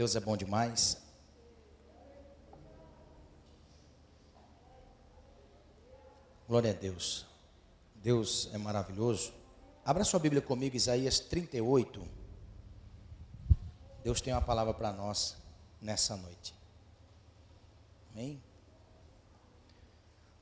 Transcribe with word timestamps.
Deus 0.00 0.16
é 0.16 0.20
bom 0.20 0.34
demais. 0.34 0.96
Glória 6.48 6.70
a 6.70 6.72
Deus. 6.72 7.26
Deus 7.96 8.48
é 8.54 8.56
maravilhoso. 8.56 9.30
Abra 9.84 10.02
sua 10.02 10.18
Bíblia 10.18 10.40
comigo, 10.40 10.74
Isaías 10.74 11.20
38. 11.20 12.02
Deus 14.02 14.22
tem 14.22 14.32
uma 14.32 14.40
palavra 14.40 14.72
para 14.72 14.90
nós 14.90 15.36
nessa 15.82 16.16
noite. 16.16 16.54
Amém? 18.10 18.42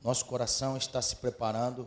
Nosso 0.01 0.25
coração 0.25 0.77
está 0.77 1.01
se 1.01 1.17
preparando 1.17 1.85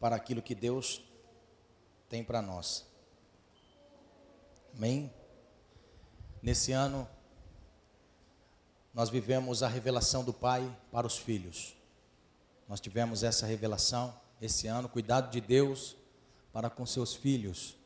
para 0.00 0.16
aquilo 0.16 0.42
que 0.42 0.56
Deus 0.56 1.00
tem 2.08 2.24
para 2.24 2.42
nós. 2.42 2.89
Amém? 4.74 5.12
Nesse 6.42 6.72
ano, 6.72 7.08
nós 8.92 9.10
vivemos 9.10 9.62
a 9.62 9.68
revelação 9.68 10.24
do 10.24 10.32
Pai 10.32 10.76
para 10.90 11.06
os 11.06 11.16
filhos. 11.16 11.76
Nós 12.68 12.80
tivemos 12.80 13.22
essa 13.22 13.46
revelação 13.46 14.18
esse 14.40 14.66
ano, 14.66 14.88
cuidado 14.88 15.30
de 15.30 15.40
Deus 15.40 15.96
para 16.52 16.70
com 16.70 16.86
seus 16.86 17.14
filhos, 17.14 17.76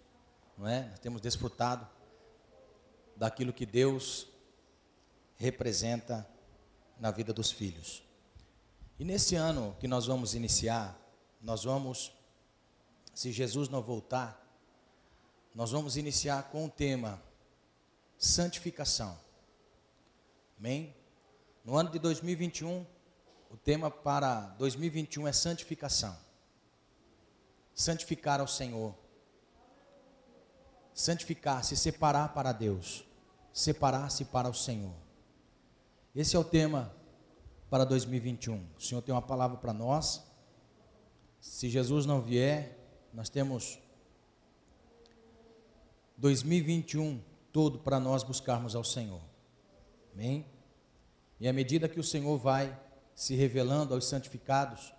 não 0.56 0.68
é? 0.68 0.88
Nós 0.88 0.98
temos 1.00 1.20
desfrutado 1.20 1.86
daquilo 3.16 3.52
que 3.52 3.66
Deus 3.66 4.28
representa 5.36 6.28
na 6.98 7.10
vida 7.10 7.32
dos 7.32 7.50
filhos. 7.50 8.02
E 8.98 9.04
nesse 9.04 9.34
ano 9.34 9.76
que 9.80 9.88
nós 9.88 10.06
vamos 10.06 10.34
iniciar, 10.34 10.96
nós 11.42 11.64
vamos, 11.64 12.12
se 13.12 13.32
Jesus 13.32 13.68
não 13.68 13.82
voltar, 13.82 14.43
nós 15.54 15.70
vamos 15.70 15.96
iniciar 15.96 16.50
com 16.50 16.64
o 16.64 16.70
tema 16.70 17.22
santificação. 18.18 19.16
Amém? 20.58 20.94
No 21.64 21.76
ano 21.76 21.90
de 21.90 21.98
2021, 21.98 22.84
o 23.48 23.56
tema 23.56 23.90
para 23.90 24.40
2021 24.58 25.28
é 25.28 25.32
santificação. 25.32 26.16
Santificar 27.72 28.40
ao 28.40 28.48
Senhor. 28.48 28.94
Santificar, 30.92 31.62
se 31.64 31.76
separar 31.76 32.34
para 32.34 32.50
Deus. 32.50 33.04
Separar-se 33.52 34.24
para 34.24 34.48
o 34.48 34.54
Senhor. 34.54 34.94
Esse 36.14 36.34
é 36.34 36.38
o 36.38 36.44
tema 36.44 36.92
para 37.70 37.84
2021. 37.84 38.66
O 38.76 38.80
Senhor 38.80 39.02
tem 39.02 39.14
uma 39.14 39.22
palavra 39.22 39.56
para 39.56 39.72
nós. 39.72 40.24
Se 41.40 41.68
Jesus 41.68 42.06
não 42.06 42.20
vier, 42.20 42.78
nós 43.12 43.28
temos 43.28 43.78
2021 46.16 47.20
todo 47.52 47.78
para 47.78 48.00
nós 48.00 48.22
buscarmos 48.22 48.74
ao 48.74 48.84
Senhor. 48.84 49.20
Amém? 50.12 50.46
E 51.40 51.48
à 51.48 51.52
medida 51.52 51.88
que 51.88 52.00
o 52.00 52.04
Senhor 52.04 52.36
vai 52.38 52.78
se 53.14 53.34
revelando 53.34 53.94
aos 53.94 54.06
santificados, 54.06 54.92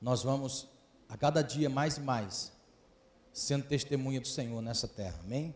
nós 0.00 0.22
vamos 0.22 0.68
a 1.08 1.16
cada 1.16 1.42
dia 1.42 1.68
mais 1.68 1.96
e 1.96 2.00
mais 2.00 2.52
sendo 3.32 3.66
testemunha 3.66 4.20
do 4.20 4.28
Senhor 4.28 4.62
nessa 4.62 4.86
terra. 4.86 5.18
Amém? 5.24 5.54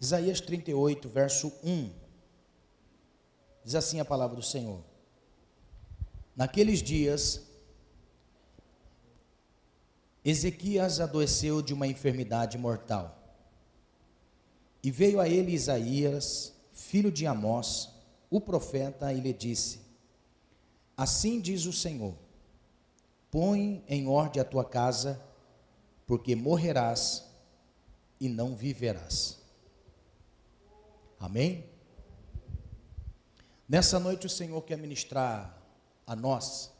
Isaías 0.00 0.40
38, 0.40 1.08
verso 1.08 1.52
1. 1.62 1.92
Diz 3.64 3.74
assim 3.74 4.00
a 4.00 4.04
palavra 4.04 4.36
do 4.36 4.42
Senhor: 4.42 4.82
Naqueles 6.34 6.82
dias, 6.82 7.49
Ezequias 10.24 11.00
adoeceu 11.00 11.62
de 11.62 11.72
uma 11.72 11.86
enfermidade 11.86 12.58
mortal. 12.58 13.16
E 14.82 14.90
veio 14.90 15.20
a 15.20 15.28
ele 15.28 15.52
Isaías, 15.52 16.52
filho 16.72 17.10
de 17.10 17.26
Amós, 17.26 17.90
o 18.30 18.40
profeta, 18.40 19.12
e 19.12 19.20
lhe 19.20 19.32
disse: 19.32 19.80
Assim 20.96 21.40
diz 21.40 21.66
o 21.66 21.72
Senhor: 21.72 22.14
Põe 23.30 23.84
em 23.88 24.06
ordem 24.06 24.40
a 24.40 24.44
tua 24.44 24.64
casa, 24.64 25.20
porque 26.06 26.34
morrerás 26.34 27.24
e 28.20 28.28
não 28.28 28.54
viverás. 28.54 29.38
Amém? 31.18 31.64
Nessa 33.68 34.00
noite 34.00 34.26
o 34.26 34.30
Senhor 34.30 34.60
quer 34.62 34.76
ministrar 34.76 35.56
a 36.06 36.16
nós, 36.16 36.72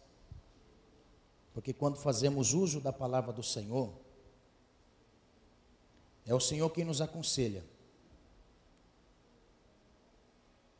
porque 1.52 1.72
quando 1.72 1.96
fazemos 1.96 2.52
uso 2.52 2.80
da 2.80 2.92
palavra 2.92 3.32
do 3.32 3.42
Senhor, 3.42 3.92
é 6.26 6.34
o 6.34 6.40
Senhor 6.40 6.70
quem 6.70 6.84
nos 6.84 7.00
aconselha. 7.00 7.64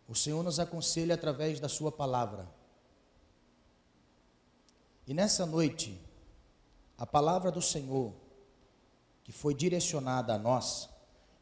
O 0.07 0.15
Senhor 0.15 0.43
nos 0.43 0.59
aconselha 0.61 1.15
através 1.15 1.61
da 1.61 1.69
Sua 1.69 1.91
palavra. 1.91 2.49
E 5.07 5.15
nessa 5.15 5.45
noite, 5.47 6.01
a 6.97 7.07
palavra 7.07 7.51
do 7.51 7.63
Senhor, 7.63 8.13
que 9.25 9.33
foi 9.33 9.55
direcionada 9.55 10.35
a 10.35 10.39
nós, 10.39 10.89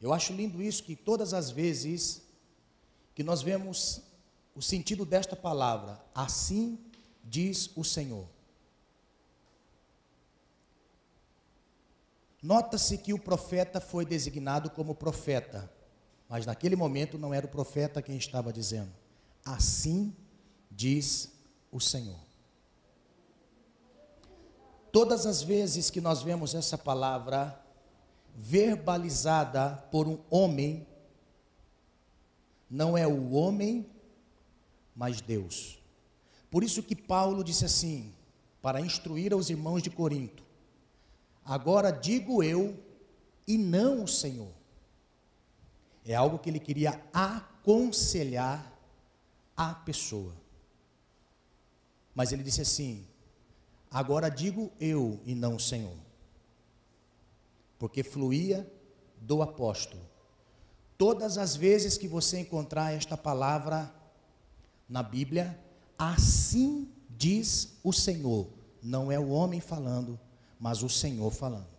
eu 0.01 0.13
acho 0.13 0.33
lindo 0.33 0.63
isso, 0.63 0.85
que 0.85 0.95
todas 0.95 1.35
as 1.35 1.51
vezes 1.51 2.23
que 3.15 3.23
nós 3.23 3.43
vemos 3.43 4.01
o 4.55 4.63
sentido 4.63 5.05
desta 5.05 5.35
palavra, 5.35 6.01
assim 6.15 6.79
diz 7.25 7.71
o 7.77 7.85
Senhor. 7.85 8.27
Nota-se 12.43 12.99
que 12.99 13.13
o 13.13 13.19
profeta 13.19 13.81
foi 13.81 14.05
designado 14.05 14.71
como 14.71 14.95
profeta, 14.95 15.71
mas 16.29 16.47
naquele 16.47 16.77
momento 16.77 17.19
não 17.19 17.35
era 17.35 17.47
o 17.47 17.51
profeta 17.51 18.03
quem 18.03 18.17
estava 18.17 18.53
dizendo. 18.53 18.93
Assim 19.45 20.15
diz 20.71 21.33
o 21.73 21.81
Senhor. 21.81 22.29
Todas 24.93 25.27
as 25.27 25.43
vezes 25.43 25.91
que 25.91 26.01
nós 26.01 26.23
vemos 26.23 26.55
essa 26.55 26.79
palavra 26.79 27.61
verbalizada 28.35 29.71
por 29.91 30.07
um 30.07 30.19
homem, 30.31 30.87
não 32.71 32.97
é 32.97 33.07
o 33.07 33.33
homem, 33.33 33.87
mas 34.95 35.21
Deus. 35.21 35.79
Por 36.51 36.63
isso 36.63 36.83
que 36.83 36.95
Paulo 36.95 37.43
disse 37.43 37.65
assim, 37.65 38.13
para 38.63 38.81
instruir 38.81 39.33
aos 39.33 39.51
irmãos 39.51 39.83
de 39.83 39.91
Corinto: 39.91 40.43
Agora 41.49 41.91
digo 41.91 42.43
eu 42.43 42.79
e 43.47 43.57
não 43.57 44.05
o 44.05 44.09
Senhor. 44.09 44.53
É 46.05 46.15
algo 46.15 46.39
que 46.39 46.51
ele 46.51 46.61
queria 46.61 47.03
aconselhar 47.11 48.71
a 49.57 49.73
pessoa. 49.75 50.35
Mas 52.15 52.33
ele 52.33 52.43
disse 52.43 52.61
assim: 52.61 53.07
Agora 53.91 54.29
digo 54.29 54.71
eu 54.79 55.19
e 55.25 55.35
não 55.35 55.57
o 55.57 55.61
Senhor. 55.61 55.97
Porque 57.79 58.03
fluía 58.03 58.71
do 59.19 59.41
apóstolo. 59.41 60.03
Todas 60.99 61.39
as 61.39 61.57
vezes 61.57 61.97
que 61.97 62.07
você 62.07 62.41
encontrar 62.41 62.93
esta 62.93 63.17
palavra 63.17 63.91
na 64.87 65.03
Bíblia, 65.03 65.59
assim 65.97 66.93
diz 67.09 67.79
o 67.83 67.91
Senhor. 67.91 68.49
Não 68.83 69.11
é 69.11 69.19
o 69.19 69.31
homem 69.31 69.61
falando, 69.61 70.21
mas 70.59 70.83
o 70.83 70.89
Senhor 70.89 71.31
falando. 71.31 71.79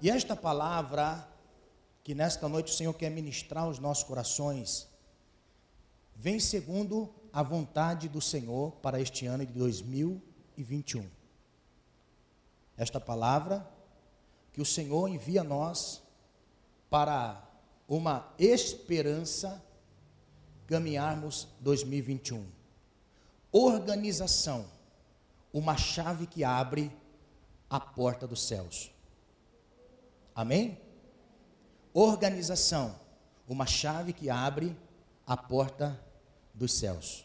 E 0.00 0.10
esta 0.10 0.36
palavra, 0.36 1.26
que 2.04 2.14
nesta 2.14 2.48
noite 2.48 2.72
o 2.72 2.74
Senhor 2.76 2.94
quer 2.94 3.10
ministrar 3.10 3.64
aos 3.64 3.78
nossos 3.78 4.04
corações, 4.04 4.88
vem 6.14 6.38
segundo 6.38 7.12
a 7.32 7.42
vontade 7.42 8.08
do 8.08 8.20
Senhor 8.20 8.72
para 8.76 9.00
este 9.00 9.26
ano 9.26 9.44
de 9.44 9.52
2021. 9.52 11.08
Esta 12.76 13.00
palavra 13.00 13.66
que 14.52 14.60
o 14.60 14.66
Senhor 14.66 15.08
envia 15.08 15.42
a 15.42 15.44
nós 15.44 16.02
para 16.88 17.42
uma 17.88 18.32
esperança 18.38 19.62
caminharmos 20.66 21.48
2021. 21.60 22.44
Organização 23.52 24.66
uma 25.56 25.74
chave 25.74 26.26
que 26.26 26.44
abre 26.44 26.94
a 27.70 27.80
porta 27.80 28.26
dos 28.26 28.46
céus. 28.46 28.92
Amém? 30.34 30.78
Organização, 31.94 33.00
uma 33.48 33.64
chave 33.64 34.12
que 34.12 34.28
abre 34.28 34.76
a 35.26 35.34
porta 35.34 35.98
dos 36.52 36.74
céus. 36.74 37.24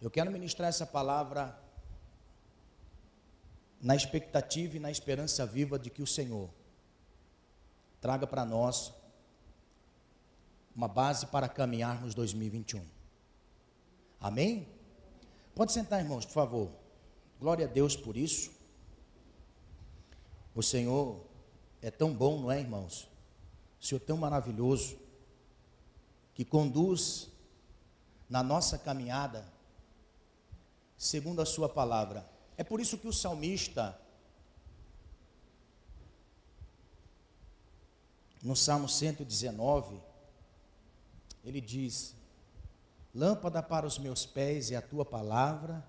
Eu 0.00 0.10
quero 0.10 0.30
ministrar 0.30 0.70
essa 0.70 0.86
palavra 0.86 1.54
na 3.78 3.94
expectativa 3.94 4.78
e 4.78 4.80
na 4.80 4.90
esperança 4.90 5.44
viva 5.44 5.78
de 5.78 5.90
que 5.90 6.00
o 6.00 6.06
Senhor 6.06 6.48
traga 8.00 8.26
para 8.26 8.46
nós 8.46 8.90
uma 10.74 10.88
base 10.88 11.26
para 11.26 11.46
caminharmos 11.46 12.14
2021. 12.14 12.82
Amém? 14.18 14.79
Pode 15.54 15.72
sentar, 15.72 16.00
irmãos, 16.00 16.24
por 16.24 16.32
favor. 16.32 16.70
Glória 17.38 17.66
a 17.66 17.68
Deus 17.68 17.96
por 17.96 18.16
isso. 18.16 18.50
O 20.54 20.62
Senhor 20.62 21.24
é 21.80 21.90
tão 21.90 22.14
bom, 22.14 22.40
não 22.40 22.50
é, 22.50 22.60
irmãos? 22.60 23.08
O 23.80 23.84
Senhor 23.84 24.00
é 24.00 24.04
tão 24.04 24.16
maravilhoso 24.16 24.98
que 26.34 26.44
conduz 26.44 27.28
na 28.28 28.42
nossa 28.42 28.78
caminhada 28.78 29.44
segundo 30.96 31.40
a 31.40 31.46
sua 31.46 31.68
palavra. 31.68 32.28
É 32.56 32.62
por 32.62 32.80
isso 32.80 32.98
que 32.98 33.08
o 33.08 33.12
salmista 33.12 33.98
no 38.42 38.56
Salmo 38.56 38.88
119, 38.88 40.00
ele 41.44 41.60
diz: 41.60 42.14
Lâmpada 43.14 43.62
para 43.62 43.86
os 43.86 43.98
meus 43.98 44.24
pés 44.24 44.70
é 44.70 44.76
a 44.76 44.82
tua 44.82 45.04
palavra, 45.04 45.84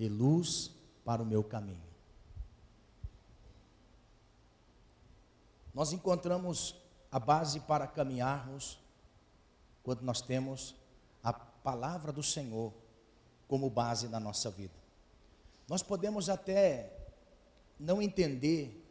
e 0.00 0.08
luz 0.08 0.70
para 1.04 1.22
o 1.22 1.26
meu 1.26 1.44
caminho. 1.44 1.90
Nós 5.74 5.92
encontramos 5.92 6.74
a 7.12 7.18
base 7.18 7.60
para 7.60 7.86
caminharmos 7.86 8.78
quando 9.82 10.00
nós 10.00 10.22
temos 10.22 10.74
a 11.22 11.34
palavra 11.34 12.12
do 12.12 12.22
Senhor 12.22 12.72
como 13.46 13.68
base 13.68 14.08
na 14.08 14.18
nossa 14.18 14.50
vida. 14.50 14.72
Nós 15.68 15.82
podemos 15.82 16.30
até 16.30 16.90
não 17.78 18.00
entender 18.00 18.82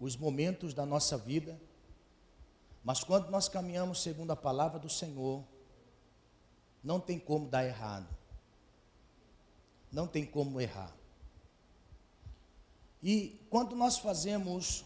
os 0.00 0.16
momentos 0.16 0.74
da 0.74 0.84
nossa 0.84 1.16
vida, 1.16 1.60
mas 2.82 3.04
quando 3.04 3.30
nós 3.30 3.48
caminhamos 3.48 4.02
segundo 4.02 4.32
a 4.32 4.36
palavra 4.36 4.80
do 4.80 4.90
Senhor, 4.90 5.44
não 6.86 7.00
tem 7.00 7.18
como 7.18 7.48
dar 7.48 7.64
errado. 7.64 8.06
Não 9.90 10.06
tem 10.06 10.24
como 10.24 10.60
errar. 10.60 10.96
E 13.02 13.44
quando 13.50 13.74
nós 13.74 13.98
fazemos 13.98 14.84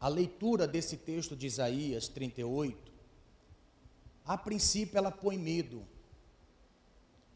a 0.00 0.08
leitura 0.08 0.66
desse 0.66 0.96
texto 0.96 1.36
de 1.36 1.46
Isaías 1.46 2.08
38, 2.08 2.90
a 4.24 4.38
princípio 4.38 4.96
ela 4.96 5.10
põe 5.10 5.36
medo. 5.36 5.86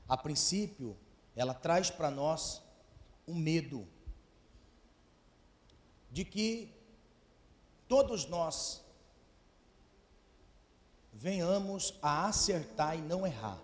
A 0.08 0.16
princípio, 0.16 0.96
ela 1.36 1.52
traz 1.52 1.90
para 1.90 2.10
nós 2.10 2.62
um 3.26 3.34
medo 3.34 3.86
de 6.10 6.24
que 6.24 6.74
todos 7.86 8.26
nós 8.26 8.82
venhamos 11.18 11.94
a 12.00 12.26
acertar 12.26 12.96
e 12.96 13.02
não 13.02 13.26
errar. 13.26 13.60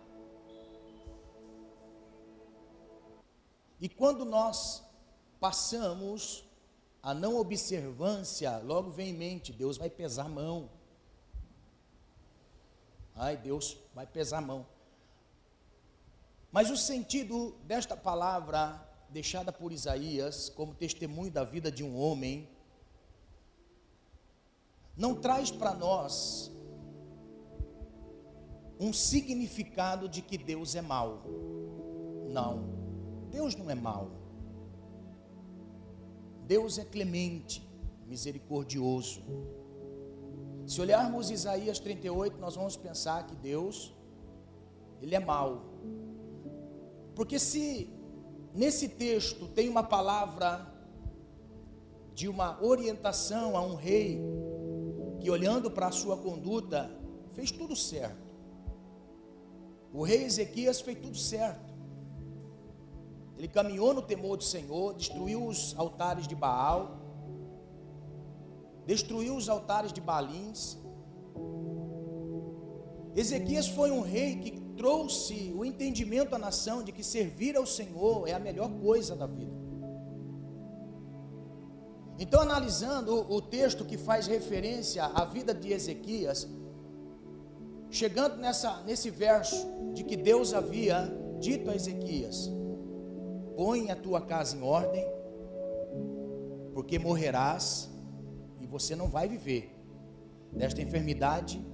E 3.81 3.89
quando 3.89 4.25
nós 4.25 4.83
passamos 5.39 6.45
a 7.01 7.15
não 7.15 7.37
observância, 7.37 8.59
logo 8.59 8.91
vem 8.91 9.11
em 9.11 9.13
mente, 9.13 9.53
Deus 9.53 9.77
vai 9.77 9.89
pesar 9.89 10.25
a 10.25 10.29
mão. 10.29 10.69
Ai, 13.15 13.37
Deus 13.37 13.77
vai 13.95 14.07
pesar 14.07 14.39
a 14.39 14.41
mão. 14.41 14.67
Mas 16.51 16.71
o 16.71 16.77
sentido 16.77 17.53
desta 17.65 17.97
palavra 17.97 18.83
deixada 19.11 19.53
por 19.53 19.71
Isaías 19.71 20.49
como 20.49 20.75
testemunho 20.75 21.31
da 21.31 21.45
vida 21.45 21.71
de 21.71 21.85
um 21.85 21.97
homem 21.97 22.49
não 24.97 25.15
traz 25.15 25.53
para 25.53 25.73
nós 25.73 26.51
um 28.85 28.93
significado 28.93 30.09
de 30.09 30.21
que 30.21 30.37
Deus 30.37 30.75
é 30.75 30.83
mau. 30.83 31.23
Não, 32.29 32.53
Deus 33.31 33.57
não 33.57 33.71
é 33.71 33.75
mau. 33.75 34.11
Deus 36.47 36.79
é 36.79 36.85
clemente, 36.85 37.67
misericordioso. 38.07 39.23
Se 40.67 40.81
olharmos 40.81 41.31
Isaías 41.31 41.79
38, 41.79 42.39
nós 42.39 42.57
vamos 42.57 42.77
pensar 42.77 43.27
que 43.27 43.35
Deus, 43.35 43.95
Ele 45.01 45.15
é 45.15 45.21
mau. 45.21 45.65
Porque 47.15 47.39
se 47.39 47.91
nesse 48.55 48.89
texto 48.89 49.49
tem 49.49 49.69
uma 49.69 49.83
palavra 49.83 50.71
de 52.15 52.29
uma 52.29 52.63
orientação 52.63 53.57
a 53.57 53.63
um 53.63 53.75
rei 53.75 54.21
que 55.21 55.31
olhando 55.31 55.71
para 55.71 55.87
a 55.87 55.93
sua 55.93 56.19
conduta 56.19 56.91
fez 57.33 57.51
tudo 57.51 57.75
certo. 57.75 58.24
O 59.95 60.03
rei 60.03 60.25
Ezequias 60.25 60.81
fez 60.81 60.99
tudo 60.99 61.17
certo. 61.17 61.73
Ele 63.39 63.47
caminhou 63.47 63.95
no 63.95 64.03
temor 64.03 64.37
do 64.37 64.43
Senhor, 64.43 64.93
destruiu 64.95 65.47
os 65.47 65.73
altares 65.79 66.27
de 66.27 66.35
Baal, 66.35 66.99
destruiu 68.85 69.37
os 69.37 69.49
altares 69.49 69.93
de 69.93 70.01
Balins. 70.01 70.77
Ezequias 73.15 73.69
foi 73.69 73.93
um 73.93 74.01
rei 74.01 74.35
que 74.41 74.51
trouxe 74.77 75.55
o 75.57 75.65
entendimento 75.65 76.35
à 76.35 76.39
nação 76.39 76.83
de 76.83 76.91
que 76.91 77.05
servir 77.05 77.57
ao 77.57 77.65
Senhor 77.65 78.29
é 78.29 78.33
a 78.33 78.41
melhor 78.41 78.71
coisa 78.83 79.15
da 79.15 79.27
vida. 79.27 79.55
Então, 82.19 82.41
analisando 82.41 83.33
o 83.33 83.41
texto 83.41 83.85
que 83.85 83.97
faz 83.97 84.27
referência 84.27 85.05
à 85.05 85.25
vida 85.25 85.55
de 85.55 85.73
Ezequias, 85.73 86.49
chegando 87.95 88.37
nessa, 88.39 88.83
nesse 88.83 89.09
verso 89.09 89.69
de 89.95 90.03
que 90.03 90.17
Deus 90.17 90.53
havia 90.53 91.09
dito 91.39 91.71
a 91.71 91.77
Ezequias: 91.77 92.51
põe 93.57 93.89
a 93.91 93.97
tua 93.97 94.21
casa 94.21 94.57
em 94.57 94.63
ordem, 94.63 95.07
porque 96.73 96.99
morrerás 96.99 97.89
e 98.61 98.67
você 98.67 98.97
não 98.97 99.09
vai 99.09 99.29
viver 99.29 99.73
desta 100.53 100.83
enfermidade, 100.83 101.65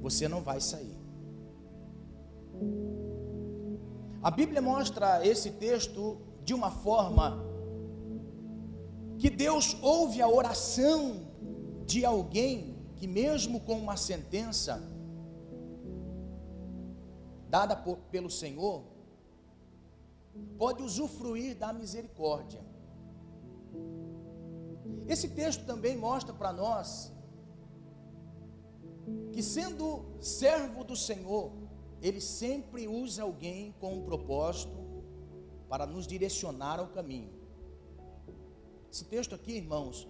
você 0.00 0.26
não 0.26 0.42
vai 0.42 0.62
sair. 0.62 0.96
A 4.22 4.30
Bíblia 4.30 4.62
mostra 4.62 5.26
esse 5.26 5.50
texto 5.50 6.16
de 6.42 6.54
uma 6.54 6.70
forma 6.70 7.44
que 9.18 9.28
Deus 9.28 9.76
ouve 9.82 10.22
a 10.22 10.28
oração 10.28 11.26
de 11.84 12.02
alguém 12.02 12.78
que, 12.96 13.06
mesmo 13.06 13.60
com 13.60 13.74
uma 13.74 13.98
sentença 13.98 14.93
dada 17.54 17.76
por, 17.76 17.96
pelo 18.14 18.28
Senhor, 18.28 18.82
pode 20.58 20.82
usufruir 20.82 21.50
da 21.62 21.72
misericórdia. 21.72 22.60
Esse 25.06 25.28
texto 25.40 25.64
também 25.64 25.96
mostra 25.96 26.34
para 26.40 26.52
nós 26.52 27.12
que, 29.32 29.40
sendo 29.40 29.86
servo 30.20 30.82
do 30.82 30.96
Senhor, 30.96 31.52
ele 32.02 32.20
sempre 32.20 32.88
usa 32.88 33.22
alguém 33.22 33.72
com 33.80 33.90
um 33.98 34.02
propósito 34.04 34.78
para 35.68 35.86
nos 35.86 36.08
direcionar 36.08 36.80
ao 36.80 36.88
caminho. 36.88 37.32
Esse 38.90 39.04
texto 39.04 39.32
aqui, 39.36 39.52
irmãos, 39.52 40.08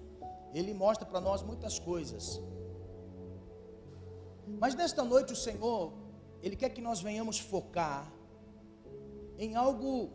ele 0.54 0.72
mostra 0.72 1.04
para 1.04 1.20
nós 1.20 1.42
muitas 1.42 1.78
coisas. 1.78 2.40
Mas 4.62 4.74
nesta 4.74 5.04
noite 5.04 5.34
o 5.34 5.36
Senhor, 5.36 6.03
Ele 6.44 6.56
quer 6.60 6.68
que 6.68 6.82
nós 6.88 7.00
venhamos 7.00 7.38
focar 7.38 8.12
em 9.38 9.54
algo, 9.56 10.10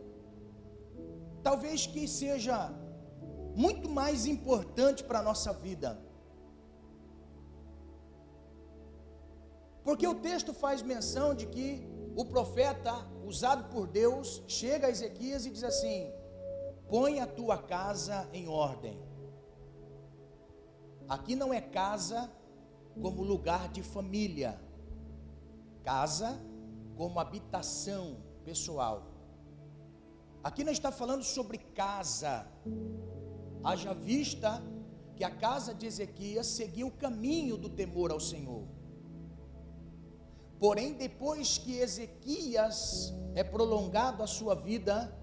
talvez 1.42 1.88
que 1.88 2.06
seja 2.06 2.72
muito 3.56 3.88
mais 3.88 4.26
importante 4.26 5.02
para 5.02 5.18
a 5.18 5.22
nossa 5.22 5.52
vida. 5.52 6.00
Porque 9.82 10.06
o 10.06 10.14
texto 10.14 10.54
faz 10.54 10.82
menção 10.82 11.34
de 11.34 11.46
que 11.46 11.68
o 12.14 12.24
profeta, 12.24 12.94
usado 13.26 13.68
por 13.72 13.88
Deus, 13.88 14.40
chega 14.46 14.86
a 14.86 14.90
Ezequias 14.90 15.46
e 15.46 15.50
diz 15.50 15.64
assim: 15.64 16.12
põe 16.88 17.18
a 17.18 17.26
tua 17.26 17.58
casa 17.58 18.30
em 18.32 18.46
ordem. 18.46 18.96
Aqui 21.08 21.34
não 21.34 21.52
é 21.52 21.60
casa 21.60 22.30
como 23.02 23.20
lugar 23.20 23.68
de 23.68 23.82
família, 23.82 24.60
casa 25.82 26.40
como 26.96 27.18
habitação 27.18 28.16
pessoal. 28.44 29.06
Aqui 30.42 30.64
não 30.64 30.72
está 30.72 30.90
falando 30.90 31.22
sobre 31.22 31.58
casa, 31.58 32.46
haja 33.62 33.92
vista 33.92 34.62
que 35.14 35.24
a 35.24 35.30
casa 35.30 35.74
de 35.74 35.86
Ezequias 35.86 36.46
seguiu 36.46 36.86
o 36.86 36.90
caminho 36.90 37.56
do 37.58 37.68
temor 37.68 38.10
ao 38.10 38.18
Senhor. 38.18 38.66
Porém, 40.58 40.94
depois 40.94 41.58
que 41.58 41.78
Ezequias 41.78 43.14
é 43.34 43.44
prolongado 43.44 44.22
a 44.22 44.26
sua 44.26 44.54
vida, 44.54 45.14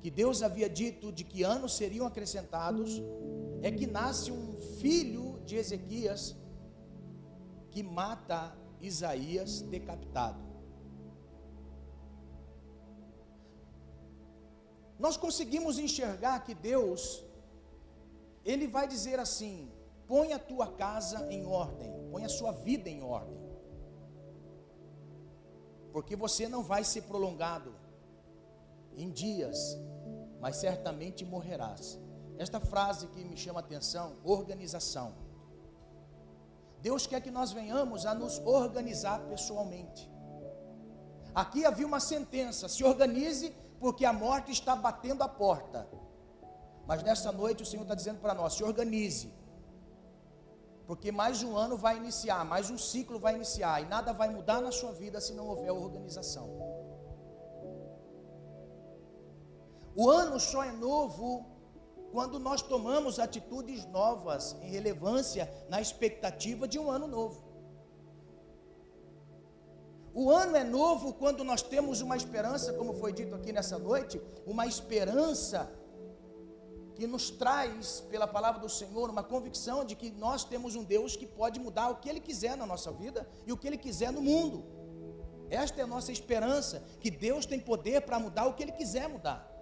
que 0.00 0.10
Deus 0.10 0.42
havia 0.42 0.68
dito 0.68 1.10
de 1.10 1.24
que 1.24 1.42
anos 1.42 1.74
seriam 1.74 2.06
acrescentados, 2.06 3.02
é 3.62 3.70
que 3.70 3.86
nasce 3.86 4.30
um 4.30 4.56
filho 4.78 5.40
de 5.44 5.56
Ezequias 5.56 6.36
que 7.70 7.82
mata 7.82 8.56
Isaías 8.80 9.62
decapitado. 9.62 10.48
nós 14.98 15.16
conseguimos 15.16 15.78
enxergar 15.78 16.40
que 16.40 16.54
Deus, 16.54 17.24
Ele 18.44 18.66
vai 18.66 18.88
dizer 18.88 19.18
assim: 19.20 19.70
põe 20.06 20.32
a 20.32 20.38
tua 20.38 20.72
casa 20.72 21.32
em 21.32 21.46
ordem, 21.46 21.90
põe 22.10 22.24
a 22.24 22.28
sua 22.28 22.50
vida 22.52 22.88
em 22.88 23.02
ordem, 23.02 23.38
porque 25.92 26.16
você 26.16 26.48
não 26.48 26.62
vai 26.62 26.82
ser 26.82 27.02
prolongado 27.02 27.72
em 28.96 29.10
dias, 29.10 29.78
mas 30.40 30.56
certamente 30.56 31.24
morrerás. 31.24 31.98
Esta 32.36 32.60
frase 32.60 33.08
que 33.08 33.24
me 33.24 33.36
chama 33.36 33.60
a 33.60 33.64
atenção, 33.64 34.16
organização. 34.24 35.12
Deus 36.80 37.06
quer 37.06 37.20
que 37.20 37.30
nós 37.30 37.52
venhamos 37.52 38.06
a 38.06 38.14
nos 38.14 38.38
organizar 38.44 39.20
pessoalmente. 39.28 40.10
Aqui 41.34 41.64
havia 41.64 41.86
uma 41.86 42.00
sentença: 42.00 42.68
se 42.68 42.84
organize, 42.84 43.54
porque 43.80 44.04
a 44.04 44.12
morte 44.12 44.52
está 44.52 44.74
batendo 44.74 45.22
a 45.22 45.28
porta. 45.28 45.88
Mas 46.86 47.02
nessa 47.02 47.30
noite 47.32 47.62
o 47.62 47.66
Senhor 47.66 47.82
está 47.82 47.94
dizendo 47.94 48.20
para 48.20 48.34
nós: 48.34 48.54
se 48.54 48.64
organize, 48.64 49.32
porque 50.86 51.10
mais 51.12 51.42
um 51.42 51.56
ano 51.56 51.76
vai 51.76 51.96
iniciar, 51.96 52.44
mais 52.44 52.70
um 52.70 52.78
ciclo 52.78 53.18
vai 53.18 53.34
iniciar, 53.34 53.82
e 53.82 53.86
nada 53.86 54.12
vai 54.12 54.28
mudar 54.30 54.60
na 54.60 54.72
sua 54.72 54.92
vida 54.92 55.20
se 55.20 55.34
não 55.34 55.46
houver 55.46 55.70
organização. 55.70 56.48
O 59.94 60.08
ano 60.08 60.38
só 60.38 60.62
é 60.64 60.70
novo 60.70 61.44
quando 62.12 62.38
nós 62.38 62.62
tomamos 62.62 63.18
atitudes 63.18 63.84
novas 63.86 64.56
em 64.62 64.70
relevância 64.70 65.50
na 65.68 65.80
expectativa 65.80 66.66
de 66.66 66.78
um 66.78 66.90
ano 66.90 67.06
novo. 67.06 67.48
O 70.14 70.30
ano 70.30 70.56
é 70.56 70.64
novo 70.64 71.12
quando 71.14 71.44
nós 71.44 71.62
temos 71.62 72.00
uma 72.00 72.16
esperança, 72.16 72.72
como 72.72 72.94
foi 72.94 73.12
dito 73.12 73.34
aqui 73.34 73.52
nessa 73.52 73.78
noite, 73.78 74.20
uma 74.46 74.66
esperança 74.66 75.70
que 76.96 77.06
nos 77.06 77.30
traz, 77.30 78.00
pela 78.10 78.26
palavra 78.26 78.60
do 78.60 78.68
Senhor, 78.68 79.08
uma 79.08 79.22
convicção 79.22 79.84
de 79.84 79.94
que 79.94 80.10
nós 80.10 80.42
temos 80.42 80.74
um 80.74 80.82
Deus 80.82 81.14
que 81.14 81.26
pode 81.26 81.60
mudar 81.60 81.90
o 81.90 81.96
que 81.96 82.08
Ele 82.08 82.18
quiser 82.18 82.56
na 82.56 82.66
nossa 82.66 82.90
vida 82.90 83.28
e 83.46 83.52
o 83.52 83.56
que 83.56 83.68
Ele 83.68 83.78
quiser 83.78 84.10
no 84.10 84.20
mundo. 84.20 84.64
Esta 85.48 85.80
é 85.80 85.84
a 85.84 85.86
nossa 85.86 86.10
esperança, 86.10 86.82
que 87.00 87.10
Deus 87.10 87.46
tem 87.46 87.60
poder 87.60 88.02
para 88.02 88.18
mudar 88.18 88.46
o 88.46 88.54
que 88.54 88.64
Ele 88.64 88.72
quiser 88.72 89.08
mudar. 89.08 89.57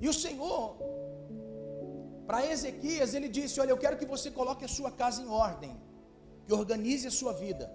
E 0.00 0.08
o 0.08 0.14
Senhor, 0.14 0.76
para 2.26 2.46
Ezequias, 2.46 3.14
ele 3.14 3.28
disse: 3.28 3.60
Olha, 3.60 3.70
eu 3.70 3.78
quero 3.78 3.96
que 3.96 4.06
você 4.06 4.30
coloque 4.30 4.64
a 4.64 4.68
sua 4.68 4.90
casa 4.90 5.22
em 5.22 5.28
ordem, 5.28 5.74
que 6.46 6.52
organize 6.52 7.06
a 7.06 7.10
sua 7.10 7.32
vida, 7.32 7.70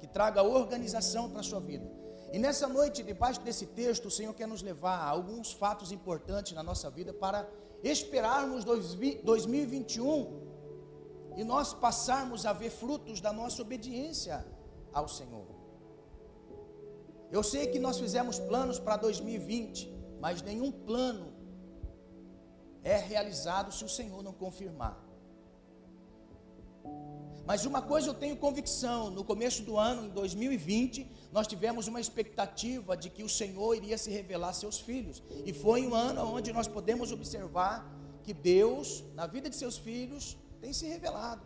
que 0.00 0.06
traga 0.06 0.42
organização 0.42 1.30
para 1.30 1.40
a 1.40 1.48
sua 1.50 1.60
vida. 1.60 1.86
E 2.32 2.38
nessa 2.38 2.68
noite, 2.68 3.02
debaixo 3.02 3.40
desse 3.40 3.66
texto, 3.66 4.06
o 4.06 4.10
Senhor 4.10 4.34
quer 4.34 4.46
nos 4.46 4.62
levar 4.62 4.98
a 4.98 5.08
alguns 5.08 5.52
fatos 5.52 5.92
importantes 5.92 6.52
na 6.52 6.62
nossa 6.62 6.90
vida 6.90 7.12
para 7.12 7.48
esperarmos 7.82 8.64
2021 8.64 10.48
e 11.36 11.44
nós 11.44 11.72
passarmos 11.72 12.44
a 12.44 12.52
ver 12.52 12.70
frutos 12.70 13.20
da 13.20 13.32
nossa 13.32 13.62
obediência 13.62 14.44
ao 14.92 15.08
Senhor. 15.08 15.46
Eu 17.30 17.42
sei 17.42 17.66
que 17.68 17.78
nós 17.78 17.98
fizemos 17.98 18.38
planos 18.38 18.78
para 18.78 18.96
2020, 18.96 19.97
mas 20.20 20.42
nenhum 20.42 20.70
plano 20.70 21.32
é 22.82 22.96
realizado 22.96 23.72
se 23.72 23.84
o 23.84 23.88
Senhor 23.88 24.22
não 24.22 24.32
confirmar. 24.32 24.96
Mas 27.46 27.64
uma 27.64 27.80
coisa 27.80 28.08
eu 28.08 28.14
tenho 28.14 28.36
convicção: 28.36 29.10
no 29.10 29.24
começo 29.24 29.62
do 29.62 29.78
ano, 29.78 30.06
em 30.06 30.10
2020, 30.10 31.10
nós 31.32 31.46
tivemos 31.46 31.88
uma 31.88 32.00
expectativa 32.00 32.96
de 32.96 33.08
que 33.08 33.22
o 33.22 33.28
Senhor 33.28 33.74
iria 33.74 33.96
se 33.96 34.10
revelar 34.10 34.50
a 34.50 34.52
seus 34.52 34.78
filhos. 34.78 35.22
E 35.46 35.52
foi 35.52 35.86
um 35.86 35.94
ano 35.94 36.22
onde 36.22 36.52
nós 36.52 36.68
podemos 36.68 37.10
observar 37.10 37.90
que 38.22 38.34
Deus, 38.34 39.02
na 39.14 39.26
vida 39.26 39.48
de 39.48 39.56
seus 39.56 39.78
filhos, 39.78 40.36
tem 40.60 40.72
se 40.74 40.86
revelado. 40.86 41.42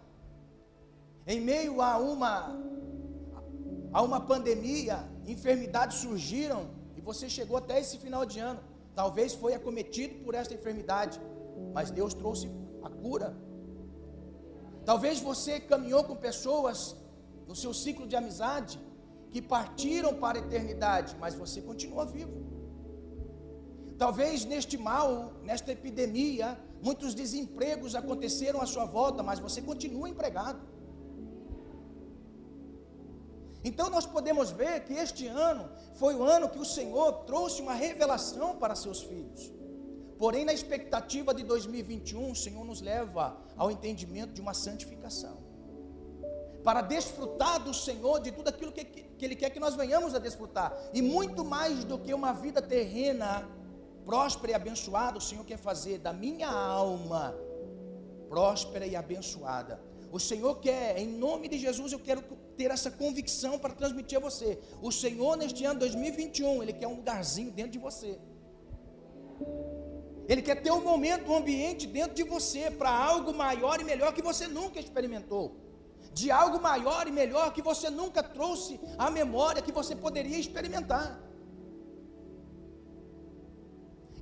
Em 1.24 1.40
meio 1.40 1.80
a 1.80 1.98
uma 1.98 2.60
a 3.92 4.02
uma 4.02 4.20
pandemia, 4.20 5.08
enfermidades 5.26 5.98
surgiram 5.98 6.70
você 7.02 7.28
chegou 7.28 7.56
até 7.56 7.80
esse 7.80 7.98
final 7.98 8.24
de 8.24 8.38
ano. 8.38 8.60
Talvez 8.94 9.32
foi 9.34 9.54
acometido 9.54 10.14
por 10.24 10.34
esta 10.34 10.54
enfermidade, 10.54 11.20
mas 11.72 11.90
Deus 11.90 12.12
trouxe 12.14 12.50
a 12.82 12.90
cura 12.90 13.36
Talvez 14.84 15.20
você 15.20 15.60
caminhou 15.60 16.02
com 16.04 16.16
pessoas 16.16 16.96
no 17.46 17.54
seu 17.54 17.72
ciclo 17.72 18.06
de 18.06 18.16
amizade 18.16 18.80
que 19.30 19.40
partiram 19.40 20.14
para 20.14 20.38
a 20.38 20.42
eternidade, 20.42 21.16
mas 21.20 21.34
você 21.34 21.60
continua 21.62 22.04
vivo. 22.04 22.36
Talvez 23.96 24.44
neste 24.44 24.76
mal, 24.76 25.32
nesta 25.42 25.70
epidemia, 25.70 26.58
muitos 26.82 27.14
desempregos 27.14 27.94
aconteceram 27.94 28.60
à 28.60 28.66
sua 28.66 28.84
volta, 28.84 29.22
mas 29.22 29.38
você 29.38 29.62
continua 29.62 30.08
empregado. 30.08 30.60
Então 33.64 33.88
nós 33.88 34.04
podemos 34.04 34.50
ver 34.50 34.84
que 34.84 34.94
este 34.94 35.26
ano 35.26 35.68
foi 35.94 36.14
o 36.14 36.22
ano 36.22 36.48
que 36.48 36.58
o 36.58 36.64
Senhor 36.64 37.12
trouxe 37.24 37.62
uma 37.62 37.74
revelação 37.74 38.56
para 38.56 38.74
seus 38.74 39.02
filhos. 39.02 39.52
Porém, 40.18 40.44
na 40.44 40.52
expectativa 40.52 41.34
de 41.34 41.42
2021, 41.42 42.30
o 42.30 42.36
Senhor 42.36 42.64
nos 42.64 42.80
leva 42.80 43.36
ao 43.56 43.70
entendimento 43.70 44.32
de 44.32 44.40
uma 44.40 44.54
santificação. 44.54 45.36
Para 46.62 46.80
desfrutar 46.80 47.58
do 47.62 47.74
Senhor, 47.74 48.20
de 48.20 48.30
tudo 48.30 48.48
aquilo 48.48 48.70
que, 48.70 48.84
que 48.84 49.24
Ele 49.24 49.34
quer 49.34 49.50
que 49.50 49.58
nós 49.58 49.74
venhamos 49.74 50.14
a 50.14 50.20
desfrutar. 50.20 50.76
E 50.94 51.02
muito 51.02 51.44
mais 51.44 51.84
do 51.84 51.98
que 51.98 52.14
uma 52.14 52.32
vida 52.32 52.62
terrena, 52.62 53.48
próspera 54.04 54.52
e 54.52 54.54
abençoada, 54.54 55.18
o 55.18 55.20
Senhor 55.20 55.44
quer 55.44 55.58
fazer 55.58 55.98
da 55.98 56.12
minha 56.12 56.48
alma 56.48 57.34
próspera 58.28 58.86
e 58.86 58.94
abençoada. 58.94 59.80
O 60.16 60.20
Senhor 60.20 60.54
quer, 60.60 60.98
em 60.98 61.08
nome 61.08 61.48
de 61.48 61.58
Jesus, 61.58 61.90
eu 61.90 61.98
quero 61.98 62.20
ter 62.58 62.70
essa 62.70 62.90
convicção 62.90 63.58
para 63.58 63.72
transmitir 63.72 64.18
a 64.18 64.20
você. 64.20 64.58
O 64.82 64.92
Senhor, 64.92 65.36
neste 65.38 65.64
ano 65.64 65.80
2021, 65.80 66.62
Ele 66.62 66.74
quer 66.74 66.86
um 66.86 66.96
lugarzinho 66.96 67.50
dentro 67.50 67.72
de 67.72 67.78
você. 67.78 68.18
Ele 70.28 70.42
quer 70.42 70.62
ter 70.62 70.70
um 70.70 70.82
momento, 70.82 71.32
um 71.32 71.36
ambiente 71.36 71.86
dentro 71.86 72.14
de 72.14 72.24
você 72.24 72.70
para 72.70 72.90
algo 72.90 73.32
maior 73.32 73.80
e 73.80 73.84
melhor 73.84 74.12
que 74.12 74.20
você 74.20 74.46
nunca 74.46 74.78
experimentou. 74.78 75.56
De 76.12 76.30
algo 76.30 76.60
maior 76.60 77.08
e 77.08 77.10
melhor 77.10 77.50
que 77.54 77.62
você 77.62 77.88
nunca 77.88 78.22
trouxe 78.22 78.78
à 78.98 79.10
memória 79.10 79.62
que 79.62 79.72
você 79.72 79.96
poderia 79.96 80.38
experimentar. 80.38 81.18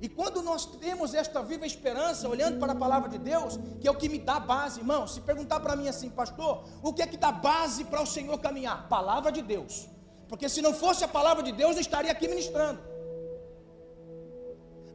E 0.01 0.09
quando 0.09 0.41
nós 0.41 0.65
temos 0.65 1.13
esta 1.13 1.43
viva 1.43 1.65
esperança, 1.65 2.27
olhando 2.27 2.57
para 2.59 2.73
a 2.73 2.75
palavra 2.83 3.07
de 3.07 3.19
Deus, 3.19 3.59
que 3.79 3.87
é 3.87 3.91
o 3.91 3.99
que 4.01 4.09
me 4.09 4.17
dá 4.29 4.39
base, 4.39 4.79
irmão, 4.79 5.05
se 5.05 5.21
perguntar 5.21 5.59
para 5.59 5.75
mim 5.75 5.87
assim, 5.87 6.09
pastor, 6.09 6.63
o 6.81 6.91
que 6.91 7.03
é 7.03 7.07
que 7.11 7.17
dá 7.25 7.31
base 7.31 7.83
para 7.85 8.01
o 8.01 8.07
Senhor 8.07 8.35
caminhar? 8.39 8.89
Palavra 8.89 9.31
de 9.31 9.43
Deus. 9.43 9.87
Porque 10.27 10.49
se 10.49 10.59
não 10.59 10.73
fosse 10.73 11.03
a 11.03 11.07
palavra 11.07 11.43
de 11.43 11.51
Deus, 11.51 11.75
eu 11.75 11.81
estaria 11.81 12.11
aqui 12.11 12.27
ministrando. 12.27 12.81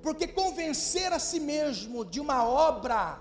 Porque 0.03 0.27
convencer 0.27 1.13
a 1.13 1.21
si 1.21 1.39
mesmo 1.39 2.05
de 2.05 2.19
uma 2.19 2.45
obra 2.45 3.21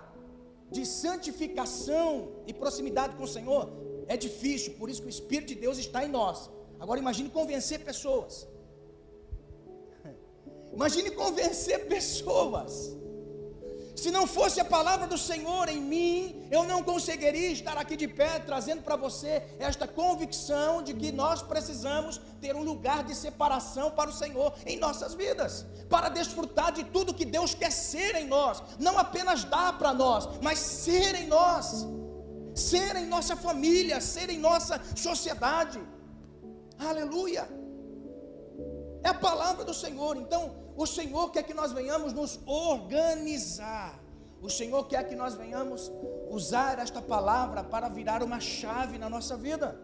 de 0.72 0.84
santificação 0.88 2.08
e 2.48 2.54
proximidade 2.54 3.16
com 3.16 3.26
o 3.26 3.28
Senhor 3.28 3.70
é 4.08 4.18
difícil, 4.18 4.74
por 4.80 4.90
isso 4.90 5.02
que 5.04 5.08
o 5.08 5.16
Espírito 5.18 5.50
de 5.50 5.56
Deus 5.66 5.78
está 5.78 6.04
em 6.04 6.10
nós. 6.10 6.50
Agora 6.80 7.00
imagine 7.00 7.30
convencer 7.30 7.80
pessoas. 7.92 8.48
Imagine 10.76 11.12
convencer 11.12 11.88
pessoas. 11.88 12.96
Se 13.96 14.12
não 14.12 14.28
fosse 14.28 14.60
a 14.60 14.66
palavra 14.66 15.08
do 15.08 15.18
Senhor 15.18 15.70
em 15.70 15.82
mim, 15.82 16.48
eu 16.52 16.66
não 16.66 16.84
conseguiria 16.84 17.50
estar 17.50 17.78
aqui 17.78 17.96
de 17.96 18.10
pé 18.10 18.40
trazendo 18.40 18.82
para 18.84 18.98
você 18.98 19.42
esta 19.58 19.88
convicção 19.88 20.84
de 20.84 20.94
que 20.94 21.14
nós 21.14 21.42
precisamos 21.42 22.20
ter 22.42 22.54
um 22.54 22.64
lugar 22.64 23.06
de 23.06 23.16
separação 23.16 23.90
para 23.90 24.10
o 24.10 24.14
Senhor 24.14 24.54
em 24.66 24.78
nossas 24.78 25.14
vidas, 25.14 25.66
para 25.90 26.10
desfrutar 26.10 26.74
de 26.74 26.84
tudo 26.84 27.14
que 27.14 27.24
Deus 27.24 27.56
quer 27.56 27.72
ser 27.72 28.16
em 28.16 28.28
nós, 28.28 28.62
não 28.78 28.98
apenas 28.98 29.46
dar 29.46 29.78
para 29.78 29.94
nós, 29.94 30.28
mas 30.42 30.60
ser 30.60 31.16
em 31.16 31.28
nós, 31.28 31.88
ser 32.54 32.98
em 32.98 33.06
nossa 33.06 33.38
família, 33.38 34.02
ser 34.02 34.30
em 34.30 34.38
nossa 34.38 34.82
sociedade. 34.94 35.82
Aleluia! 36.78 37.48
É 39.02 39.08
a 39.08 39.14
palavra 39.14 39.64
do 39.64 39.74
Senhor, 39.74 40.18
então 40.18 40.65
o 40.76 40.86
Senhor 40.86 41.32
quer 41.32 41.44
que 41.44 41.54
nós 41.54 41.72
venhamos 41.72 42.14
nos 42.14 42.40
organizar. 42.46 44.00
O 44.42 44.50
Senhor 44.50 44.84
quer 44.88 45.08
que 45.08 45.16
nós 45.16 45.36
venhamos 45.36 45.92
usar 46.30 46.80
esta 46.80 47.02
palavra 47.02 47.64
para 47.64 47.88
virar 47.90 48.22
uma 48.22 48.40
chave 48.40 48.98
na 48.98 49.10
nossa 49.10 49.36
vida. 49.38 49.80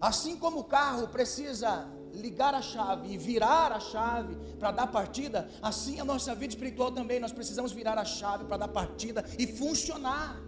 Assim 0.00 0.36
como 0.36 0.60
o 0.60 0.64
carro 0.64 1.08
precisa 1.08 1.88
ligar 2.12 2.54
a 2.54 2.60
chave 2.60 3.12
e 3.12 3.16
virar 3.16 3.72
a 3.72 3.80
chave 3.80 4.36
para 4.58 4.70
dar 4.70 4.86
partida, 4.88 5.48
assim 5.62 5.98
a 5.98 6.04
nossa 6.04 6.34
vida 6.34 6.52
espiritual 6.52 6.92
também, 6.92 7.18
nós 7.18 7.32
precisamos 7.32 7.72
virar 7.72 7.98
a 7.98 8.04
chave 8.04 8.44
para 8.44 8.58
dar 8.58 8.68
partida 8.68 9.24
e 9.38 9.46
funcionar. 9.46 10.38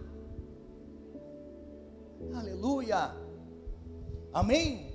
Aleluia. 2.33 3.15
Amém. 4.31 4.94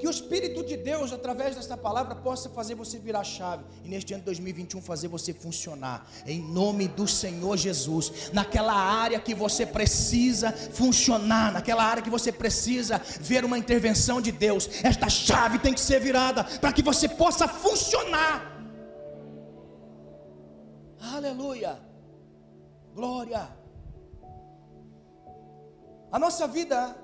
Que 0.00 0.08
o 0.08 0.10
Espírito 0.10 0.64
de 0.64 0.78
Deus, 0.78 1.12
através 1.12 1.56
desta 1.56 1.76
palavra, 1.76 2.14
possa 2.14 2.48
fazer 2.48 2.74
você 2.74 2.98
virar 2.98 3.22
chave 3.22 3.62
e 3.84 3.88
neste 3.88 4.14
ano 4.14 4.22
de 4.22 4.24
2021 4.24 4.80
fazer 4.80 5.08
você 5.08 5.34
funcionar, 5.34 6.08
em 6.24 6.40
nome 6.40 6.88
do 6.88 7.06
Senhor 7.06 7.54
Jesus, 7.58 8.30
naquela 8.32 8.72
área 8.72 9.20
que 9.20 9.34
você 9.34 9.66
precisa 9.66 10.52
funcionar, 10.52 11.52
naquela 11.52 11.84
área 11.84 12.02
que 12.02 12.08
você 12.08 12.32
precisa 12.32 12.96
ver 13.20 13.44
uma 13.44 13.58
intervenção 13.58 14.22
de 14.22 14.32
Deus. 14.32 14.70
Esta 14.82 15.10
chave 15.10 15.58
tem 15.58 15.74
que 15.74 15.80
ser 15.80 16.00
virada 16.00 16.44
para 16.44 16.72
que 16.72 16.82
você 16.82 17.06
possa 17.06 17.46
funcionar. 17.46 18.58
Aleluia, 20.98 21.78
glória. 22.94 23.48
A 26.10 26.18
nossa 26.18 26.46
vida 26.46 26.96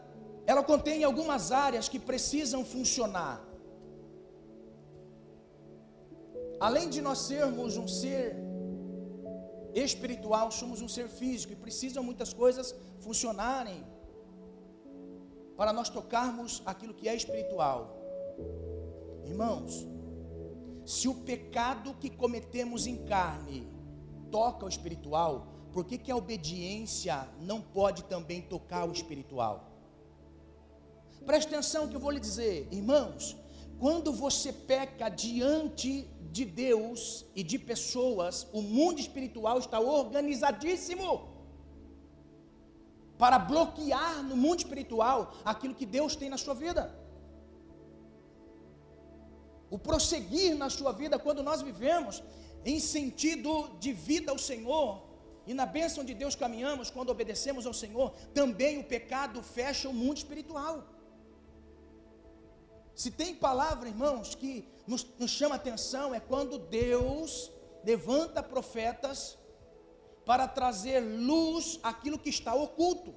ela 0.46 0.62
contém 0.62 1.02
algumas 1.02 1.50
áreas 1.50 1.88
que 1.88 1.98
precisam 1.98 2.64
funcionar. 2.64 3.44
Além 6.60 6.88
de 6.88 7.02
nós 7.02 7.18
sermos 7.18 7.76
um 7.76 7.88
ser 7.88 8.36
espiritual, 9.74 10.50
somos 10.50 10.80
um 10.80 10.88
ser 10.88 11.08
físico 11.08 11.52
e 11.52 11.56
precisam 11.56 12.02
muitas 12.02 12.32
coisas 12.32 12.74
funcionarem 13.00 13.84
para 15.56 15.72
nós 15.72 15.88
tocarmos 15.88 16.62
aquilo 16.64 16.94
que 16.94 17.08
é 17.08 17.14
espiritual. 17.14 17.96
Irmãos, 19.24 19.86
se 20.84 21.08
o 21.08 21.14
pecado 21.14 21.94
que 21.94 22.08
cometemos 22.08 22.86
em 22.86 23.04
carne 23.04 23.68
toca 24.30 24.64
o 24.64 24.68
espiritual, 24.68 25.48
por 25.72 25.84
que, 25.84 25.98
que 25.98 26.10
a 26.10 26.16
obediência 26.16 27.28
não 27.40 27.60
pode 27.60 28.04
também 28.04 28.40
tocar 28.40 28.88
o 28.88 28.92
espiritual? 28.92 29.65
Preste 31.26 31.48
atenção 31.48 31.88
que 31.88 31.96
eu 31.96 32.00
vou 32.00 32.12
lhe 32.16 32.20
dizer, 32.20 32.68
irmãos, 32.70 33.36
quando 33.78 34.12
você 34.12 34.52
peca 34.52 35.08
diante 35.08 36.08
de 36.36 36.44
Deus 36.44 37.00
e 37.34 37.42
de 37.42 37.58
pessoas, 37.58 38.46
o 38.52 38.62
mundo 38.62 39.00
espiritual 39.00 39.58
está 39.58 39.78
organizadíssimo 39.80 41.10
para 43.18 43.38
bloquear 43.38 44.22
no 44.22 44.36
mundo 44.36 44.60
espiritual 44.60 45.34
aquilo 45.44 45.74
que 45.74 45.86
Deus 45.86 46.14
tem 46.14 46.30
na 46.30 46.38
sua 46.38 46.54
vida. 46.54 46.94
O 49.68 49.78
prosseguir 49.78 50.54
na 50.56 50.70
sua 50.70 50.92
vida, 50.92 51.18
quando 51.18 51.42
nós 51.42 51.60
vivemos 51.60 52.22
em 52.64 52.78
sentido 52.78 53.70
de 53.80 53.92
vida 53.92 54.30
ao 54.30 54.38
Senhor, 54.38 55.02
e 55.46 55.54
na 55.54 55.64
bênção 55.64 56.04
de 56.04 56.14
Deus 56.14 56.34
caminhamos, 56.34 56.90
quando 56.90 57.10
obedecemos 57.10 57.66
ao 57.66 57.74
Senhor, 57.74 58.12
também 58.34 58.78
o 58.78 58.84
pecado 58.84 59.42
fecha 59.42 59.88
o 59.88 59.94
mundo 59.94 60.18
espiritual. 60.18 60.95
Se 62.96 63.10
tem 63.10 63.34
palavra, 63.34 63.90
irmãos, 63.90 64.34
que 64.34 64.52
nos, 64.86 65.06
nos 65.18 65.30
chama 65.30 65.56
atenção, 65.56 66.14
é 66.14 66.18
quando 66.18 66.58
Deus 66.58 67.52
levanta 67.84 68.42
profetas 68.42 69.36
para 70.24 70.48
trazer 70.48 71.00
luz 71.00 71.78
àquilo 71.82 72.18
que 72.18 72.30
está 72.30 72.54
oculto. 72.54 73.14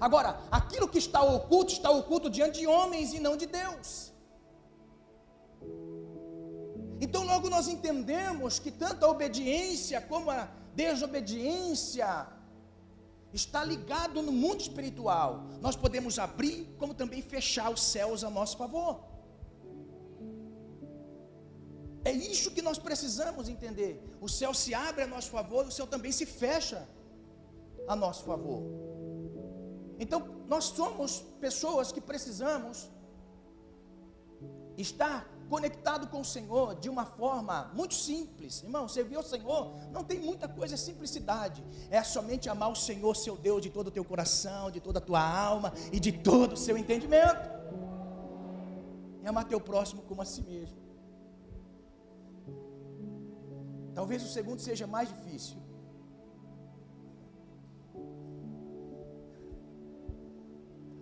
Agora, 0.00 0.42
aquilo 0.50 0.88
que 0.88 0.98
está 0.98 1.22
oculto, 1.22 1.72
está 1.72 1.90
oculto 1.90 2.28
diante 2.28 2.58
de 2.58 2.66
homens 2.66 3.12
e 3.12 3.20
não 3.20 3.36
de 3.36 3.46
Deus. 3.46 4.12
Então, 7.00 7.22
logo 7.24 7.48
nós 7.48 7.68
entendemos 7.68 8.58
que 8.58 8.72
tanto 8.72 9.06
a 9.06 9.10
obediência 9.10 10.00
como 10.00 10.28
a 10.30 10.48
desobediência 10.74 12.26
está 13.32 13.64
ligado 13.64 14.22
no 14.22 14.32
mundo 14.32 14.60
espiritual. 14.60 15.44
Nós 15.60 15.76
podemos 15.76 16.18
abrir, 16.18 16.74
como 16.78 16.94
também 16.94 17.22
fechar 17.22 17.70
os 17.70 17.82
céus 17.82 18.24
a 18.24 18.30
nosso 18.30 18.56
favor. 18.56 19.04
É 22.04 22.12
isso 22.12 22.50
que 22.50 22.62
nós 22.62 22.78
precisamos 22.78 23.48
entender. 23.48 24.02
O 24.20 24.28
céu 24.28 24.52
se 24.54 24.72
abre 24.74 25.02
a 25.02 25.06
nosso 25.06 25.30
favor, 25.30 25.66
o 25.66 25.70
céu 25.70 25.86
também 25.86 26.12
se 26.12 26.24
fecha 26.24 26.88
a 27.86 27.94
nosso 27.94 28.24
favor. 28.24 28.62
Então, 29.98 30.44
nós 30.48 30.64
somos 30.64 31.20
pessoas 31.40 31.92
que 31.92 32.00
precisamos 32.00 32.90
estar 34.76 35.28
conectado 35.50 36.06
com 36.06 36.20
o 36.20 36.24
Senhor 36.24 36.76
de 36.76 36.88
uma 36.88 37.04
forma 37.04 37.70
muito 37.74 37.94
simples. 37.94 38.62
Irmão, 38.62 38.88
servir 38.88 39.16
ao 39.16 39.22
Senhor 39.22 39.74
não 39.90 40.04
tem 40.04 40.20
muita 40.20 40.46
coisa, 40.48 40.74
é 40.74 40.78
simplicidade. 40.78 41.62
É 41.90 42.00
somente 42.04 42.48
amar 42.48 42.70
o 42.70 42.76
Senhor, 42.76 43.14
seu 43.16 43.36
Deus, 43.36 43.60
de 43.60 43.68
todo 43.68 43.88
o 43.88 43.90
teu 43.90 44.04
coração, 44.04 44.70
de 44.70 44.80
toda 44.80 45.00
a 45.00 45.02
tua 45.02 45.20
alma 45.20 45.72
e 45.92 45.98
de 45.98 46.12
todo 46.12 46.52
o 46.52 46.56
seu 46.56 46.78
entendimento. 46.78 47.50
E 49.22 49.26
amar 49.26 49.44
teu 49.44 49.60
próximo 49.60 50.02
como 50.02 50.22
a 50.22 50.24
si 50.24 50.42
mesmo. 50.42 50.78
Talvez 53.92 54.22
o 54.22 54.28
segundo 54.28 54.60
seja 54.60 54.86
mais 54.86 55.08
difícil. 55.08 55.58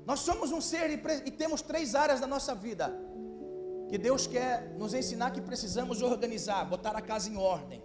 Nós 0.07 0.21
somos 0.21 0.51
um 0.53 0.61
ser 0.63 0.89
e, 0.89 0.99
e 1.27 1.31
temos 1.31 1.61
três 1.61 1.95
áreas 1.95 2.19
da 2.19 2.27
nossa 2.27 2.55
vida 2.55 3.08
que 3.89 3.97
Deus 3.97 4.27
quer 4.27 4.75
nos 4.79 4.93
ensinar 4.95 5.31
que 5.31 5.41
precisamos 5.41 6.03
organizar, 6.03 6.65
botar 6.65 6.95
a 6.95 7.01
casa 7.01 7.29
em 7.31 7.37
ordem. 7.37 7.83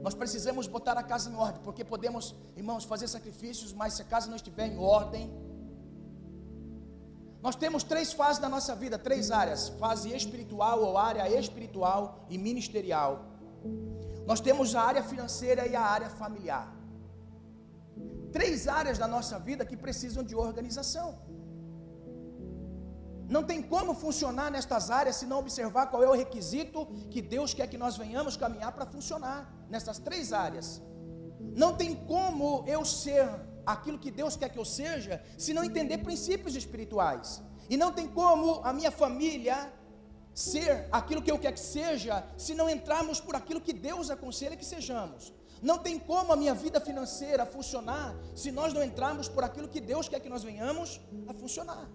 Nós 0.00 0.14
precisamos 0.14 0.66
botar 0.66 0.96
a 0.98 1.02
casa 1.02 1.30
em 1.30 1.34
ordem, 1.34 1.60
porque 1.62 1.84
podemos, 1.84 2.34
irmãos, 2.56 2.84
fazer 2.84 3.08
sacrifícios, 3.08 3.72
mas 3.72 3.94
se 3.94 4.02
a 4.02 4.04
casa 4.04 4.28
não 4.28 4.36
estiver 4.36 4.66
em 4.66 4.78
ordem, 4.78 5.30
nós 7.40 7.54
temos 7.54 7.82
três 7.84 8.12
fases 8.12 8.40
da 8.40 8.48
nossa 8.48 8.74
vida, 8.74 8.98
três 8.98 9.30
áreas: 9.30 9.68
fase 9.80 10.14
espiritual 10.14 10.82
ou 10.82 10.98
área 10.98 11.28
espiritual 11.38 12.26
e 12.28 12.36
ministerial. 12.36 13.26
Nós 14.26 14.40
temos 14.40 14.74
a 14.74 14.82
área 14.82 15.02
financeira 15.02 15.66
e 15.66 15.74
a 15.74 15.80
área 15.80 16.10
familiar. 16.10 16.74
Três 18.32 18.68
áreas 18.68 18.98
da 18.98 19.08
nossa 19.08 19.38
vida 19.38 19.64
que 19.64 19.76
precisam 19.76 20.22
de 20.22 20.34
organização. 20.34 21.18
Não 23.34 23.42
tem 23.44 23.60
como 23.60 23.94
funcionar 23.94 24.50
nestas 24.50 24.90
áreas 24.90 25.16
se 25.16 25.26
não 25.26 25.40
observar 25.40 25.86
qual 25.88 26.02
é 26.02 26.08
o 26.08 26.18
requisito 26.22 26.86
que 27.10 27.20
Deus 27.20 27.52
quer 27.52 27.66
que 27.72 27.76
nós 27.76 27.96
venhamos 28.02 28.38
caminhar 28.38 28.72
para 28.72 28.86
funcionar 28.86 29.38
nessas 29.68 29.98
três 29.98 30.32
áreas. 30.32 30.80
Não 31.62 31.74
tem 31.76 31.94
como 31.94 32.64
eu 32.66 32.84
ser 32.86 33.28
aquilo 33.66 33.98
que 33.98 34.10
Deus 34.10 34.34
quer 34.34 34.48
que 34.48 34.58
eu 34.58 34.64
seja 34.64 35.22
se 35.36 35.52
não 35.52 35.62
entender 35.62 35.98
princípios 35.98 36.56
espirituais. 36.56 37.42
E 37.68 37.76
não 37.76 37.92
tem 37.92 38.08
como 38.08 38.62
a 38.64 38.72
minha 38.72 38.90
família 38.90 39.56
ser 40.32 40.88
aquilo 40.90 41.20
que 41.20 41.30
eu 41.30 41.38
quero 41.38 41.54
que 41.54 41.60
seja 41.60 42.24
se 42.38 42.54
não 42.54 42.70
entrarmos 42.70 43.20
por 43.20 43.36
aquilo 43.36 43.60
que 43.60 43.74
Deus 43.74 44.08
aconselha 44.10 44.56
que 44.56 44.64
sejamos. 44.64 45.34
Não 45.60 45.76
tem 45.76 45.98
como 45.98 46.32
a 46.32 46.36
minha 46.36 46.54
vida 46.54 46.80
financeira 46.80 47.44
funcionar 47.44 48.14
se 48.34 48.50
nós 48.50 48.72
não 48.72 48.82
entrarmos 48.82 49.28
por 49.28 49.44
aquilo 49.44 49.68
que 49.68 49.80
Deus 49.80 50.08
quer 50.08 50.20
que 50.20 50.28
nós 50.28 50.42
venhamos 50.42 51.00
a 51.26 51.34
funcionar. 51.34 51.86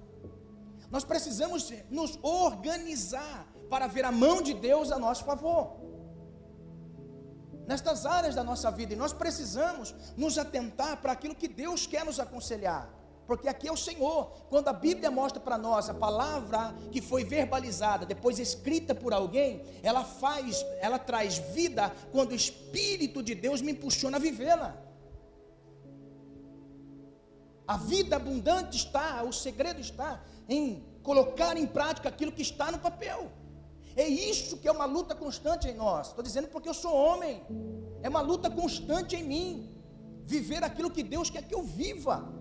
Nós 0.93 1.03
precisamos 1.03 1.73
nos 1.89 2.19
organizar 2.21 3.47
para 3.67 3.87
ver 3.87 4.05
a 4.05 4.11
mão 4.11 4.43
de 4.43 4.53
Deus 4.53 4.91
a 4.91 4.99
nosso 4.99 5.23
favor. 5.25 5.63
Nestas 7.65 8.05
áreas 8.05 8.35
da 8.35 8.43
nossa 8.43 8.69
vida, 8.69 8.93
e 8.93 8.95
nós 8.95 9.11
precisamos 9.11 9.95
nos 10.15 10.37
atentar 10.37 11.01
para 11.01 11.13
aquilo 11.13 11.33
que 11.33 11.47
Deus 11.47 11.87
quer 11.87 12.05
nos 12.05 12.19
aconselhar. 12.19 12.93
Porque 13.25 13.47
aqui 13.47 13.67
é 13.67 13.71
o 13.71 13.77
Senhor. 13.87 14.27
Quando 14.51 14.67
a 14.67 14.73
Bíblia 14.73 15.09
mostra 15.09 15.41
para 15.41 15.57
nós 15.57 15.89
a 15.89 15.95
palavra 15.95 16.75
que 16.91 17.01
foi 17.01 17.23
verbalizada, 17.23 18.05
depois 18.05 18.37
escrita 18.37 18.93
por 18.93 19.13
alguém, 19.13 19.63
ela 19.81 20.03
faz, 20.03 20.63
ela 20.79 20.99
traz 20.99 21.39
vida 21.39 21.91
quando 22.11 22.33
o 22.33 22.35
Espírito 22.35 23.23
de 23.23 23.33
Deus 23.33 23.63
me 23.63 23.71
impulsiona 23.71 24.17
a 24.17 24.19
vivê-la. 24.19 24.77
A 27.67 27.77
vida 27.77 28.17
abundante 28.17 28.77
está, 28.77 29.23
o 29.23 29.33
segredo 29.33 29.81
está 29.81 30.21
em 30.47 30.83
colocar 31.01 31.57
em 31.57 31.67
prática 31.67 32.09
aquilo 32.09 32.31
que 32.31 32.41
está 32.41 32.71
no 32.71 32.79
papel. 32.79 33.31
É 33.95 34.07
isso 34.07 34.57
que 34.57 34.67
é 34.67 34.71
uma 34.71 34.85
luta 34.85 35.13
constante 35.13 35.67
em 35.67 35.75
nós. 35.75 36.07
Estou 36.07 36.23
dizendo 36.23 36.47
porque 36.47 36.67
eu 36.67 36.73
sou 36.73 36.95
homem. 36.95 37.43
É 38.01 38.09
uma 38.09 38.21
luta 38.21 38.49
constante 38.49 39.15
em 39.15 39.23
mim. 39.23 39.69
Viver 40.25 40.63
aquilo 40.63 40.89
que 40.89 41.03
Deus 41.03 41.29
quer 41.29 41.43
que 41.43 41.53
eu 41.53 41.61
viva. 41.61 42.33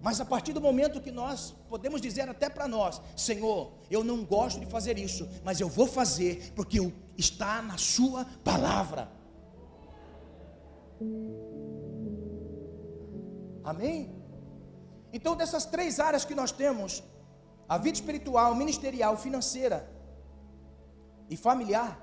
Mas 0.00 0.20
a 0.20 0.24
partir 0.24 0.52
do 0.52 0.60
momento 0.60 1.00
que 1.00 1.10
nós 1.10 1.54
podemos 1.68 2.00
dizer 2.00 2.28
até 2.28 2.48
para 2.48 2.68
nós: 2.68 3.00
Senhor, 3.16 3.72
eu 3.90 4.04
não 4.04 4.24
gosto 4.24 4.60
de 4.60 4.66
fazer 4.66 4.96
isso, 4.98 5.28
mas 5.44 5.60
eu 5.60 5.68
vou 5.68 5.86
fazer 5.86 6.52
porque 6.54 6.78
está 7.16 7.60
na 7.60 7.76
Sua 7.76 8.24
palavra. 8.44 9.10
Amém? 13.64 14.17
Então, 15.12 15.36
dessas 15.36 15.64
três 15.64 15.98
áreas 16.00 16.24
que 16.24 16.34
nós 16.34 16.52
temos, 16.52 17.02
a 17.68 17.78
vida 17.78 17.96
espiritual, 17.96 18.54
ministerial, 18.54 19.16
financeira 19.16 19.90
e 21.28 21.36
familiar, 21.36 22.00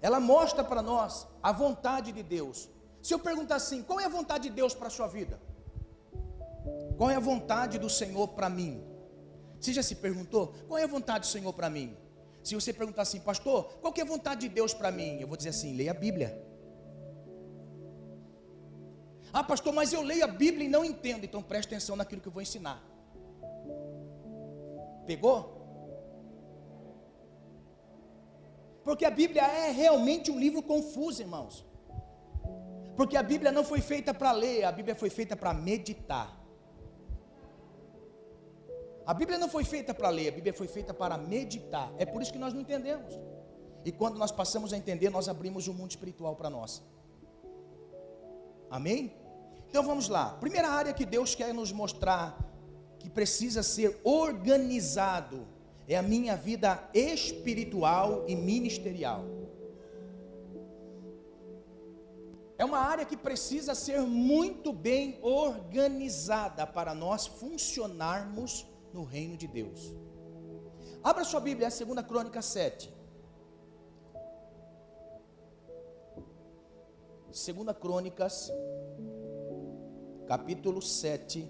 ela 0.00 0.20
mostra 0.20 0.62
para 0.62 0.82
nós 0.82 1.26
a 1.42 1.52
vontade 1.52 2.12
de 2.12 2.22
Deus. 2.22 2.68
Se 3.02 3.12
eu 3.12 3.18
perguntar 3.18 3.56
assim, 3.56 3.82
qual 3.82 4.00
é 4.00 4.04
a 4.04 4.08
vontade 4.08 4.48
de 4.48 4.54
Deus 4.54 4.74
para 4.74 4.88
a 4.88 4.90
sua 4.90 5.06
vida? 5.06 5.40
Qual 6.96 7.10
é 7.10 7.16
a 7.16 7.20
vontade 7.20 7.78
do 7.78 7.88
Senhor 7.88 8.28
para 8.28 8.48
mim? 8.48 8.82
Você 9.60 9.72
já 9.72 9.82
se 9.82 9.94
perguntou? 9.94 10.54
Qual 10.68 10.78
é 10.78 10.84
a 10.84 10.86
vontade 10.86 11.20
do 11.20 11.26
Senhor 11.26 11.52
para 11.52 11.70
mim? 11.70 11.96
Se 12.42 12.54
você 12.54 12.72
perguntar 12.72 13.02
assim, 13.02 13.20
pastor, 13.20 13.64
qual 13.80 13.92
é 13.96 14.02
a 14.02 14.04
vontade 14.04 14.42
de 14.42 14.48
Deus 14.50 14.74
para 14.74 14.90
mim? 14.90 15.18
Eu 15.18 15.26
vou 15.26 15.36
dizer 15.36 15.48
assim: 15.48 15.74
leia 15.74 15.92
a 15.92 15.94
Bíblia. 15.94 16.43
Ah, 19.38 19.42
pastor, 19.42 19.72
mas 19.78 19.92
eu 19.92 20.00
leio 20.00 20.22
a 20.22 20.28
Bíblia 20.28 20.66
e 20.66 20.68
não 20.68 20.84
entendo. 20.84 21.24
Então 21.24 21.42
preste 21.42 21.68
atenção 21.70 21.96
naquilo 21.96 22.20
que 22.22 22.28
eu 22.28 22.36
vou 22.36 22.40
ensinar. 22.40 22.80
Pegou? 25.04 25.38
Porque 28.84 29.04
a 29.04 29.10
Bíblia 29.10 29.42
é 29.42 29.72
realmente 29.72 30.30
um 30.30 30.38
livro 30.38 30.62
confuso, 30.62 31.20
irmãos. 31.20 31.66
Porque 32.96 33.16
a 33.16 33.24
Bíblia 33.24 33.50
não 33.50 33.64
foi 33.64 33.80
feita 33.80 34.14
para 34.14 34.30
ler, 34.30 34.62
a 34.62 34.70
Bíblia 34.70 34.94
foi 34.94 35.10
feita 35.10 35.34
para 35.34 35.52
meditar. 35.52 36.28
A 39.04 39.12
Bíblia 39.12 39.36
não 39.36 39.48
foi 39.48 39.64
feita 39.64 39.92
para 39.92 40.10
ler, 40.10 40.28
a 40.28 40.32
Bíblia 40.32 40.54
foi 40.54 40.68
feita 40.68 40.94
para 40.94 41.18
meditar. 41.18 41.92
É 41.98 42.06
por 42.06 42.22
isso 42.22 42.32
que 42.32 42.38
nós 42.38 42.54
não 42.54 42.60
entendemos. 42.60 43.18
E 43.84 43.90
quando 43.90 44.16
nós 44.16 44.30
passamos 44.30 44.72
a 44.72 44.76
entender, 44.76 45.10
nós 45.10 45.28
abrimos 45.28 45.66
o 45.66 45.74
mundo 45.74 45.90
espiritual 45.90 46.36
para 46.36 46.48
nós. 46.48 46.80
Amém? 48.70 49.23
Então 49.74 49.82
vamos 49.82 50.08
lá. 50.08 50.30
Primeira 50.38 50.68
área 50.68 50.92
que 50.92 51.04
Deus 51.04 51.34
quer 51.34 51.52
nos 51.52 51.72
mostrar 51.72 52.38
que 53.00 53.10
precisa 53.10 53.60
ser 53.60 54.00
organizado 54.04 55.48
é 55.88 55.96
a 55.96 56.02
minha 56.02 56.36
vida 56.36 56.88
espiritual 56.94 58.24
e 58.28 58.36
ministerial. 58.36 59.24
É 62.56 62.64
uma 62.64 62.78
área 62.78 63.04
que 63.04 63.16
precisa 63.16 63.74
ser 63.74 64.00
muito 64.02 64.72
bem 64.72 65.18
organizada 65.20 66.64
para 66.64 66.94
nós 66.94 67.26
funcionarmos 67.26 68.64
no 68.92 69.02
reino 69.02 69.36
de 69.36 69.48
Deus. 69.48 69.92
Abra 71.02 71.24
sua 71.24 71.40
Bíblia, 71.40 71.68
2 71.68 72.06
Crônica 72.06 72.40
7. 72.40 72.94
2 77.26 77.76
Crônicas, 77.80 78.52
capítulo 80.26 80.80
7, 80.80 81.48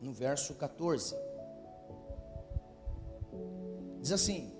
no 0.00 0.12
verso 0.12 0.54
14. 0.54 1.14
Diz 4.00 4.12
assim: 4.12 4.52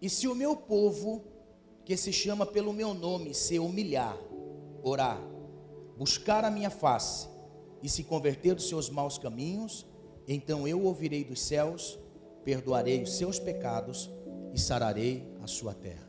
E 0.00 0.08
se 0.08 0.28
o 0.28 0.34
meu 0.34 0.56
povo, 0.56 1.24
que 1.84 1.96
se 1.96 2.12
chama 2.12 2.46
pelo 2.46 2.72
meu 2.72 2.94
nome, 2.94 3.34
se 3.34 3.58
humilhar, 3.58 4.16
orar, 4.82 5.20
buscar 5.96 6.44
a 6.44 6.50
minha 6.50 6.70
face 6.70 7.28
e 7.82 7.88
se 7.88 8.04
converter 8.04 8.54
dos 8.54 8.68
seus 8.68 8.88
maus 8.88 9.18
caminhos, 9.18 9.86
então 10.26 10.66
eu 10.66 10.82
ouvirei 10.82 11.24
dos 11.24 11.40
céus, 11.40 11.98
perdoarei 12.44 13.02
os 13.02 13.16
seus 13.16 13.38
pecados 13.38 14.10
e 14.52 14.60
sararei 14.60 15.28
a 15.42 15.46
sua 15.46 15.74
terra. 15.74 16.03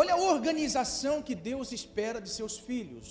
Olha 0.00 0.14
a 0.14 0.22
organização 0.34 1.16
que 1.28 1.34
Deus 1.50 1.72
espera 1.78 2.20
de 2.20 2.30
seus 2.38 2.54
filhos. 2.68 3.08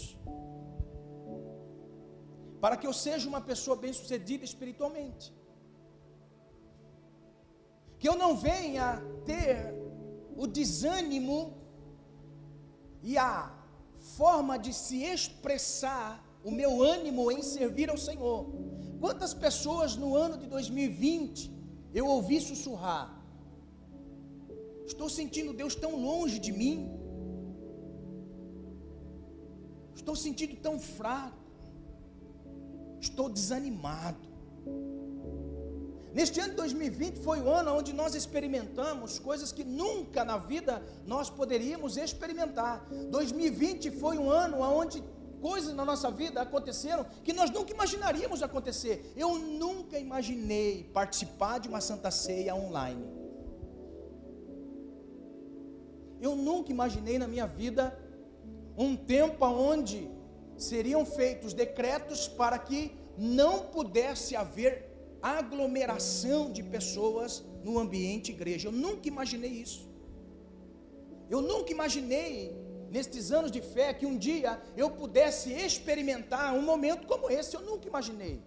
Para 2.64 2.78
que 2.78 2.88
eu 2.90 2.94
seja 3.06 3.28
uma 3.34 3.42
pessoa 3.50 3.76
bem-sucedida 3.84 4.44
espiritualmente 4.52 5.28
que 8.00 8.08
eu 8.08 8.16
não 8.16 8.36
venha 8.36 9.04
ter 9.26 9.76
o 10.36 10.48
desânimo 10.48 11.54
e 13.04 13.18
a 13.18 13.54
forma 14.18 14.58
de 14.58 14.74
se 14.74 15.04
expressar 15.04 16.24
o 16.44 16.50
meu 16.50 16.82
ânimo 16.82 17.30
em 17.30 17.42
servir 17.42 17.90
ao 17.90 17.98
Senhor. 17.98 18.46
Quantas 19.02 19.34
pessoas 19.34 19.98
no 19.98 20.16
ano 20.16 20.38
de 20.38 20.48
2020 20.48 21.52
eu 21.94 22.06
ouvi 22.08 22.40
sussurrar: 22.40 23.19
Estou 24.92 25.08
sentindo 25.08 25.54
Deus 25.54 25.76
tão 25.76 25.92
longe 25.96 26.40
de 26.40 26.52
mim, 26.52 26.78
estou 29.94 30.16
sentindo 30.16 30.56
tão 30.56 30.80
fraco, 30.80 31.38
estou 33.00 33.30
desanimado. 33.30 34.28
Neste 36.12 36.40
ano 36.40 36.50
de 36.50 36.56
2020 36.56 37.20
foi 37.20 37.40
o 37.40 37.48
ano 37.48 37.72
onde 37.80 37.94
nós 37.94 38.16
experimentamos 38.16 39.20
coisas 39.20 39.52
que 39.52 39.64
nunca 39.64 40.26
na 40.26 40.40
vida 40.40 40.82
nós 41.06 41.30
poderíamos 41.30 41.96
experimentar. 41.96 42.84
2020 43.12 43.92
foi 43.92 44.18
um 44.18 44.32
ano 44.32 44.58
onde 44.60 45.04
coisas 45.40 45.76
na 45.76 45.86
nossa 45.86 46.10
vida 46.10 46.42
aconteceram 46.42 47.06
que 47.24 47.32
nós 47.32 47.52
nunca 47.52 47.72
imaginaríamos 47.72 48.42
acontecer. 48.42 49.14
Eu 49.16 49.38
nunca 49.38 50.00
imaginei 50.00 50.84
participar 50.92 51.60
de 51.60 51.70
uma 51.70 51.80
Santa 51.80 52.10
Ceia 52.10 52.56
online. 52.56 53.19
Eu 56.22 56.36
nunca 56.36 56.72
imaginei 56.72 57.18
na 57.18 57.28
minha 57.28 57.48
vida 57.48 57.98
um 58.78 58.96
tempo 58.96 59.46
onde 59.46 60.10
seriam 60.58 61.06
feitos 61.06 61.54
decretos 61.54 62.28
para 62.28 62.58
que 62.58 62.92
não 63.18 63.66
pudesse 63.66 64.36
haver 64.36 64.90
aglomeração 65.22 66.52
de 66.52 66.64
pessoas 66.64 67.44
no 67.64 67.78
ambiente 67.78 68.32
igreja. 68.32 68.68
Eu 68.68 68.72
nunca 68.72 69.08
imaginei 69.08 69.52
isso. 69.52 69.90
Eu 71.30 71.42
nunca 71.42 71.72
imaginei, 71.72 72.56
nestes 72.90 73.32
anos 73.32 73.52
de 73.52 73.62
fé, 73.62 73.94
que 73.94 74.06
um 74.06 74.18
dia 74.18 74.62
eu 74.76 74.90
pudesse 74.90 75.52
experimentar 75.52 76.54
um 76.54 76.62
momento 76.62 77.06
como 77.06 77.30
esse. 77.30 77.56
Eu 77.56 77.62
nunca 77.62 77.88
imaginei. 77.88 78.42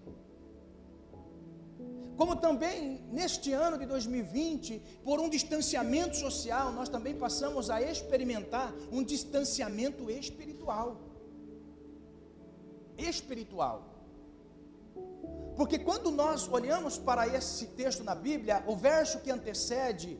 Como 2.23 2.37
também 2.37 3.05
neste 3.11 3.53
ano 3.53 3.77
de 3.77 3.85
2020, 3.85 4.81
por 5.03 5.19
um 5.19 5.29
distanciamento 5.29 6.15
social, 6.17 6.71
nós 6.71 6.89
também 6.89 7.17
passamos 7.17 7.69
a 7.69 7.83
experimentar 7.83 8.73
um 8.93 9.03
distanciamento 9.03 10.09
espiritual. 10.09 11.01
Espiritual. 12.97 13.77
Porque 15.57 15.81
quando 15.81 16.13
nós 16.13 16.47
olhamos 16.49 16.97
para 16.97 17.27
esse 17.27 17.67
texto 17.81 18.05
na 18.05 18.15
Bíblia, 18.15 18.63
o 18.69 18.77
verso 18.77 19.19
que 19.19 19.29
antecede 19.29 20.17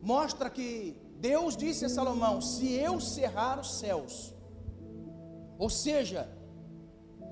mostra 0.00 0.48
que 0.48 0.98
Deus 1.20 1.58
disse 1.58 1.84
a 1.84 1.90
Salomão: 1.90 2.40
Se 2.40 2.72
eu 2.72 2.98
cerrar 3.02 3.60
os 3.60 3.80
céus, 3.80 4.34
ou 5.58 5.68
seja, 5.68 6.26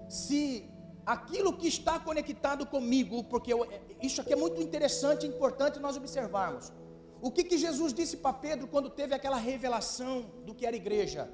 se 0.06 0.70
aquilo 1.04 1.56
que 1.56 1.68
está 1.68 1.98
conectado 1.98 2.66
comigo, 2.66 3.24
porque 3.24 3.52
eu, 3.52 3.66
isso 4.00 4.20
aqui 4.20 4.32
é 4.32 4.36
muito 4.36 4.60
interessante 4.60 5.26
e 5.26 5.28
importante 5.28 5.78
nós 5.78 5.96
observarmos. 5.96 6.72
O 7.20 7.30
que, 7.30 7.44
que 7.44 7.56
Jesus 7.56 7.92
disse 7.92 8.16
para 8.18 8.32
Pedro 8.32 8.66
quando 8.68 8.90
teve 8.90 9.14
aquela 9.14 9.36
revelação 9.36 10.22
do 10.44 10.54
que 10.54 10.66
era 10.66 10.76
igreja? 10.76 11.30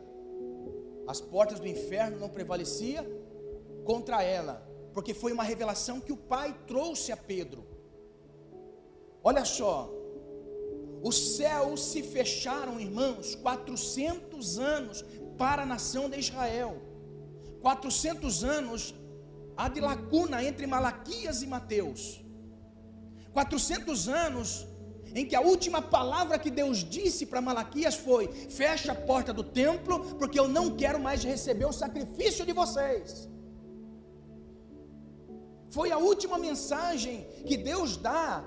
As 1.07 1.21
portas 1.21 1.59
do 1.59 1.67
inferno 1.67 2.19
não 2.19 2.29
prevaleciam 2.29 3.05
contra 3.85 4.23
ela 4.23 4.71
porque 4.93 5.15
foi 5.15 5.33
uma 5.33 5.43
revelação 5.43 6.01
que 6.01 6.13
o 6.13 6.17
Pai 6.17 6.57
trouxe 6.67 7.13
a 7.13 7.17
Pedro. 7.17 7.67
Olha 9.23 9.45
só, 9.45 9.91
os 11.03 11.37
céus 11.37 11.83
se 11.85 12.03
fecharam, 12.03 12.81
irmãos, 12.81 13.35
400 13.37 14.59
anos 14.59 15.05
para 15.39 15.63
a 15.63 15.67
nação 15.67 16.09
de 16.11 16.19
Israel. 16.19 16.81
400 17.61 18.43
anos 18.43 18.95
há 19.61 19.69
de 19.69 19.81
lacuna 19.81 20.43
entre 20.43 20.67
Malaquias 20.67 21.43
e 21.43 21.47
Mateus. 21.47 22.03
400 23.33 24.09
anos 24.09 24.67
em 25.15 25.27
que 25.27 25.37
a 25.37 25.41
última 25.41 25.81
palavra 25.83 26.39
que 26.39 26.51
Deus 26.51 26.79
disse 26.97 27.27
para 27.27 27.41
Malaquias 27.49 27.95
foi: 27.95 28.29
fecha 28.61 28.93
a 28.93 28.95
porta 28.95 29.33
do 29.33 29.45
templo, 29.45 29.97
porque 30.21 30.41
eu 30.41 30.49
não 30.49 30.77
quero 30.83 30.99
mais 30.99 31.23
receber 31.23 31.67
o 31.67 31.73
sacrifício 31.73 32.47
de 32.47 32.53
vocês. 32.53 33.29
Foi 35.77 35.93
a 35.93 35.99
última 35.99 36.39
mensagem 36.39 37.17
que 37.47 37.57
Deus 37.57 37.97
dá 37.97 38.43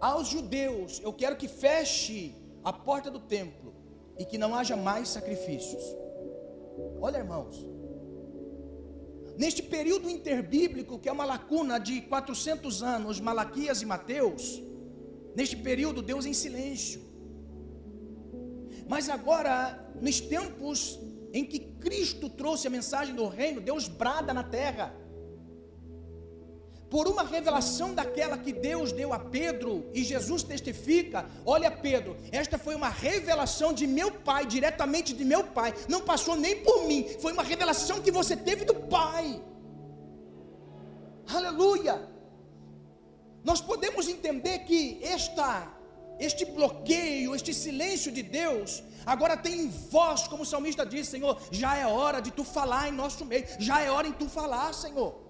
aos 0.00 0.28
judeus. 0.28 1.00
Eu 1.02 1.12
quero 1.12 1.36
que 1.36 1.48
feche 1.48 2.36
a 2.62 2.72
porta 2.72 3.10
do 3.10 3.18
templo 3.18 3.74
e 4.18 4.24
que 4.24 4.38
não 4.38 4.54
haja 4.54 4.76
mais 4.76 5.08
sacrifícios. 5.08 5.82
Olha, 7.00 7.18
irmãos, 7.18 7.73
neste 9.36 9.62
período 9.62 10.08
interbíblico, 10.08 10.98
que 10.98 11.08
é 11.08 11.12
uma 11.12 11.24
lacuna 11.24 11.78
de 11.78 12.00
400 12.02 12.82
anos, 12.82 13.20
Malaquias 13.20 13.82
e 13.82 13.86
Mateus, 13.86 14.62
neste 15.34 15.56
período, 15.56 16.02
Deus 16.02 16.26
em 16.26 16.32
silêncio. 16.32 17.02
Mas 18.88 19.08
agora, 19.08 19.92
nos 20.00 20.20
tempos 20.20 21.00
em 21.32 21.44
que 21.44 21.58
Cristo 21.58 22.28
trouxe 22.28 22.66
a 22.66 22.70
mensagem 22.70 23.14
do 23.14 23.26
reino, 23.26 23.60
Deus 23.60 23.88
brada 23.88 24.32
na 24.32 24.44
terra. 24.44 24.94
Por 26.94 27.08
uma 27.08 27.24
revelação 27.24 27.92
daquela 27.92 28.38
que 28.38 28.52
Deus 28.52 28.92
deu 28.92 29.12
a 29.12 29.18
Pedro, 29.18 29.84
e 29.92 30.04
Jesus 30.04 30.44
testifica: 30.44 31.28
olha, 31.44 31.68
Pedro, 31.68 32.16
esta 32.30 32.56
foi 32.56 32.76
uma 32.76 32.88
revelação 32.88 33.72
de 33.72 33.84
meu 33.84 34.12
pai, 34.28 34.46
diretamente 34.46 35.12
de 35.12 35.24
meu 35.24 35.42
pai, 35.42 35.74
não 35.88 36.02
passou 36.02 36.36
nem 36.36 36.62
por 36.62 36.86
mim, 36.86 37.00
foi 37.20 37.32
uma 37.32 37.42
revelação 37.42 38.00
que 38.00 38.12
você 38.12 38.36
teve 38.36 38.64
do 38.64 38.76
Pai. 38.76 39.42
Aleluia! 41.26 41.96
Nós 43.42 43.60
podemos 43.60 44.06
entender 44.06 44.60
que 44.60 45.00
esta, 45.02 45.66
este 46.20 46.44
bloqueio, 46.44 47.34
este 47.34 47.52
silêncio 47.52 48.12
de 48.12 48.22
Deus, 48.22 48.84
agora 49.04 49.36
tem 49.36 49.68
voz, 49.68 50.28
como 50.28 50.44
o 50.44 50.46
salmista 50.46 50.86
diz: 50.86 51.08
Senhor, 51.08 51.42
já 51.50 51.76
é 51.76 51.88
hora 51.88 52.22
de 52.22 52.30
tu 52.30 52.44
falar 52.44 52.88
em 52.88 52.92
nosso 52.92 53.24
meio, 53.24 53.44
já 53.58 53.82
é 53.82 53.90
hora 53.90 54.06
em 54.06 54.12
tu 54.12 54.28
falar, 54.28 54.72
Senhor. 54.72 55.24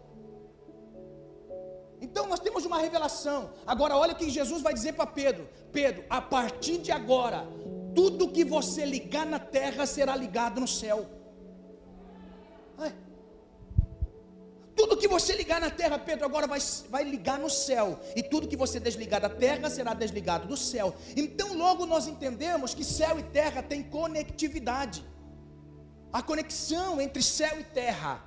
Então 2.04 2.26
nós 2.32 2.40
temos 2.46 2.64
uma 2.66 2.78
revelação. 2.78 3.50
Agora 3.66 3.96
olha 3.96 4.12
o 4.12 4.16
que 4.16 4.28
Jesus 4.38 4.60
vai 4.66 4.74
dizer 4.78 4.92
para 4.92 5.06
Pedro: 5.06 5.48
Pedro, 5.72 6.04
a 6.18 6.20
partir 6.20 6.76
de 6.86 6.92
agora, 6.92 7.40
tudo 7.98 8.32
que 8.36 8.44
você 8.44 8.84
ligar 8.84 9.26
na 9.34 9.38
terra 9.38 9.86
será 9.86 10.14
ligado 10.24 10.60
no 10.60 10.68
céu. 10.68 10.98
Ai. 12.76 12.92
Tudo 14.76 14.98
que 14.98 15.08
você 15.16 15.32
ligar 15.34 15.60
na 15.60 15.70
terra, 15.70 15.98
Pedro, 15.98 16.26
agora 16.26 16.46
vai, 16.46 16.58
vai 16.90 17.04
ligar 17.04 17.38
no 17.38 17.48
céu. 17.48 17.98
E 18.14 18.22
tudo 18.22 18.48
que 18.52 18.56
você 18.64 18.78
desligar 18.78 19.20
da 19.20 19.30
terra 19.30 19.70
será 19.70 19.94
desligado 19.94 20.46
do 20.52 20.56
céu. 20.56 20.94
Então, 21.16 21.56
logo 21.56 21.86
nós 21.86 22.06
entendemos 22.06 22.74
que 22.74 22.84
céu 22.84 23.18
e 23.18 23.22
terra 23.22 23.62
têm 23.62 23.82
conectividade. 23.82 25.02
A 26.12 26.20
conexão 26.22 27.00
entre 27.00 27.22
céu 27.22 27.58
e 27.60 27.64
terra. 27.64 28.22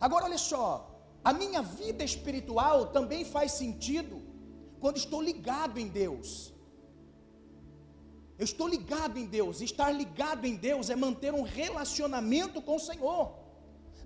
Agora, 0.00 0.26
olha 0.26 0.38
só. 0.38 0.87
A 1.28 1.32
minha 1.40 1.60
vida 1.60 2.02
espiritual 2.02 2.86
também 2.86 3.22
faz 3.22 3.52
sentido 3.52 4.22
quando 4.80 4.96
estou 4.96 5.20
ligado 5.20 5.78
em 5.78 5.86
Deus. 5.86 6.54
Eu 8.38 8.46
estou 8.50 8.66
ligado 8.66 9.18
em 9.18 9.26
Deus. 9.26 9.60
Estar 9.60 9.90
ligado 9.90 10.46
em 10.46 10.56
Deus 10.56 10.88
é 10.88 10.96
manter 10.96 11.34
um 11.34 11.42
relacionamento 11.42 12.62
com 12.62 12.76
o 12.76 12.84
Senhor. 12.88 13.34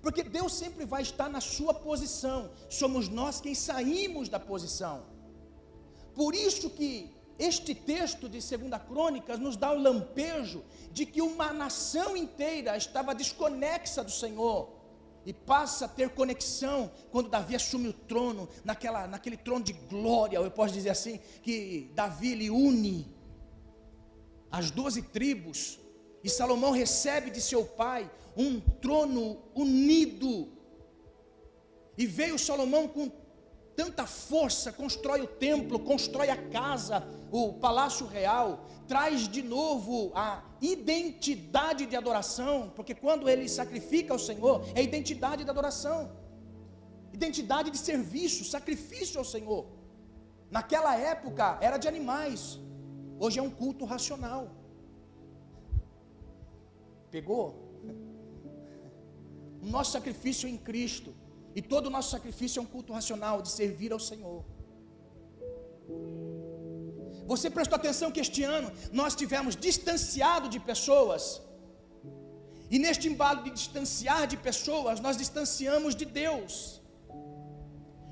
Porque 0.03 0.25
Deus 0.25 0.53
sempre 0.53 0.85
vai 0.85 1.03
estar 1.03 1.29
na 1.29 1.41
sua 1.41 1.73
posição. 1.73 2.51
Somos 2.69 3.09
nós 3.09 3.41
quem 3.41 3.55
saímos 3.55 4.29
da 4.29 4.41
posição. 4.41 5.05
Por 6.17 6.35
isso 6.35 6.71
que 6.71 7.09
este 7.39 7.73
texto 7.73 8.29
de 8.29 8.41
2 8.41 8.83
Crônicas 8.89 9.39
nos 9.39 9.57
dá 9.57 9.71
o 9.71 9.81
lampejo 9.81 10.65
de 10.91 11.07
que 11.07 11.23
uma 11.23 11.53
nação 11.53 12.17
inteira 12.17 12.77
estava 12.77 13.15
desconexa 13.15 14.03
do 14.03 14.11
Senhor 14.11 14.82
e 15.25 15.33
passa 15.33 15.85
a 15.85 15.89
ter 15.89 16.11
conexão 16.11 16.91
quando 17.11 17.29
Davi 17.29 17.55
assume 17.55 17.89
o 17.89 17.93
trono, 17.93 18.49
naquela, 18.65 19.07
naquele 19.07 19.37
trono 19.37 19.65
de 19.65 19.73
glória, 19.73 20.37
eu 20.37 20.51
posso 20.51 20.75
dizer 20.75 20.91
assim, 20.91 21.21
que 21.43 21.91
Davi 21.95 22.35
lhe 22.35 22.51
une 22.51 23.15
as 24.51 24.71
doze 24.71 25.01
tribos, 25.01 25.79
e 26.23 26.29
Salomão 26.29 26.73
recebe 26.73 27.31
de 27.31 27.41
seu 27.41 27.65
pai 27.65 28.11
um 28.37 28.61
trono 28.61 29.43
unido, 29.55 30.53
e 31.97 32.07
veio 32.07 32.39
Salomão 32.39 32.87
com 32.87 33.11
tanta 33.77 34.07
força, 34.07 34.73
constrói 34.73 35.21
o 35.23 35.27
templo, 35.27 35.79
constrói 35.81 36.29
a 36.31 36.37
casa, 36.51 37.07
o 37.31 37.55
palácio 37.55 38.07
real, 38.07 38.67
traz 38.87 39.29
de 39.29 39.43
novo 39.43 40.13
a 40.15 40.43
identidade 40.61 41.87
de 41.87 41.97
adoração, 41.97 42.73
porque 42.77 42.95
quando 42.95 43.29
ele 43.29 43.49
sacrifica 43.49 44.13
ao 44.13 44.19
Senhor, 44.19 44.65
é 44.75 44.83
identidade 44.83 45.45
de 45.45 45.51
adoração, 45.51 46.13
identidade 47.13 47.71
de 47.71 47.79
serviço, 47.79 48.45
sacrifício 48.45 49.19
ao 49.19 49.25
Senhor. 49.25 49.67
Naquela 50.51 50.97
época 50.97 51.59
era 51.61 51.79
de 51.79 51.89
animais, 51.89 52.59
hoje 53.19 53.39
é 53.39 53.43
um 53.43 53.51
culto 53.51 53.85
racional. 53.85 54.51
Pegou? 57.11 57.47
O 59.63 59.67
nosso 59.67 59.93
sacrifício 59.93 60.49
em 60.49 60.57
Cristo, 60.57 61.15
e 61.55 61.61
todo 61.61 61.87
o 61.87 61.91
nosso 61.91 62.11
sacrifício 62.11 62.59
é 62.61 62.63
um 62.63 62.67
culto 62.67 62.93
racional 62.93 63.43
de 63.43 63.51
servir 63.51 63.93
ao 63.93 64.01
Senhor. 64.01 64.45
Você 67.27 67.49
prestou 67.51 67.77
atenção 67.77 68.11
que 68.11 68.21
este 68.21 68.43
ano 68.43 68.71
nós 68.91 69.15
tivemos 69.15 69.55
distanciado 69.55 70.49
de 70.49 70.59
pessoas. 70.59 71.41
E 72.71 72.79
neste 72.79 73.07
embalo 73.09 73.43
de 73.43 73.51
distanciar 73.51 74.27
de 74.27 74.37
pessoas, 74.37 74.99
nós 75.01 75.17
distanciamos 75.17 75.95
de 75.95 76.07
Deus. 76.07 76.81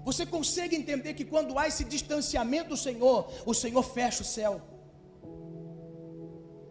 Você 0.04 0.24
consegue 0.24 0.76
entender 0.76 1.14
que 1.14 1.24
quando 1.24 1.58
há 1.58 1.66
esse 1.66 1.84
distanciamento 1.84 2.70
do 2.70 2.76
Senhor, 2.76 3.30
o 3.44 3.54
Senhor 3.54 3.82
fecha 3.82 4.22
o 4.22 4.26
céu? 4.36 4.60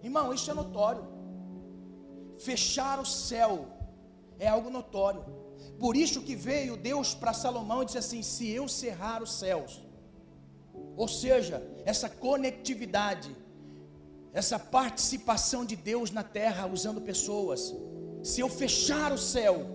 Irmão, 0.03 0.34
isso 0.34 0.49
é 0.49 0.53
notório. 0.53 1.03
Fechar 2.38 2.99
o 2.99 3.05
céu 3.05 3.67
é 4.39 4.47
algo 4.47 4.69
notório. 4.69 5.38
Por 5.80 5.96
isso 5.96 6.22
que 6.22 6.36
veio 6.36 6.76
Deus 6.76 7.13
para 7.13 7.34
Salomão 7.34 7.82
e 7.82 7.86
disse 7.86 7.98
assim: 7.98 8.22
Se 8.22 8.50
eu 8.50 8.68
cerrar 8.68 9.24
os 9.24 9.34
céus, 9.34 9.82
ou 10.96 11.08
seja, 11.08 11.63
essa 11.86 12.10
conectividade, 12.10 13.36
essa 14.34 14.60
participação 14.60 15.63
de 15.65 15.76
Deus 15.76 16.12
na 16.12 16.24
terra 16.24 16.68
usando 16.68 17.02
pessoas. 17.02 17.74
Se 18.22 18.42
eu 18.42 18.50
fechar 18.50 19.13
o 19.13 19.18
céu 19.18 19.65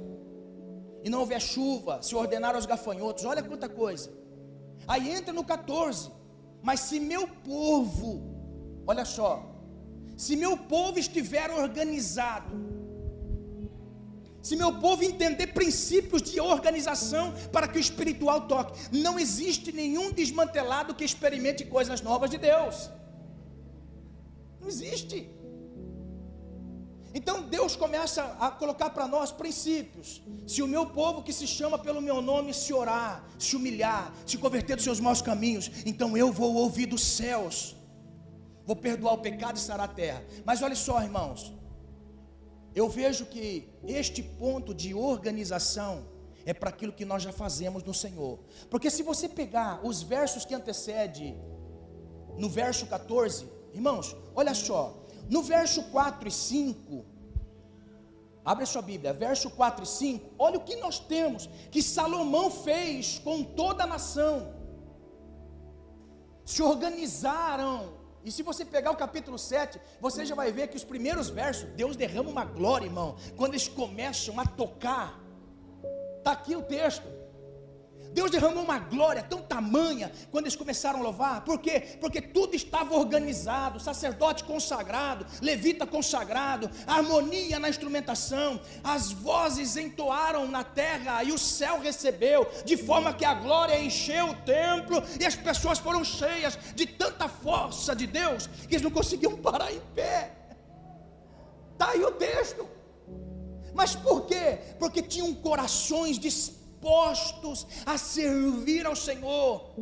e 1.03 1.09
não 1.09 1.21
houver 1.21 1.41
chuva, 1.41 2.03
se 2.03 2.15
ordenar 2.15 2.55
aos 2.55 2.67
gafanhotos, 2.67 3.25
olha 3.25 3.43
quanta 3.43 3.69
coisa. 3.69 4.13
Aí 4.87 5.11
entra 5.11 5.33
no 5.33 5.43
14. 5.43 6.11
Mas 6.63 6.81
se 6.81 7.01
meu 7.01 7.27
povo, 7.27 8.23
olha 8.87 9.05
só, 9.05 9.33
se 10.17 10.37
meu 10.37 10.57
povo 10.57 10.99
estiver 10.99 11.51
organizado, 11.51 12.55
se 14.49 14.57
meu 14.57 14.73
povo 14.85 15.03
entender 15.03 15.47
princípios 15.61 16.21
de 16.21 16.39
organização 16.39 17.33
para 17.51 17.67
que 17.67 17.79
o 17.79 17.85
espiritual 17.87 18.43
toque, 18.47 18.79
não 19.05 19.19
existe 19.19 19.73
nenhum 19.73 20.13
desmantelado 20.13 20.95
que 20.95 21.03
experimente 21.03 21.65
coisas 21.65 22.03
novas 22.03 22.29
de 22.29 22.37
Deus. 22.37 22.91
Não 24.61 24.69
existe. 24.69 25.31
Então 27.15 27.41
Deus 27.57 27.75
começa 27.75 28.23
a 28.39 28.51
colocar 28.51 28.91
para 28.91 29.09
nós 29.09 29.33
princípios. 29.33 30.21
Se 30.47 30.61
o 30.61 30.69
meu 30.69 30.85
povo 31.01 31.23
que 31.23 31.33
se 31.33 31.47
chama 31.47 31.79
pelo 31.79 32.03
meu 32.03 32.21
nome 32.21 32.53
se 32.53 32.75
orar, 32.75 33.25
se 33.39 33.57
humilhar, 33.57 34.13
se 34.27 34.37
converter 34.37 34.77
dos 34.77 34.85
seus 34.85 35.01
maus 35.01 35.23
caminhos, 35.23 35.71
então 35.87 36.19
eu 36.19 36.31
vou 36.31 36.53
ouvir 36.57 36.85
dos 36.85 37.03
céus, 37.03 37.75
vou 38.67 38.77
perdoar 38.77 39.15
o 39.15 39.19
pecado 39.19 39.57
e 39.57 39.61
sarar 39.61 39.89
a 39.89 39.95
terra. 40.03 40.23
Mas 40.45 40.61
olha 40.61 40.77
só, 40.77 41.03
irmãos, 41.03 41.55
eu 42.75 42.89
vejo 42.89 43.27
que 43.27 43.69
este 43.87 44.23
ponto 44.23 44.75
de 44.75 44.95
organização 44.95 46.07
é 46.45 46.53
para 46.53 46.71
aquilo 46.71 46.93
que 46.93 47.05
nós 47.05 47.23
já 47.23 47.33
fazemos 47.33 47.83
no 47.85 47.95
Senhor. 47.95 48.39
Porque 48.69 48.91
se 48.91 49.03
você 49.03 49.29
pegar 49.29 49.81
os 49.85 50.03
versos 50.03 50.45
que 50.45 50.55
antecede 50.55 51.35
no 52.37 52.49
verso 52.49 52.87
14, 52.87 53.47
irmãos, 53.73 54.17
olha 54.35 54.55
só, 54.55 55.05
no 55.31 55.43
verso 55.43 55.85
4 55.85 56.29
e 56.29 56.33
5, 56.33 57.05
abre 58.45 58.65
a 58.65 58.67
sua 58.67 58.83
Bíblia, 58.83 59.13
verso 59.13 59.51
4 59.51 59.85
e 59.85 59.87
5, 59.87 60.31
olha 60.39 60.59
o 60.59 60.65
que 60.65 60.77
nós 60.77 60.99
temos 60.99 61.49
que 61.71 61.83
Salomão 61.83 62.51
fez 62.51 63.19
com 63.21 63.43
toda 63.43 63.85
a 63.85 63.87
nação. 63.87 64.53
Se 66.45 66.63
organizaram 66.63 68.04
e 68.25 68.33
se 68.33 68.43
você 68.43 68.65
pegar 68.65 68.91
o 68.91 68.97
capítulo 68.97 69.39
7, 69.39 69.79
você 70.01 70.25
já 70.25 70.35
vai 70.35 70.51
ver 70.51 70.69
que 70.69 70.77
os 70.77 70.85
primeiros 70.85 71.29
versos, 71.29 71.69
Deus 71.71 71.95
derrama 71.95 72.31
uma 72.31 72.45
glória, 72.45 72.87
irmão. 72.87 73.17
Quando 73.37 73.53
eles 73.53 73.69
começam 73.69 74.41
a 74.41 74.47
tocar, 74.47 75.21
está 76.19 76.33
aqui 76.33 76.57
o 76.57 76.63
texto. 76.63 77.07
Deus 78.15 78.31
derramou 78.31 78.63
uma 78.63 78.79
glória 78.79 79.25
tão 79.25 79.43
tamanha 79.43 80.11
quando 80.31 80.45
eles 80.45 80.55
começaram 80.55 81.01
a 81.01 81.03
louvar. 81.03 81.45
Por 81.45 81.59
quê? 81.59 81.99
Porque 82.01 82.21
tudo 82.21 82.55
estava 82.55 82.95
organizado, 82.95 83.81
sacerdote 83.81 84.45
consagrado, 84.45 85.27
levita 85.43 85.85
consagrado, 85.85 86.71
harmonia 86.87 87.59
na 87.59 87.69
instrumentação, 87.69 88.61
as 88.85 89.11
vozes 89.11 89.77
entoaram 89.77 90.47
na 90.47 90.63
terra 90.63 91.25
e 91.25 91.33
o 91.33 91.39
céu 91.39 91.81
recebeu, 91.81 92.49
de 92.65 92.77
forma 92.77 93.13
que 93.13 93.25
a 93.25 93.35
glória 93.35 93.83
encheu 93.83 94.31
o 94.31 94.37
templo 94.37 95.03
e 95.21 95.27
as 95.27 95.35
pessoas 95.35 95.81
foram 95.81 96.05
cheias 96.05 96.57
de 96.77 96.87
tanta 96.87 97.29
força 97.29 97.97
de 97.97 98.07
Deus 98.07 98.47
que 98.47 98.75
eles 98.75 98.83
não 98.83 98.93
conseguiam 98.93 99.37
parar 99.37 99.73
em 99.73 99.81
pé. 99.93 100.33
Está 101.73 101.91
aí 101.91 102.05
o 102.05 102.13
texto. 102.13 102.69
Mas 103.75 103.97
por 103.97 104.27
quê? 104.27 104.61
Porque 104.79 105.03
tinham 105.03 105.35
corações 105.35 106.17
dispostos 106.17 106.64
dispostos 106.85 107.67
a 107.87 107.97
servir 107.97 108.87
ao 108.87 108.95
Senhor. 108.95 109.75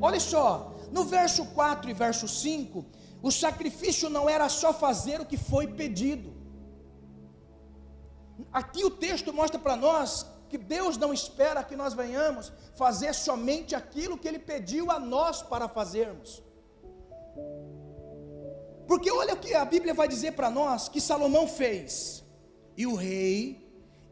Olha 0.00 0.18
só, 0.18 0.74
no 0.90 1.04
verso 1.04 1.46
4 1.46 1.88
e 1.88 1.94
verso 1.94 2.26
5, 2.26 2.84
o 3.22 3.30
sacrifício 3.30 4.10
não 4.10 4.28
era 4.28 4.48
só 4.48 4.72
fazer 4.72 5.20
o 5.20 5.26
que 5.26 5.36
foi 5.36 5.68
pedido. 5.68 6.34
Aqui 8.52 8.84
o 8.84 8.90
texto 8.90 9.32
mostra 9.32 9.58
para 9.58 9.76
nós 9.76 10.26
que 10.48 10.58
Deus 10.58 10.96
não 10.96 11.12
espera 11.12 11.62
que 11.62 11.76
nós 11.76 11.94
venhamos 11.94 12.52
fazer 12.76 13.14
somente 13.14 13.74
aquilo 13.74 14.18
que 14.18 14.28
Ele 14.28 14.38
pediu 14.38 14.90
a 14.90 14.98
nós 14.98 15.42
para 15.42 15.68
fazermos. 15.68 16.42
Porque 18.86 19.10
olha 19.10 19.34
o 19.34 19.38
que 19.38 19.54
a 19.54 19.64
Bíblia 19.64 19.94
vai 19.94 20.06
dizer 20.06 20.32
para 20.32 20.50
nós 20.50 20.88
que 20.88 21.00
Salomão 21.00 21.48
fez. 21.48 22.22
E 22.76 22.86
o 22.86 22.94
rei 22.94 23.63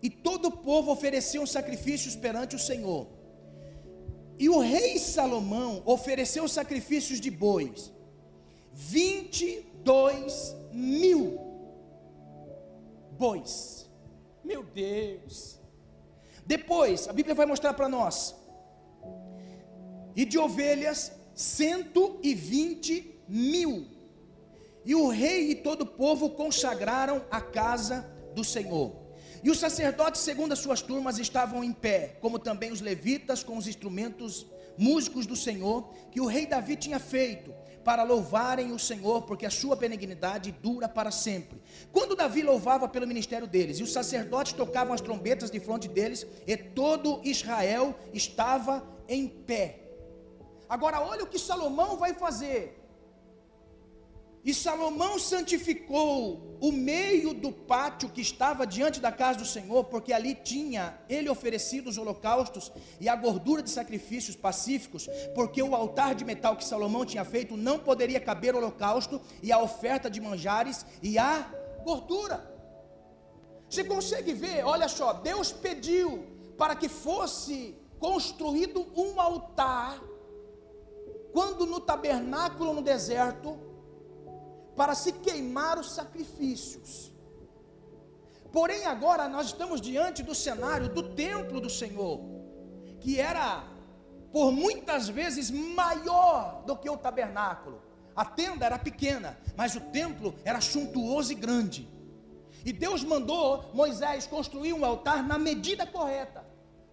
e 0.03 0.11
todo 0.11 0.49
o 0.49 0.57
povo 0.57 0.91
ofereciam 0.91 1.47
sacrifícios 1.47 2.17
perante 2.17 2.57
o 2.57 2.59
Senhor. 2.59 3.07
E 4.38 4.49
o 4.49 4.59
rei 4.59 4.99
Salomão 4.99 5.83
ofereceu 5.85 6.49
sacrifícios 6.49 7.21
de 7.21 7.31
bois, 7.31 7.93
22 8.73 10.57
mil 10.73 11.53
bois. 13.23 13.88
Meu 14.43 14.65
Deus. 14.65 15.61
Depois, 16.45 17.07
a 17.09 17.12
Bíblia 17.12 17.37
vai 17.37 17.47
mostrar 17.47 17.73
para 17.75 17.88
nós. 17.88 18.35
E 20.17 20.25
de 20.25 20.38
ovelhas, 20.38 21.12
120 21.35 23.23
mil. 23.29 23.87
E 24.85 24.97
o 24.97 25.09
rei 25.09 25.53
e 25.53 25.55
todo 25.55 25.83
o 25.83 25.87
povo 25.87 26.31
consagraram 26.31 27.25
a 27.31 27.41
casa 27.41 28.01
do 28.35 28.43
Senhor. 28.43 29.02
E 29.42 29.50
os 29.50 29.59
sacerdotes, 29.59 30.20
segundo 30.20 30.52
as 30.52 30.61
suas 30.61 30.81
turmas, 30.81 31.18
estavam 31.18 31.64
em 31.64 31.72
pé, 31.72 32.16
como 32.20 32.38
também 32.38 32.70
os 32.70 32.81
levitas 32.81 33.42
com 33.42 33.57
os 33.57 33.66
instrumentos 33.66 34.46
músicos 34.78 35.26
do 35.26 35.37
Senhor, 35.37 35.90
que 36.11 36.20
o 36.20 36.26
rei 36.26 36.46
Davi 36.46 36.76
tinha 36.76 36.98
feito, 36.98 37.52
para 37.85 38.05
louvarem 38.05 38.72
o 38.72 38.78
Senhor, 38.78 39.22
porque 39.22 39.44
a 39.44 39.50
sua 39.50 39.74
benignidade 39.74 40.52
dura 40.52 40.88
para 40.88 41.11
sempre. 41.11 41.61
Quando 41.90 42.14
Davi 42.14 42.42
louvava 42.42 42.88
pelo 42.88 43.07
ministério 43.07 43.46
deles, 43.46 43.81
e 43.81 43.83
os 43.83 43.92
sacerdotes 43.92 44.52
tocavam 44.52 44.94
as 44.94 45.00
trombetas 45.00 45.50
de 45.50 45.59
fronte 45.59 45.88
deles, 45.88 46.24
e 46.46 46.57
todo 46.57 47.20
Israel 47.24 47.96
estava 48.12 48.87
em 49.09 49.26
pé. 49.26 49.81
Agora, 50.68 51.00
olha 51.00 51.24
o 51.24 51.26
que 51.26 51.38
Salomão 51.38 51.96
vai 51.96 52.14
fazer. 52.14 52.82
E 54.44 54.52
Salomão 54.52 55.20
santificou 55.20 56.59
o 56.61 56.72
meio 56.72 57.33
do 57.33 57.52
pátio 57.52 58.09
que 58.09 58.20
estava 58.20 58.66
diante 58.66 59.00
da 59.00 59.12
casa 59.12 59.38
do 59.38 59.44
Senhor, 59.44 59.85
porque 59.85 60.12
ali 60.12 60.35
tinha 60.35 60.98
ele 61.09 61.28
oferecido 61.28 61.88
os 61.88 61.96
holocaustos 61.96 62.72
e 63.00 63.09
a 63.09 63.14
gordura 63.14 63.62
de 63.62 63.70
sacrifícios 63.70 64.35
pacíficos, 64.35 65.09
porque 65.33 65.62
o 65.62 65.76
altar 65.76 66.16
de 66.16 66.24
metal 66.24 66.57
que 66.57 66.64
Salomão 66.64 67.05
tinha 67.05 67.24
feito 67.24 67.57
não 67.57 67.78
poderia 67.78 68.18
caber 68.18 68.55
o 68.55 68.59
holocausto 68.59 69.20
e 69.40 69.52
a 69.52 69.61
oferta 69.61 70.11
de 70.11 70.20
manjares 70.20 70.85
e 71.00 71.18
a 71.18 71.48
gordura. 71.85 72.50
Você 73.70 73.85
consegue 73.85 74.33
ver? 74.33 74.64
Olha 74.64 74.88
só, 74.88 75.12
Deus 75.12 75.52
pediu 75.52 76.26
para 76.59 76.74
que 76.74 76.88
fosse 76.88 77.76
construído 77.98 78.87
um 78.96 79.20
altar, 79.20 80.02
quando 81.33 81.64
no 81.64 81.78
tabernáculo 81.81 82.74
no 82.74 82.83
deserto, 82.83 83.71
para 84.76 84.94
se 84.94 85.12
queimar 85.12 85.78
os 85.78 85.92
sacrifícios. 85.92 87.12
Porém, 88.52 88.85
agora 88.85 89.28
nós 89.28 89.46
estamos 89.46 89.80
diante 89.80 90.22
do 90.22 90.35
cenário 90.35 90.88
do 90.88 91.14
templo 91.14 91.61
do 91.61 91.70
Senhor, 91.70 92.20
que 93.00 93.18
era 93.18 93.64
por 94.30 94.52
muitas 94.52 95.08
vezes 95.08 95.50
maior 95.50 96.62
do 96.66 96.76
que 96.76 96.88
o 96.88 96.96
tabernáculo. 96.96 97.82
A 98.14 98.24
tenda 98.24 98.66
era 98.66 98.78
pequena, 98.78 99.38
mas 99.56 99.74
o 99.74 99.80
templo 99.80 100.35
era 100.44 100.61
suntuoso 100.61 101.32
e 101.32 101.35
grande. 101.35 101.88
E 102.64 102.72
Deus 102.72 103.02
mandou 103.02 103.70
Moisés 103.72 104.26
construir 104.26 104.72
um 104.72 104.85
altar 104.85 105.22
na 105.22 105.38
medida 105.38 105.87
correta. 105.87 106.44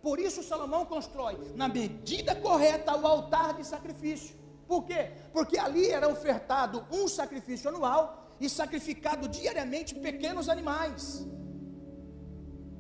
Por 0.02 0.18
isso 0.18 0.42
Salomão 0.42 0.86
constrói 0.86 1.38
na 1.56 1.68
medida 1.68 2.34
correta 2.34 2.96
o 2.96 3.06
altar 3.06 3.54
de 3.56 3.66
sacrifício. 3.66 4.39
Por 4.70 4.82
quê? 4.90 5.02
Porque 5.34 5.58
ali 5.58 5.86
era 5.90 6.08
ofertado 6.08 6.86
um 6.92 7.08
sacrifício 7.08 7.70
anual 7.72 8.02
e 8.40 8.48
sacrificado 8.48 9.28
diariamente 9.28 9.96
pequenos 9.96 10.48
animais. 10.48 11.28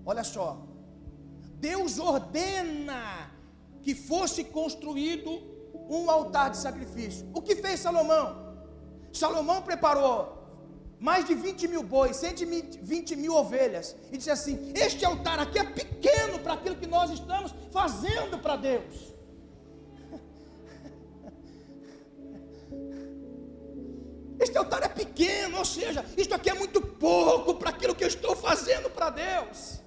Olha 0.05 0.23
só, 0.23 0.47
Deus 1.55 1.97
ordena 1.97 3.31
que 3.81 3.95
fosse 3.95 4.43
construído 4.43 5.31
um 5.89 6.11
altar 6.11 6.51
de 6.51 6.57
sacrifício. 6.57 7.27
O 7.33 7.41
que 7.41 7.55
fez 7.55 7.79
Salomão? 7.79 8.27
Salomão 9.11 9.59
preparou 9.63 10.17
mais 10.99 11.25
de 11.25 11.33
20 11.33 11.67
mil 11.67 11.81
bois, 11.81 12.17
120 12.17 13.15
mil 13.15 13.33
ovelhas, 13.35 13.95
e 14.11 14.17
disse 14.17 14.29
assim: 14.29 14.71
Este 14.75 15.03
altar 15.05 15.39
aqui 15.39 15.57
é 15.57 15.63
pequeno 15.63 16.37
para 16.37 16.53
aquilo 16.53 16.75
que 16.75 16.85
nós 16.85 17.09
estamos 17.09 17.51
fazendo 17.71 18.37
para 18.37 18.57
Deus. 18.57 19.08
Este 24.39 24.57
altar 24.57 24.83
é 24.83 24.87
pequeno, 24.87 25.57
ou 25.57 25.65
seja, 25.65 26.05
isto 26.17 26.33
aqui 26.33 26.49
é 26.49 26.53
muito 26.53 26.81
pouco 26.81 27.55
para 27.55 27.71
aquilo 27.71 27.93
que 27.93 28.03
eu 28.03 28.07
estou 28.07 28.35
fazendo 28.35 28.89
para 28.89 29.09
Deus. 29.09 29.79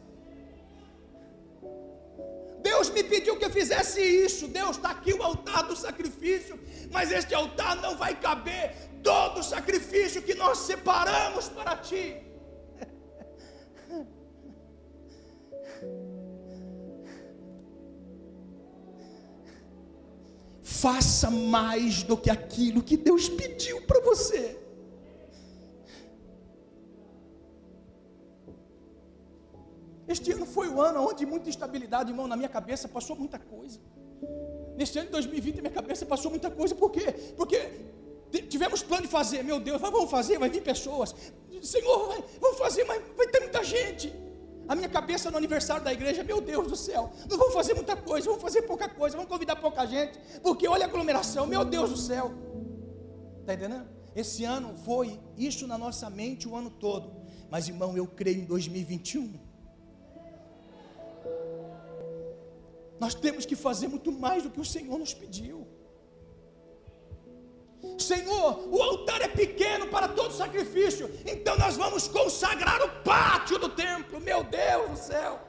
Deus 2.63 2.91
me 2.91 3.03
pediu 3.03 3.37
que 3.37 3.45
eu 3.45 3.51
fizesse 3.51 4.01
isso. 4.01 4.47
Deus 4.47 4.77
está 4.77 4.91
aqui 4.91 5.13
o 5.13 5.23
altar 5.23 5.65
do 5.65 5.75
sacrifício, 5.75 6.59
mas 6.91 7.11
este 7.11 7.35
altar 7.35 7.77
não 7.77 7.97
vai 7.97 8.15
caber 8.15 8.75
todo 9.03 9.41
o 9.41 9.43
sacrifício 9.43 10.23
que 10.23 10.35
nós 10.35 10.59
separamos 10.59 11.49
para 11.49 11.77
ti. 11.77 12.32
Faça 20.83 21.31
mais 21.31 22.03
do 22.03 22.17
que 22.17 22.29
aquilo 22.29 22.83
que 22.83 22.97
Deus 22.97 23.29
pediu 23.29 23.77
para 23.83 24.01
você. 24.01 24.59
Este 30.09 30.33
ano 30.33 30.45
foi 30.45 30.69
o 30.69 30.81
ano 30.89 30.99
onde 31.09 31.25
muita 31.25 31.49
instabilidade, 31.49 32.11
irmão, 32.11 32.27
na 32.27 32.37
minha 32.37 32.49
cabeça 32.49 32.89
passou 32.89 33.15
muita 33.15 33.39
coisa. 33.39 33.79
Neste 34.77 34.99
ano 34.99 35.07
de 35.07 35.13
2020, 35.13 35.61
minha 35.61 35.73
cabeça 35.81 36.05
passou 36.05 36.31
muita 36.33 36.51
coisa, 36.51 36.75
por 36.75 36.91
quê? 36.91 37.07
Porque 37.37 37.59
tivemos 38.53 38.83
plano 38.83 39.05
de 39.05 39.13
fazer, 39.19 39.45
meu 39.45 39.61
Deus, 39.61 39.81
vamos 39.81 40.11
fazer, 40.11 40.37
vai 40.37 40.51
vir 40.51 40.63
pessoas. 40.63 41.15
Senhor, 41.63 42.09
vai, 42.09 42.25
vamos 42.41 42.59
fazer, 42.59 42.83
mas 42.85 43.01
vai 43.17 43.29
ter 43.29 43.39
muita 43.39 43.63
gente. 43.63 44.13
A 44.69 44.75
minha 44.75 44.89
cabeça 44.89 45.31
no 45.31 45.37
aniversário 45.37 45.83
da 45.85 45.93
igreja, 45.93 46.23
meu 46.23 46.41
Deus 46.41 46.67
do 46.69 46.77
céu, 46.77 47.11
não 47.29 47.37
vamos 47.37 47.55
fazer 47.55 47.75
muita 47.75 47.97
coisa, 47.97 48.27
vamos 48.27 48.43
fazer 48.43 48.63
pouca 48.63 48.89
coisa, 48.89 49.17
vamos 49.17 49.31
convidar 49.31 49.57
pouca 49.57 49.85
gente, 49.87 50.19
porque 50.43 50.69
olha 50.69 50.85
a 50.85 50.89
aglomeração, 50.89 51.47
meu 51.47 51.65
Deus 51.65 51.91
do 51.91 51.97
céu. 51.97 52.33
Está 53.41 53.55
entendendo? 53.55 53.89
Esse 54.15 54.45
ano 54.45 54.77
foi 54.85 55.19
isso 55.37 55.67
na 55.67 55.77
nossa 55.77 56.09
mente 56.09 56.49
o 56.49 56.55
ano 56.55 56.71
todo. 56.71 57.23
Mas 57.51 57.69
irmão, 57.69 57.97
eu 57.97 58.07
creio 58.07 58.43
em 58.43 58.45
2021. 58.45 59.35
Nós 63.01 63.15
temos 63.15 63.45
que 63.45 63.57
fazer 63.57 63.89
muito 63.89 64.13
mais 64.13 64.45
do 64.45 64.51
que 64.51 64.61
o 64.61 64.65
Senhor 64.65 64.97
nos 64.99 65.13
pediu. 65.13 65.67
Senhor, 67.99 68.69
o 68.73 68.83
altar 68.83 69.21
é 69.23 69.29
pequeno 69.29 69.89
para 69.89 70.09
todo 70.09 70.33
sacrifício, 70.33 71.11
então 71.27 71.57
nós 71.59 71.77
vamos 71.77 72.07
consagrar 72.07 72.81
o 72.83 73.03
pátio 73.03 73.59
do 73.59 73.69
templo, 73.69 74.21
meu 74.21 74.45
Deus 74.45 74.91
do 74.91 74.97
céu. 74.97 75.41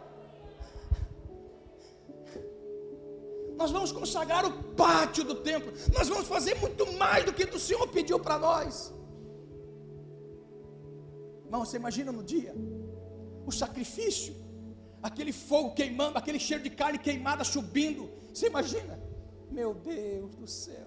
Nós 3.56 3.72
vamos 3.72 3.92
consagrar 3.92 4.46
o 4.46 4.64
pátio 4.74 5.24
do 5.24 5.36
templo, 5.36 5.72
nós 5.94 6.08
vamos 6.08 6.28
fazer 6.28 6.56
muito 6.56 6.92
mais 6.94 7.24
do 7.24 7.34
que 7.34 7.44
o 7.44 7.60
Senhor 7.60 7.88
pediu 7.88 8.20
para 8.20 8.40
nós. 8.40 8.94
Irmão, 11.46 11.64
você 11.64 11.78
imagina 11.78 12.12
no 12.12 12.24
dia, 12.24 12.56
o 13.46 13.52
sacrifício, 13.52 14.36
aquele 15.04 15.32
fogo 15.32 15.76
queimando, 15.76 16.18
aquele 16.18 16.40
cheiro 16.40 16.64
de 16.64 16.72
carne 16.72 16.98
queimada 16.98 17.44
subindo, 17.44 18.10
você 18.34 18.48
imagina? 18.48 19.00
Meu 19.52 19.76
Deus 19.76 20.36
do 20.36 20.48
céu. 20.48 20.83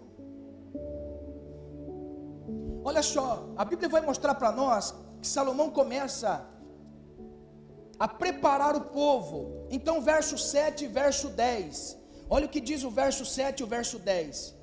Olha 2.89 3.03
só, 3.03 3.28
a 3.57 3.64
Bíblia 3.64 3.89
vai 3.89 4.01
mostrar 4.01 4.34
para 4.37 4.53
nós 4.53 4.95
que 5.20 5.26
Salomão 5.26 5.68
começa 5.78 6.49
a 7.99 8.07
preparar 8.07 8.76
o 8.76 8.82
povo. 8.82 9.66
Então, 9.76 10.01
verso 10.01 10.39
7 10.39 10.84
e 10.84 10.87
verso 10.87 11.28
10. 11.30 11.99
Olha 12.30 12.47
o 12.47 12.49
que 12.49 12.61
diz 12.61 12.84
o 12.84 12.91
verso 12.91 13.24
7 13.24 13.59
e 13.59 13.64
o 13.64 13.66
verso 13.66 13.99
10. 13.99 14.55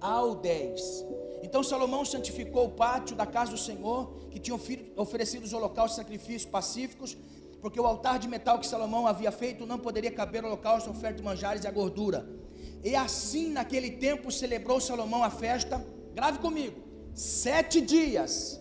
Ao 0.00 0.36
10. 0.36 1.06
Então 1.42 1.60
Salomão 1.64 2.04
santificou 2.04 2.66
o 2.66 2.70
pátio 2.70 3.16
da 3.16 3.26
casa 3.26 3.50
do 3.50 3.58
Senhor, 3.58 4.00
que 4.30 4.38
tinha 4.38 4.56
oferecido 4.96 5.42
os 5.42 5.52
holocaustos 5.52 5.98
e 5.98 6.02
sacrifícios 6.02 6.44
pacíficos, 6.44 7.16
porque 7.60 7.80
o 7.80 7.86
altar 7.86 8.20
de 8.20 8.28
metal 8.28 8.60
que 8.60 8.66
Salomão 8.66 9.08
havia 9.08 9.32
feito 9.32 9.66
não 9.66 9.78
poderia 9.78 10.12
caber 10.12 10.44
holocausto, 10.44 10.90
oferta 10.90 11.16
de 11.16 11.24
manjares 11.24 11.64
e 11.64 11.66
a 11.66 11.72
gordura. 11.72 12.28
E 12.84 12.94
assim, 12.94 13.50
naquele 13.50 13.90
tempo, 13.90 14.30
celebrou 14.30 14.80
Salomão 14.80 15.24
a 15.24 15.30
festa, 15.30 15.84
grave 16.14 16.38
comigo, 16.38 16.87
sete 17.18 17.80
dias, 17.80 18.60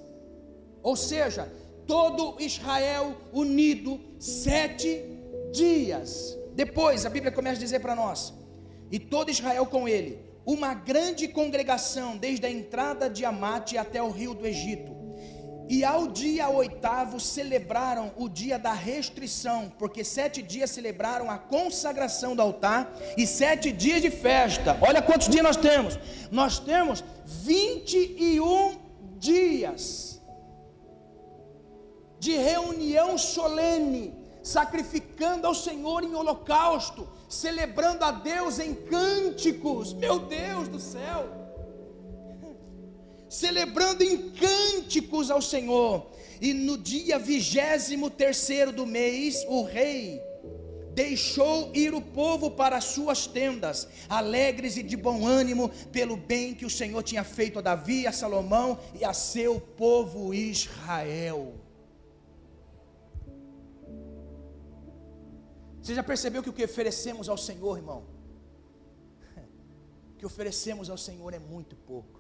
ou 0.82 0.96
seja, 0.96 1.48
todo 1.86 2.42
Israel 2.42 3.16
unido 3.32 4.00
sete 4.20 5.04
dias. 5.54 6.36
Depois 6.56 7.06
a 7.06 7.10
Bíblia 7.10 7.32
começa 7.32 7.58
a 7.58 7.60
dizer 7.60 7.80
para 7.82 7.96
nós: 7.96 8.34
e 8.92 8.98
todo 8.98 9.30
Israel 9.30 9.68
com 9.68 9.88
ele, 9.88 10.20
uma 10.44 10.74
grande 10.74 11.28
congregação, 11.28 12.18
desde 12.18 12.48
a 12.48 12.50
entrada 12.50 13.08
de 13.08 13.24
Amate 13.24 13.78
até 13.78 14.02
o 14.02 14.10
rio 14.10 14.34
do 14.34 14.48
Egito. 14.48 14.97
E 15.70 15.84
ao 15.84 16.08
dia 16.08 16.50
oitavo 16.50 17.20
celebraram 17.20 18.12
o 18.16 18.30
dia 18.30 18.58
da 18.58 18.72
restrição, 18.72 19.72
porque 19.78 20.04
sete 20.04 20.42
dias 20.42 20.72
celebraram 20.72 21.30
a 21.30 21.38
consagração 21.38 22.36
do 22.36 22.42
altar 22.42 22.94
e 23.18 23.28
sete 23.28 23.72
dias 23.72 24.02
de 24.02 24.10
festa. 24.10 24.78
Olha 24.82 25.02
quantos 25.02 25.28
dias 25.28 25.44
nós 25.44 25.58
temos. 25.58 26.00
Nós 26.32 26.58
temos 26.58 27.04
21 27.26 28.78
dias 29.18 30.22
de 32.20 32.36
reunião 32.36 33.18
solene, 33.18 34.14
sacrificando 34.42 35.48
ao 35.48 35.54
Senhor 35.54 36.04
em 36.04 36.16
holocausto, 36.16 37.08
celebrando 37.28 38.04
a 38.06 38.12
Deus 38.12 38.60
em 38.60 38.74
cânticos. 38.74 39.94
Meu 39.94 40.20
Deus 40.20 40.68
do 40.68 40.80
céu! 40.80 41.47
Celebrando 43.30 44.04
em 44.04 44.30
cânticos 44.32 45.30
ao 45.30 45.42
Senhor. 45.42 46.08
E 46.40 46.54
no 46.54 46.78
dia 46.78 47.18
vigésimo 47.18 48.10
terceiro 48.10 48.72
do 48.72 48.86
mês, 48.86 49.44
o 49.48 49.64
rei 49.64 50.22
deixou 50.94 51.72
ir 51.76 51.94
o 51.94 52.02
povo 52.02 52.50
para 52.50 52.78
as 52.78 52.86
suas 52.86 53.28
tendas, 53.28 53.88
alegres 54.10 54.78
e 54.78 54.84
de 54.84 54.98
bom 54.98 55.28
ânimo, 55.28 55.70
pelo 55.92 56.18
bem 56.18 56.56
que 56.56 56.66
o 56.66 56.70
Senhor 56.70 57.04
tinha 57.04 57.24
feito 57.24 57.60
a 57.60 57.62
Davi, 57.62 58.08
a 58.08 58.12
Salomão 58.12 58.80
e 59.00 59.06
a 59.06 59.14
seu 59.14 59.60
povo 59.62 60.34
Israel. 60.34 61.54
Você 65.80 65.94
já 65.94 66.04
percebeu 66.04 66.42
que 66.42 66.50
o 66.50 66.54
que 66.54 66.64
oferecemos 66.64 67.30
ao 67.30 67.38
Senhor, 67.38 67.78
irmão? 67.78 68.04
O 70.14 70.18
que 70.18 70.26
oferecemos 70.26 70.90
ao 70.90 70.98
Senhor 70.98 71.32
é 71.32 71.38
muito 71.38 71.76
pouco. 71.76 72.17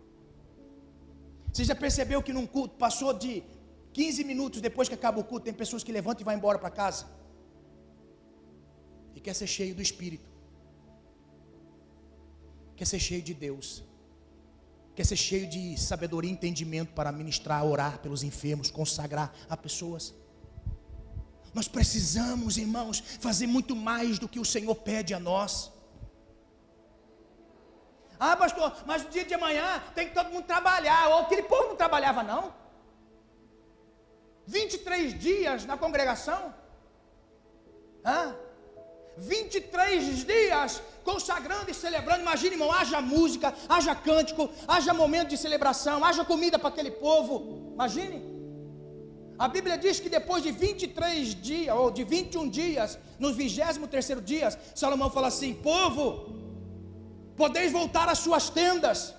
Você 1.57 1.63
já 1.63 1.73
percebeu 1.73 2.21
que 2.21 2.31
num 2.31 2.45
culto 2.45 2.75
passou 2.75 3.11
de 3.11 3.43
15 3.91 4.23
minutos 4.23 4.61
depois 4.61 4.87
que 4.87 4.93
acaba 4.93 5.19
o 5.19 5.23
culto, 5.23 5.45
tem 5.45 5.53
pessoas 5.55 5.83
que 5.83 5.91
levantam 5.91 6.21
e 6.21 6.23
vão 6.23 6.35
embora 6.35 6.59
para 6.59 6.69
casa? 6.69 7.07
E 9.15 9.19
quer 9.19 9.33
ser 9.33 9.47
cheio 9.47 9.73
do 9.73 9.81
Espírito, 9.81 10.29
quer 12.75 12.85
ser 12.85 12.99
cheio 12.99 13.23
de 13.23 13.33
Deus, 13.33 13.83
quer 14.93 15.03
ser 15.03 15.15
cheio 15.15 15.49
de 15.49 15.75
sabedoria 15.79 16.29
e 16.29 16.33
entendimento 16.33 16.93
para 16.93 17.11
ministrar, 17.11 17.65
orar 17.65 17.97
pelos 18.03 18.21
enfermos, 18.21 18.69
consagrar 18.69 19.33
a 19.49 19.57
pessoas. 19.57 20.13
Nós 21.55 21.67
precisamos, 21.67 22.57
irmãos, 22.57 22.99
fazer 22.99 23.47
muito 23.47 23.75
mais 23.75 24.19
do 24.19 24.29
que 24.29 24.39
o 24.39 24.45
Senhor 24.45 24.75
pede 24.75 25.15
a 25.15 25.19
nós. 25.19 25.71
Ah, 28.19 28.35
pastor, 28.35 28.73
mas 28.85 29.03
no 29.03 29.09
dia 29.09 29.25
de 29.25 29.33
amanhã 29.33 29.81
tem 29.93 30.07
que 30.07 30.13
todo 30.13 30.31
mundo 30.31 30.45
trabalhar. 30.45 31.09
Ou 31.09 31.19
aquele 31.19 31.43
povo 31.43 31.69
não 31.69 31.75
trabalhava, 31.75 32.23
não. 32.23 32.53
23 34.47 35.19
dias 35.19 35.65
na 35.65 35.77
congregação. 35.77 36.53
Ah, 38.03 38.33
23 39.17 40.25
dias 40.25 40.81
consagrando 41.03 41.69
e 41.71 41.73
celebrando. 41.73 42.21
Imagine, 42.21 42.53
irmão, 42.55 42.71
haja 42.71 43.01
música, 43.01 43.53
haja 43.67 43.93
cântico, 43.95 44.49
haja 44.67 44.93
momento 44.93 45.29
de 45.29 45.37
celebração, 45.37 46.03
haja 46.03 46.23
comida 46.23 46.57
para 46.57 46.69
aquele 46.69 46.91
povo. 46.91 47.71
Imagine. 47.73 48.37
A 49.37 49.47
Bíblia 49.47 49.77
diz 49.77 49.99
que 49.99 50.09
depois 50.09 50.41
de 50.41 50.51
23 50.51 51.35
dias, 51.35 51.75
ou 51.75 51.91
de 51.91 52.03
21 52.03 52.49
dias, 52.49 52.97
no 53.19 53.31
23 53.31 54.25
dia, 54.25 54.49
Salomão 54.73 55.09
fala 55.11 55.27
assim: 55.27 55.53
povo, 55.53 56.46
podeis 57.37 57.71
voltar 57.71 58.09
às 58.09 58.19
suas 58.19 58.49
tendas, 58.49 59.13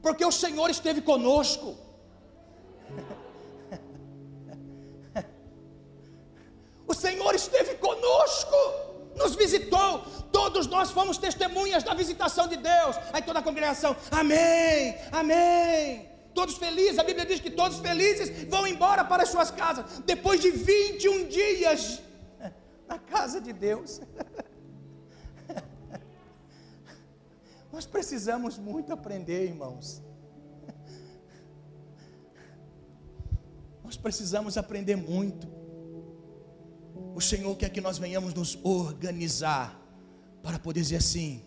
porque 0.00 0.24
o 0.24 0.32
Senhor 0.32 0.70
esteve 0.70 1.00
conosco. 1.02 1.76
O 6.86 6.94
Senhor 6.94 7.32
esteve 7.36 7.76
conosco, 7.76 8.56
nos 9.16 9.36
visitou, 9.36 10.00
todos 10.32 10.66
nós 10.66 10.90
fomos 10.90 11.18
testemunhas 11.18 11.84
da 11.84 11.94
visitação 11.94 12.48
de 12.48 12.56
Deus. 12.56 12.96
Aí 13.12 13.22
toda 13.22 13.38
a 13.38 13.42
congregação, 13.42 13.96
amém, 14.10 14.96
amém. 15.12 16.08
Todos 16.34 16.56
felizes, 16.58 16.98
a 16.98 17.04
Bíblia 17.04 17.26
diz 17.26 17.40
que 17.40 17.50
todos 17.50 17.78
felizes 17.78 18.48
vão 18.48 18.66
embora 18.66 19.04
para 19.04 19.22
as 19.22 19.28
suas 19.28 19.50
casas, 19.50 19.84
depois 20.04 20.40
de 20.40 20.50
21 20.50 21.28
dias 21.28 22.00
na 22.88 22.98
casa 22.98 23.40
de 23.40 23.52
Deus. 23.52 24.00
Nós 27.72 27.86
precisamos 27.86 28.58
muito 28.58 28.92
aprender, 28.92 29.44
irmãos. 29.44 30.02
Nós 33.84 33.96
precisamos 33.96 34.56
aprender 34.56 34.96
muito. 34.96 35.48
O 37.14 37.20
Senhor 37.20 37.56
quer 37.56 37.70
que 37.70 37.80
nós 37.80 37.98
venhamos 37.98 38.34
nos 38.34 38.58
organizar 38.62 39.80
para 40.42 40.58
poder 40.58 40.80
dizer 40.80 40.96
assim: 40.96 41.42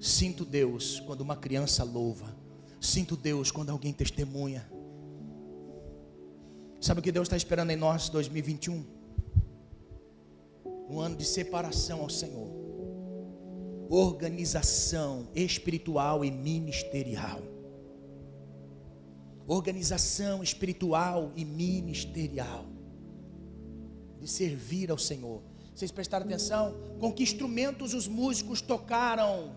sinto 0.00 0.44
Deus 0.44 1.00
quando 1.00 1.20
uma 1.20 1.36
criança 1.36 1.84
louva, 1.84 2.36
sinto 2.80 3.16
Deus 3.16 3.50
quando 3.50 3.70
alguém 3.70 3.92
testemunha. 3.92 4.70
Sabe 6.80 6.98
o 6.98 7.02
que 7.02 7.12
Deus 7.12 7.26
está 7.26 7.36
esperando 7.36 7.70
em 7.70 7.76
nós 7.76 8.08
2021? 8.08 8.84
Um 10.88 10.98
ano 10.98 11.16
de 11.16 11.24
separação 11.24 12.00
ao 12.00 12.10
Senhor 12.10 12.51
organização 13.92 15.28
espiritual 15.34 16.24
e 16.24 16.30
ministerial. 16.30 17.42
Organização 19.46 20.42
espiritual 20.42 21.30
e 21.36 21.44
ministerial. 21.44 22.64
De 24.18 24.26
servir 24.26 24.90
ao 24.90 24.96
Senhor. 24.96 25.42
Vocês 25.74 25.90
prestaram 25.90 26.24
atenção? 26.24 26.74
Com 26.98 27.12
que 27.12 27.22
instrumentos 27.22 27.92
os 27.92 28.08
músicos 28.08 28.62
tocaram 28.62 29.54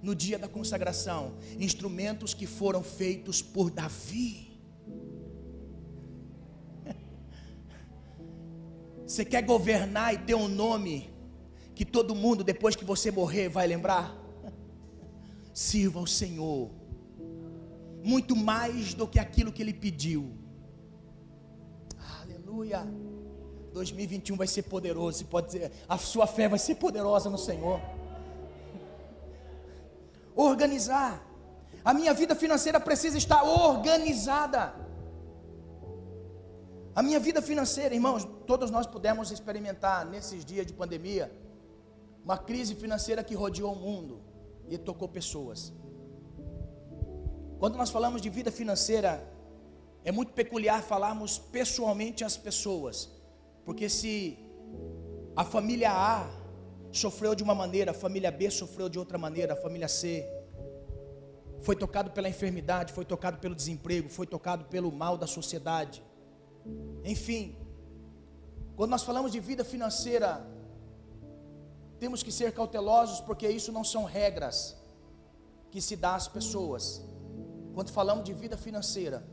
no 0.00 0.14
dia 0.14 0.38
da 0.38 0.46
consagração? 0.46 1.34
Instrumentos 1.58 2.32
que 2.32 2.46
foram 2.46 2.84
feitos 2.84 3.42
por 3.42 3.72
Davi. 3.72 4.56
Você 9.04 9.24
quer 9.24 9.42
governar 9.42 10.14
e 10.14 10.18
ter 10.18 10.36
um 10.36 10.46
nome 10.46 11.12
que 11.74 11.84
todo 11.84 12.14
mundo, 12.14 12.44
depois 12.44 12.76
que 12.76 12.84
você 12.84 13.10
morrer, 13.10 13.48
vai 13.48 13.66
lembrar? 13.66 14.16
Sirva 15.52 15.98
ao 15.98 16.06
Senhor, 16.06 16.70
muito 18.02 18.36
mais 18.36 18.94
do 18.94 19.06
que 19.06 19.18
aquilo 19.18 19.52
que 19.52 19.62
Ele 19.62 19.72
pediu. 19.72 20.32
Aleluia. 22.20 22.86
2021 23.72 24.36
vai 24.36 24.46
ser 24.46 24.62
poderoso. 24.62 25.18
Você 25.18 25.24
pode 25.24 25.46
dizer, 25.48 25.72
a 25.88 25.98
sua 25.98 26.26
fé 26.26 26.48
vai 26.48 26.58
ser 26.58 26.76
poderosa 26.76 27.28
no 27.28 27.38
Senhor. 27.38 27.80
Organizar. 30.36 31.22
A 31.84 31.92
minha 31.92 32.14
vida 32.14 32.34
financeira 32.34 32.78
precisa 32.78 33.18
estar 33.18 33.42
organizada. 33.42 34.74
A 36.94 37.02
minha 37.02 37.18
vida 37.18 37.42
financeira, 37.42 37.94
irmãos, 37.94 38.26
todos 38.46 38.70
nós 38.70 38.86
pudemos 38.86 39.32
experimentar 39.32 40.06
nesses 40.06 40.44
dias 40.44 40.64
de 40.64 40.72
pandemia 40.72 41.30
uma 42.24 42.38
crise 42.38 42.74
financeira 42.74 43.22
que 43.22 43.34
rodeou 43.34 43.72
o 43.72 43.76
mundo 43.76 44.22
e 44.68 44.78
tocou 44.78 45.08
pessoas. 45.08 45.72
Quando 47.58 47.76
nós 47.76 47.90
falamos 47.90 48.22
de 48.22 48.30
vida 48.30 48.50
financeira, 48.50 49.12
é 50.04 50.10
muito 50.10 50.32
peculiar 50.32 50.82
falarmos 50.82 51.38
pessoalmente 51.38 52.24
às 52.24 52.36
pessoas, 52.36 53.10
porque 53.64 53.88
se 53.88 54.38
a 55.36 55.44
família 55.44 55.90
A 55.92 56.26
sofreu 56.90 57.34
de 57.34 57.42
uma 57.42 57.54
maneira, 57.54 57.90
a 57.90 57.94
família 57.94 58.30
B 58.30 58.50
sofreu 58.50 58.88
de 58.88 58.98
outra 58.98 59.18
maneira, 59.18 59.52
a 59.52 59.56
família 59.56 59.88
C 59.88 60.26
foi 61.60 61.74
tocado 61.74 62.10
pela 62.10 62.28
enfermidade, 62.28 62.92
foi 62.92 63.04
tocado 63.04 63.38
pelo 63.38 63.54
desemprego, 63.54 64.08
foi 64.08 64.26
tocado 64.26 64.66
pelo 64.66 64.92
mal 64.92 65.16
da 65.16 65.26
sociedade. 65.26 66.02
Enfim, 67.02 67.56
quando 68.76 68.90
nós 68.90 69.02
falamos 69.02 69.32
de 69.32 69.40
vida 69.40 69.64
financeira, 69.64 70.46
temos 71.98 72.22
que 72.22 72.32
ser 72.32 72.52
cautelosos 72.52 73.20
porque 73.20 73.48
isso 73.48 73.72
não 73.72 73.84
são 73.84 74.04
regras 74.04 74.76
que 75.70 75.80
se 75.80 75.96
dá 75.96 76.14
às 76.14 76.28
pessoas. 76.28 77.04
Quando 77.74 77.90
falamos 77.90 78.24
de 78.24 78.32
vida 78.32 78.56
financeira, 78.56 79.26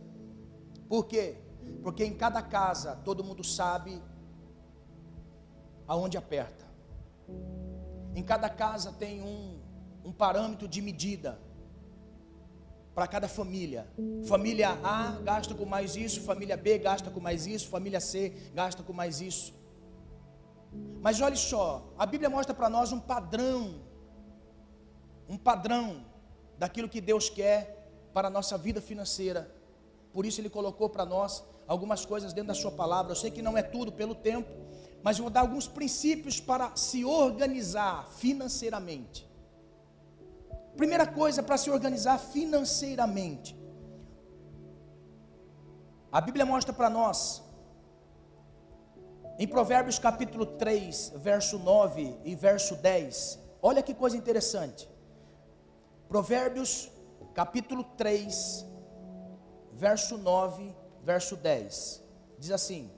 por 0.89 1.05
quê? 1.05 1.38
Porque 1.84 2.03
em 2.03 2.16
cada 2.16 2.41
casa 2.41 2.95
todo 3.05 3.24
mundo 3.24 3.43
sabe 3.43 4.01
aonde 5.88 6.18
aperta. 6.18 6.66
Em 8.16 8.24
cada 8.24 8.49
casa 8.49 8.91
tem 8.91 9.22
um, 9.22 9.59
um 10.03 10.12
parâmetro 10.12 10.68
de 10.68 10.82
medida 10.82 11.39
para 12.93 13.07
cada 13.07 13.28
família. 13.28 13.88
Família 14.26 14.70
A 14.84 15.20
gasta 15.24 15.53
com 15.53 15.66
mais 15.66 15.95
isso, 15.95 16.22
família 16.22 16.57
B 16.57 16.78
gasta 16.78 17.09
com 17.09 17.20
mais 17.20 17.47
isso, 17.47 17.68
família 17.70 17.99
C 17.99 18.51
gasta 18.53 18.84
com 18.84 18.93
mais 18.93 19.22
isso. 19.22 19.53
Mas 21.02 21.20
olhe 21.20 21.36
só, 21.36 21.94
a 21.98 22.06
Bíblia 22.06 22.30
mostra 22.30 22.54
para 22.54 22.70
nós 22.70 22.92
um 22.92 23.00
padrão, 23.00 23.82
um 25.28 25.38
padrão 25.38 26.06
daquilo 26.58 26.88
que 26.88 27.02
Deus 27.02 27.30
quer 27.30 27.82
para 28.14 28.28
a 28.28 28.32
nossa 28.32 28.58
vida 28.58 28.80
financeira. 28.80 29.54
Por 30.14 30.26
isso 30.26 30.40
Ele 30.40 30.50
colocou 30.50 30.90
para 30.90 31.06
nós 31.06 31.44
algumas 31.68 32.06
coisas 32.06 32.34
dentro 32.34 32.50
da 32.50 32.54
Sua 32.54 32.72
palavra. 32.72 33.12
Eu 33.12 33.16
sei 33.16 33.32
que 33.32 33.42
não 33.42 33.58
é 33.58 33.64
tudo 33.64 33.92
pelo 33.92 34.14
tempo, 34.14 34.50
mas 35.02 35.18
vou 35.18 35.30
dar 35.30 35.42
alguns 35.42 35.68
princípios 35.68 36.40
para 36.40 36.76
se 36.76 37.04
organizar 37.04 38.08
financeiramente. 38.10 39.28
Primeira 40.78 41.06
coisa 41.06 41.42
para 41.42 41.58
se 41.58 41.70
organizar 41.70 42.18
financeiramente. 42.18 43.60
A 46.12 46.20
Bíblia 46.22 46.46
mostra 46.46 46.74
para 46.74 46.90
nós 46.90 47.42
em 49.38 49.48
Provérbios 49.48 49.98
capítulo 49.98 50.46
3, 50.46 51.14
verso 51.16 51.58
9 51.58 52.18
e 52.24 52.36
verso 52.36 52.76
10, 52.76 53.40
olha 53.62 53.82
que 53.82 53.94
coisa 53.94 54.18
interessante. 54.18 54.90
Provérbios 56.08 56.92
capítulo 57.34 57.84
3, 57.98 58.66
verso 59.74 60.18
9, 60.18 60.76
verso 61.04 61.36
10. 61.36 62.04
Diz 62.38 62.52
assim: 62.52 62.92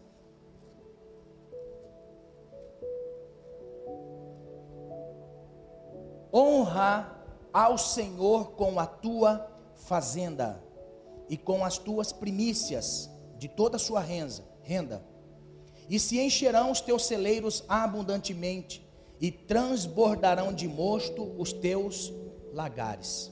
Honra 6.34 7.16
ao 7.54 7.78
Senhor 7.78 8.52
com 8.54 8.80
a 8.80 8.88
tua 8.88 9.48
fazenda 9.76 10.62
e 11.30 11.38
com 11.38 11.64
as 11.64 11.78
tuas 11.78 12.12
primícias 12.12 13.10
de 13.38 13.48
toda 13.48 13.76
a 13.76 13.80
sua 13.80 14.02
renda 14.02 15.13
e 15.94 16.00
se 16.00 16.20
encherão 16.20 16.72
os 16.72 16.82
teus 16.82 17.06
celeiros 17.06 17.64
abundantemente, 17.70 18.84
e 19.22 19.32
transbordarão 19.32 20.52
de 20.52 20.68
mosto 20.68 21.24
os 21.38 21.54
teus 21.54 22.12
lagares. 22.52 23.32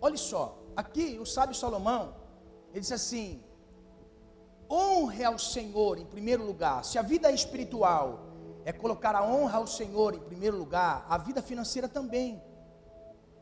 Olha 0.00 0.16
só, 0.16 0.64
aqui 0.74 1.18
o 1.20 1.26
sábio 1.26 1.54
Salomão, 1.54 2.16
ele 2.70 2.80
diz 2.80 2.90
assim: 2.90 3.44
honre 4.68 5.22
ao 5.24 5.38
Senhor 5.38 5.98
em 5.98 6.06
primeiro 6.06 6.42
lugar. 6.42 6.82
Se 6.86 6.98
a 6.98 7.02
vida 7.02 7.30
espiritual 7.30 8.20
é 8.64 8.72
colocar 8.72 9.14
a 9.14 9.22
honra 9.22 9.58
ao 9.58 9.66
Senhor 9.66 10.14
em 10.14 10.20
primeiro 10.20 10.56
lugar, 10.56 11.04
a 11.06 11.18
vida 11.18 11.42
financeira 11.42 11.86
também 11.86 12.42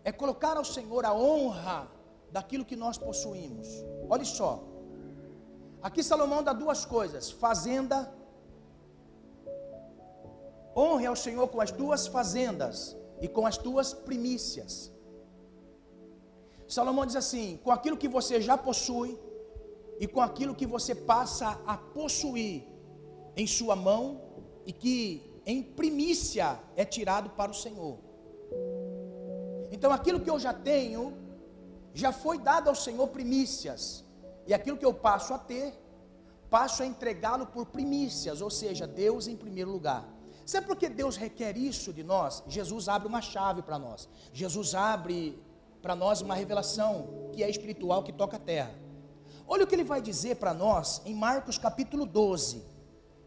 é 0.03 0.11
colocar 0.11 0.57
ao 0.57 0.65
Senhor 0.65 1.05
a 1.05 1.15
honra 1.15 1.89
daquilo 2.33 2.65
que 2.65 2.75
nós 2.75 2.99
possuímos. 2.99 3.69
Olha 4.11 4.25
só, 4.25 4.65
Aqui 5.83 6.03
Salomão 6.03 6.43
dá 6.43 6.53
duas 6.53 6.85
coisas: 6.85 7.31
fazenda. 7.31 8.13
Honre 10.77 11.07
ao 11.07 11.17
Senhor 11.17 11.49
com 11.49 11.61
as 11.61 11.71
tuas 11.71 12.07
fazendas 12.07 12.97
e 13.21 13.29
com 13.29 13.45
as 13.47 13.59
tuas 13.59 13.93
primícias. 13.93 14.93
Salomão 16.69 17.05
diz 17.05 17.17
assim: 17.17 17.59
com 17.65 17.71
aquilo 17.71 17.97
que 17.97 18.09
você 18.09 18.41
já 18.41 18.57
possui 18.57 19.19
e 19.99 20.07
com 20.07 20.21
aquilo 20.21 20.55
que 20.55 20.67
você 20.67 20.95
passa 20.95 21.61
a 21.67 21.77
possuir 21.77 22.65
em 23.37 23.47
sua 23.47 23.77
mão 23.77 24.05
e 24.65 24.73
que 24.73 24.97
em 25.45 25.63
primícia 25.63 26.59
é 26.77 26.85
tirado 26.85 27.31
para 27.31 27.51
o 27.51 27.55
Senhor. 27.55 27.99
Então 29.71 29.93
aquilo 29.93 30.21
que 30.21 30.31
eu 30.31 30.39
já 30.39 30.55
tenho 30.55 31.03
já 31.93 32.13
foi 32.13 32.39
dado 32.39 32.69
ao 32.69 32.75
Senhor 32.75 33.07
primícias. 33.09 34.05
E 34.47 34.55
aquilo 34.55 34.77
que 34.77 34.85
eu 34.85 34.95
passo 34.95 35.33
a 35.35 35.39
ter, 35.39 35.75
passo 36.51 36.83
a 36.83 36.87
entregá-lo 36.87 37.47
por 37.47 37.67
primícias, 37.67 38.41
ou 38.41 38.51
seja, 38.51 38.87
Deus 38.87 39.27
em 39.27 39.37
primeiro 39.37 39.71
lugar. 39.71 40.09
Sabe 40.45 40.67
por 40.67 40.77
que 40.77 40.89
Deus 40.89 41.17
requer 41.17 41.57
isso 41.57 41.93
de 41.93 42.03
nós? 42.03 42.43
Jesus 42.47 42.89
abre 42.89 43.07
uma 43.07 43.23
chave 43.23 43.63
para 43.63 43.79
nós. 43.79 44.09
Jesus 44.33 44.75
abre 44.75 45.41
para 45.81 45.95
nós 45.95 46.21
uma 46.21 46.35
revelação 46.35 47.31
que 47.33 47.43
é 47.43 47.49
espiritual, 47.49 48.03
que 48.03 48.13
toca 48.13 48.37
a 48.37 48.41
terra. 48.41 48.75
Olha 49.47 49.65
o 49.65 49.67
que 49.67 49.75
ele 49.75 49.85
vai 49.85 50.01
dizer 50.01 50.37
para 50.37 50.53
nós 50.55 51.03
em 51.05 51.15
Marcos 51.15 51.59
capítulo 51.59 52.07
12. 52.07 52.65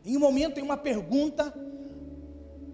Em 0.03 0.17
um 0.17 0.19
momento, 0.19 0.59
em 0.59 0.63
uma 0.63 0.77
pergunta, 0.77 1.53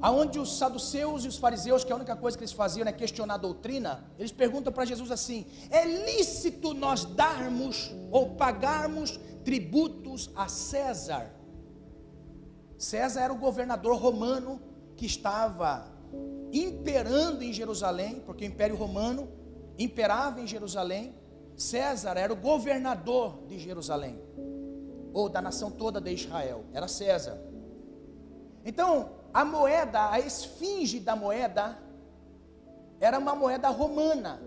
aonde 0.02 0.40
os 0.40 0.58
saduceus 0.58 1.24
e 1.24 1.28
os 1.28 1.38
fariseus, 1.38 1.84
que 1.84 1.94
a 1.94 1.96
única 1.96 2.16
coisa 2.16 2.38
que 2.38 2.44
eles 2.44 2.54
faziam 2.54 2.88
é 2.88 2.92
questionar 2.92 3.36
a 3.36 3.38
doutrina, 3.38 4.04
eles 4.18 4.32
perguntam 4.32 4.74
para 4.74 4.86
Jesus 4.86 5.12
assim: 5.12 5.46
é 5.70 5.86
lícito 5.86 6.74
nós 6.74 7.06
darmos 7.06 7.94
ou 8.12 8.32
pagarmos 8.32 9.20
tributos 9.46 10.32
a 10.36 10.48
César? 10.48 11.32
César 12.78 13.22
era 13.22 13.34
o 13.34 13.38
governador 13.38 13.96
romano 13.96 14.60
que 14.98 15.06
estava 15.06 15.88
imperando 16.52 17.44
em 17.44 17.54
Jerusalém, 17.54 18.22
porque 18.26 18.44
o 18.44 18.48
Império 18.48 18.76
Romano 18.76 19.30
imperava 19.78 20.42
em 20.42 20.48
Jerusalém. 20.48 21.16
César 21.56 22.18
era 22.18 22.34
o 22.34 22.36
governador 22.36 23.44
de 23.48 23.60
Jerusalém, 23.60 24.20
ou 25.14 25.30
da 25.30 25.42
nação 25.42 25.70
toda 25.70 26.02
de 26.02 26.12
Israel, 26.12 26.66
era 26.74 26.88
César. 26.88 27.40
Então, 28.66 29.21
a 29.34 29.46
moeda, 29.46 30.10
a 30.10 30.20
esfinge 30.20 31.00
da 31.00 31.16
moeda, 31.16 31.78
era 33.00 33.18
uma 33.18 33.36
moeda 33.36 33.70
romana, 33.70 34.42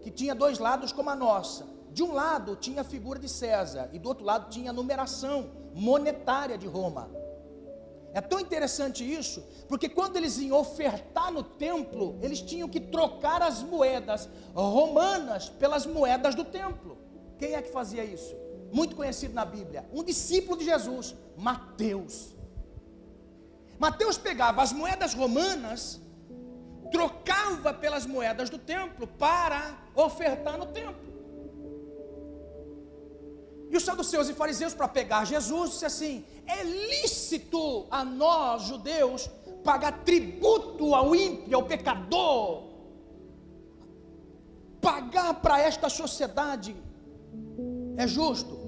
que 0.00 0.10
tinha 0.10 0.34
dois 0.34 0.58
lados 0.58 0.92
como 0.92 1.10
a 1.10 1.16
nossa. 1.16 1.66
De 1.90 2.02
um 2.02 2.12
lado 2.12 2.54
tinha 2.54 2.82
a 2.82 2.84
figura 2.84 3.18
de 3.18 3.28
César, 3.28 3.90
e 3.92 3.98
do 3.98 4.08
outro 4.08 4.24
lado 4.24 4.48
tinha 4.50 4.70
a 4.70 4.72
numeração 4.72 5.50
monetária 5.74 6.56
de 6.56 6.66
Roma. 6.66 7.10
É 8.12 8.20
tão 8.20 8.40
interessante 8.40 9.04
isso, 9.04 9.42
porque 9.68 9.88
quando 9.88 10.16
eles 10.16 10.38
iam 10.38 10.58
ofertar 10.58 11.32
no 11.32 11.42
templo, 11.42 12.18
eles 12.22 12.40
tinham 12.40 12.68
que 12.68 12.80
trocar 12.80 13.42
as 13.42 13.62
moedas 13.62 14.28
romanas 14.54 15.48
pelas 15.48 15.84
moedas 15.84 16.34
do 16.34 16.44
templo. 16.44 16.98
Quem 17.38 17.54
é 17.54 17.62
que 17.62 17.70
fazia 17.70 18.04
isso? 18.04 18.34
Muito 18.72 18.96
conhecido 18.96 19.34
na 19.34 19.44
Bíblia, 19.44 19.88
um 19.92 20.02
discípulo 20.02 20.58
de 20.58 20.64
Jesus, 20.64 21.14
Mateus. 21.36 22.37
Mateus 23.78 24.18
pegava 24.18 24.62
as 24.62 24.72
moedas 24.72 25.14
romanas, 25.14 26.00
trocava 26.90 27.72
pelas 27.72 28.04
moedas 28.06 28.50
do 28.50 28.58
templo 28.58 29.06
para 29.06 29.76
ofertar 29.94 30.58
no 30.58 30.66
templo. 30.66 31.08
E 33.70 33.76
os 33.76 33.84
saduceus 33.84 34.28
e 34.28 34.34
fariseus, 34.34 34.74
para 34.74 34.88
pegar 34.88 35.24
Jesus, 35.24 35.70
disse 35.72 35.86
assim: 35.86 36.24
é 36.46 36.62
lícito 36.64 37.86
a 37.90 38.04
nós, 38.04 38.62
judeus, 38.62 39.28
pagar 39.62 40.04
tributo 40.04 40.94
ao 40.94 41.14
ímpio, 41.14 41.56
ao 41.56 41.64
pecador, 41.64 42.64
pagar 44.80 45.34
para 45.34 45.60
esta 45.60 45.88
sociedade, 45.88 46.74
é 47.96 48.06
justo. 48.06 48.58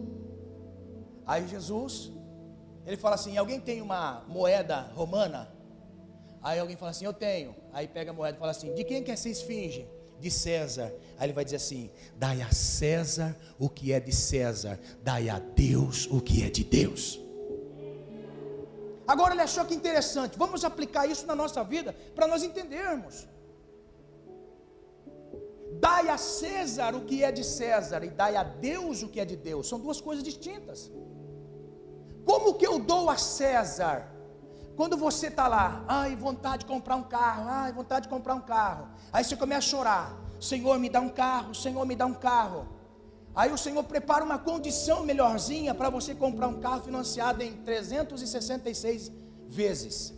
Aí 1.27 1.49
Jesus 1.49 2.13
ele 2.91 2.97
fala 2.97 3.15
assim: 3.15 3.39
alguém 3.39 3.61
tem 3.61 3.81
uma 3.81 4.25
moeda 4.27 4.91
romana? 4.97 5.49
Aí 6.43 6.59
alguém 6.59 6.77
fala 6.77 6.91
assim: 6.91 7.05
eu 7.05 7.13
tenho. 7.13 7.55
Aí 7.73 7.87
pega 7.87 8.11
a 8.11 8.15
moeda 8.15 8.37
e 8.37 8.41
fala 8.41 8.51
assim: 8.51 8.75
de 8.75 8.83
quem 8.83 9.01
que 9.03 9.13
é 9.13 9.15
essa 9.15 9.29
esfinge? 9.29 9.89
De 10.19 10.29
César. 10.29 10.93
Aí 11.17 11.27
ele 11.27 11.33
vai 11.33 11.45
dizer 11.45 11.59
assim: 11.59 11.89
dai 12.17 12.43
a 12.43 12.51
César 12.51 13.37
o 13.61 13.69
que 13.69 13.93
é 13.93 14.01
de 14.01 14.13
César, 14.13 14.79
dai 15.05 15.29
a 15.29 15.39
Deus 15.39 16.09
o 16.11 16.21
que 16.21 16.43
é 16.43 16.51
de 16.51 16.65
Deus. 16.65 17.21
Agora 19.07 19.35
ele 19.35 19.43
achou 19.43 19.65
que 19.65 19.75
interessante, 19.75 20.37
vamos 20.37 20.65
aplicar 20.65 21.07
isso 21.07 21.27
na 21.27 21.35
nossa 21.35 21.63
vida 21.63 21.95
para 22.15 22.27
nós 22.27 22.43
entendermos. 22.43 23.29
Dai 25.81 26.09
a 26.09 26.19
César 26.19 26.95
o 26.97 27.05
que 27.05 27.23
é 27.23 27.31
de 27.31 27.45
César 27.45 28.03
e 28.05 28.11
dai 28.11 28.35
a 28.35 28.43
Deus 28.43 29.05
o 29.05 29.09
que 29.09 29.21
é 29.21 29.25
de 29.25 29.37
Deus. 29.37 29.69
São 29.69 29.79
duas 29.79 30.01
coisas 30.01 30.25
distintas. 30.25 30.91
Como 32.25 32.55
que 32.55 32.67
eu 32.67 32.79
dou 32.79 33.09
a 33.11 33.17
César? 33.17 34.09
Quando 34.77 34.97
você 34.97 35.27
está 35.27 35.47
lá, 35.47 35.85
ai, 35.87 36.17
vontade 36.17 36.61
de 36.61 36.67
comprar 36.67 36.97
um 36.97 37.03
carro, 37.03 37.45
ai, 37.49 37.73
vontade 37.73 38.05
de 38.05 38.09
comprar 38.09 38.35
um 38.35 38.41
carro. 38.41 38.89
Aí 39.13 39.23
você 39.23 39.37
começa 39.37 39.67
a 39.67 39.71
chorar: 39.71 40.17
Senhor, 40.41 40.79
me 40.79 40.89
dá 40.89 41.01
um 41.01 41.09
carro, 41.09 41.55
Senhor, 41.55 41.85
me 41.85 41.95
dá 41.95 42.07
um 42.07 42.15
carro. 42.15 42.67
Aí 43.35 43.53
o 43.53 43.59
Senhor 43.59 43.85
prepara 43.85 44.25
uma 44.25 44.39
condição 44.39 45.05
melhorzinha 45.05 45.75
para 45.75 45.91
você 45.91 46.15
comprar 46.15 46.49
um 46.49 46.61
carro 46.61 46.83
financiado 46.83 47.43
em 47.43 47.53
366 47.63 49.13
vezes. 49.47 50.15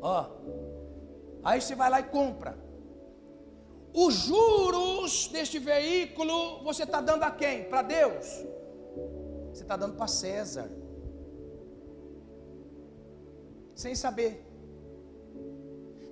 Ó, 0.00 0.26
aí 1.44 1.60
você 1.60 1.74
vai 1.74 1.90
lá 1.90 2.00
e 2.00 2.04
compra. 2.04 2.58
Os 3.92 4.14
juros 4.14 5.28
deste 5.28 5.58
veículo 5.58 6.62
você 6.62 6.84
está 6.84 7.00
dando 7.00 7.22
a 7.24 7.30
quem? 7.30 7.64
Para 7.64 7.82
Deus? 7.82 8.44
Você 9.58 9.64
está 9.64 9.76
dando 9.76 9.94
para 9.94 10.06
César. 10.06 10.70
Sem 13.74 13.92
saber. 13.96 14.46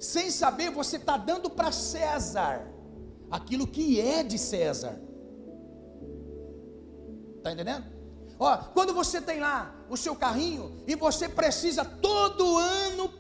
Sem 0.01 0.33
saber, 0.33 0.71
você 0.71 0.97
está 0.97 1.17
dando 1.17 1.49
para 1.49 1.71
César 1.71 2.67
aquilo 3.31 3.65
que 3.65 4.01
é 4.01 4.25
de 4.25 4.37
César. 4.37 5.01
Está 7.37 7.53
entendendo? 7.53 7.87
Ó, 8.37 8.57
quando 8.75 8.93
você 8.93 9.21
tem 9.21 9.39
lá 9.39 9.73
o 9.89 9.97
seu 9.97 10.17
carrinho 10.17 10.83
e 10.85 10.97
você 10.97 11.29
precisa 11.29 11.85
todo 11.85 12.59
ano 12.59 13.13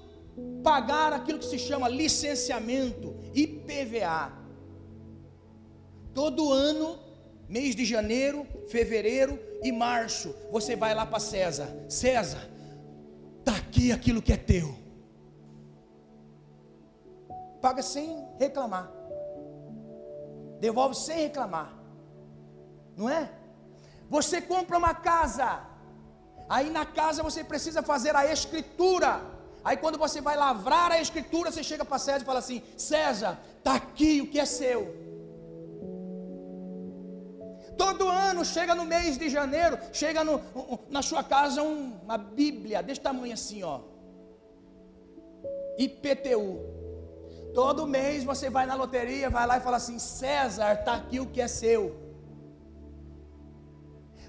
pagar 0.65 1.13
aquilo 1.13 1.39
que 1.39 1.47
se 1.47 1.59
chama 1.59 1.89
licenciamento, 1.89 3.15
IPVA. 3.33 4.33
Todo 6.13 6.53
ano, 6.53 6.99
mês 7.49 7.75
de 7.75 7.85
janeiro, 7.85 8.47
fevereiro 8.69 9.39
e 9.63 9.71
março, 9.73 10.35
você 10.51 10.75
vai 10.77 10.95
lá 10.95 11.07
para 11.07 11.21
César. 11.21 11.69
César, 11.89 12.49
está 13.39 13.57
aqui 13.57 13.93
aquilo 13.93 14.23
que 14.23 14.33
é 14.33 14.37
teu. 14.37 14.75
Paga 17.61 17.83
sem 17.83 18.25
reclamar. 18.39 18.91
Devolve 20.61 20.95
sem 20.95 21.19
reclamar. 21.19 21.73
Não 22.97 23.09
é? 23.09 23.31
Você 24.09 24.41
compra 24.41 24.79
uma 24.79 24.95
casa. 24.95 25.65
Aí 26.49 26.71
na 26.71 26.87
casa 26.87 27.23
você 27.23 27.43
precisa 27.43 27.83
fazer 27.83 28.15
a 28.15 28.31
escritura. 28.33 29.21
Aí 29.65 29.77
quando 29.77 29.99
você 29.99 30.21
vai 30.21 30.37
lavrar 30.37 30.93
a 30.93 31.01
escritura, 31.01 31.51
você 31.51 31.63
chega 31.63 31.85
para 31.85 31.99
César 31.99 32.23
e 32.23 32.25
fala 32.25 32.39
assim: 32.39 32.63
César, 32.77 33.39
está 33.59 33.75
aqui 33.75 34.21
o 34.21 34.29
que 34.29 34.39
é 34.39 34.45
seu. 34.45 35.06
Todo 37.77 38.09
ano, 38.09 38.45
chega 38.45 38.75
no 38.75 38.85
mês 38.85 39.19
de 39.19 39.29
janeiro, 39.29 39.79
chega 39.93 40.25
no, 40.25 40.41
na 40.89 41.03
sua 41.03 41.23
casa 41.23 41.63
uma 41.63 42.17
Bíblia 42.17 42.83
desse 42.83 43.01
tamanho 43.01 43.35
assim, 43.35 43.63
ó. 43.63 43.81
IPTU. 45.79 46.77
Todo 47.55 47.87
mês 47.87 48.25
você 48.25 48.49
vai 48.51 48.67
na 48.67 48.75
loteria, 48.75 49.31
vai 49.31 49.47
lá 49.47 49.59
e 49.59 49.61
fala 49.61 49.77
assim: 49.77 49.99
César, 49.99 50.73
está 50.75 50.95
aqui 50.95 51.21
o 51.21 51.27
que 51.27 51.41
é 51.41 51.49
seu. 51.49 52.07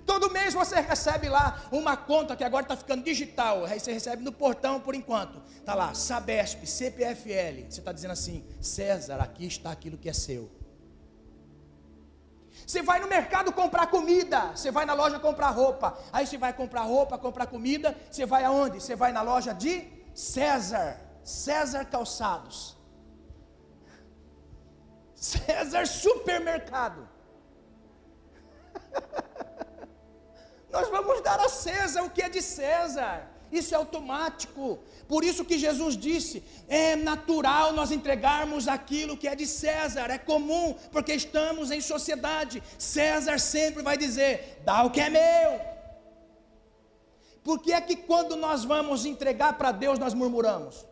Todo 0.05 0.31
mês 0.31 0.53
você 0.53 0.79
recebe 0.79 1.27
lá 1.27 1.67
uma 1.69 1.97
conta 1.97 2.35
que 2.35 2.43
agora 2.43 2.63
está 2.63 2.77
ficando 2.77 3.03
digital. 3.03 3.65
Aí 3.65 3.79
você 3.79 3.91
recebe 3.91 4.23
no 4.23 4.31
portão 4.31 4.79
por 4.79 4.95
enquanto. 4.95 5.41
Está 5.57 5.75
lá, 5.75 5.93
Sabesp, 5.93 6.65
CPFL. 6.65 7.65
Você 7.69 7.79
está 7.79 7.91
dizendo 7.91 8.11
assim: 8.11 8.45
César, 8.61 9.17
aqui 9.21 9.45
está 9.45 9.71
aquilo 9.71 9.97
que 9.97 10.09
é 10.09 10.13
seu. 10.13 10.49
Você 12.65 12.81
vai 12.81 12.99
no 12.99 13.07
mercado 13.07 13.51
comprar 13.51 13.87
comida, 13.87 14.51
você 14.55 14.71
vai 14.71 14.85
na 14.85 14.93
loja 14.93 15.19
comprar 15.19 15.49
roupa. 15.49 15.97
Aí 16.11 16.25
você 16.25 16.37
vai 16.37 16.53
comprar 16.53 16.81
roupa, 16.81 17.17
comprar 17.17 17.47
comida, 17.47 17.95
você 18.11 18.25
vai 18.25 18.43
aonde? 18.43 18.81
Você 18.81 18.95
vai 18.95 19.11
na 19.11 19.21
loja 19.21 19.53
de 19.53 19.87
César, 20.13 20.99
César 21.23 21.85
Calçados. 21.85 22.75
César 25.15 25.85
Supermercado. 25.85 27.07
Nós 30.69 30.89
vamos 30.89 31.21
dar 31.21 31.39
a 31.39 31.49
César 31.49 32.03
o 32.03 32.09
que 32.09 32.21
é 32.21 32.29
de 32.29 32.41
César. 32.41 33.27
Isso 33.51 33.73
é 33.73 33.77
automático. 33.77 34.79
Por 35.07 35.23
isso 35.23 35.45
que 35.45 35.57
Jesus 35.57 35.95
disse: 35.95 36.43
é 36.67 36.95
natural 36.95 37.71
nós 37.73 37.91
entregarmos 37.91 38.67
aquilo 38.67 39.17
que 39.17 39.27
é 39.27 39.35
de 39.35 39.47
César, 39.47 40.09
é 40.09 40.17
comum, 40.17 40.75
porque 40.91 41.13
estamos 41.13 41.71
em 41.71 41.81
sociedade. 41.81 42.61
César 42.77 43.39
sempre 43.39 43.81
vai 43.81 43.97
dizer: 43.97 44.61
dá 44.65 44.83
o 44.83 44.91
que 44.91 44.99
é 44.99 45.09
meu. 45.09 45.51
Por 47.43 47.61
que 47.61 47.71
é 47.71 47.79
que 47.79 47.95
quando 47.95 48.35
nós 48.35 48.65
vamos 48.65 49.05
entregar 49.05 49.57
para 49.57 49.71
Deus 49.71 49.97
nós 49.97 50.13
murmuramos? 50.13 50.85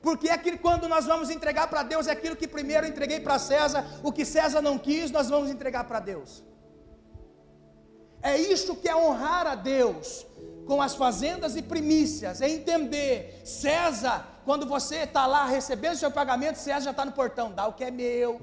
Porque 0.00 0.28
é 0.30 0.38
que 0.38 0.56
quando 0.56 0.88
nós 0.88 1.04
vamos 1.04 1.28
entregar 1.30 1.68
para 1.68 1.82
Deus 1.82 2.06
é 2.06 2.12
aquilo 2.12 2.36
que 2.36 2.48
primeiro 2.48 2.86
entreguei 2.86 3.20
para 3.20 3.38
César, 3.38 3.84
o 4.02 4.12
que 4.12 4.24
César 4.24 4.62
não 4.62 4.78
quis, 4.78 5.10
nós 5.10 5.28
vamos 5.28 5.50
entregar 5.50 5.84
para 5.84 6.00
Deus. 6.00 6.42
É 8.22 8.36
isso 8.36 8.76
que 8.76 8.88
é 8.88 8.96
honrar 8.96 9.46
a 9.46 9.54
Deus 9.54 10.26
com 10.66 10.80
as 10.80 10.94
fazendas 10.94 11.56
e 11.56 11.62
primícias, 11.62 12.40
é 12.40 12.48
entender. 12.48 13.40
César, 13.44 14.26
quando 14.44 14.66
você 14.66 14.98
está 14.98 15.26
lá 15.26 15.44
recebendo 15.46 15.96
seu 15.96 16.10
pagamento, 16.10 16.56
César 16.56 16.80
já 16.80 16.90
está 16.90 17.04
no 17.04 17.12
portão, 17.12 17.52
dá 17.52 17.66
o 17.66 17.72
que 17.72 17.84
é 17.84 17.90
meu. 17.90 18.40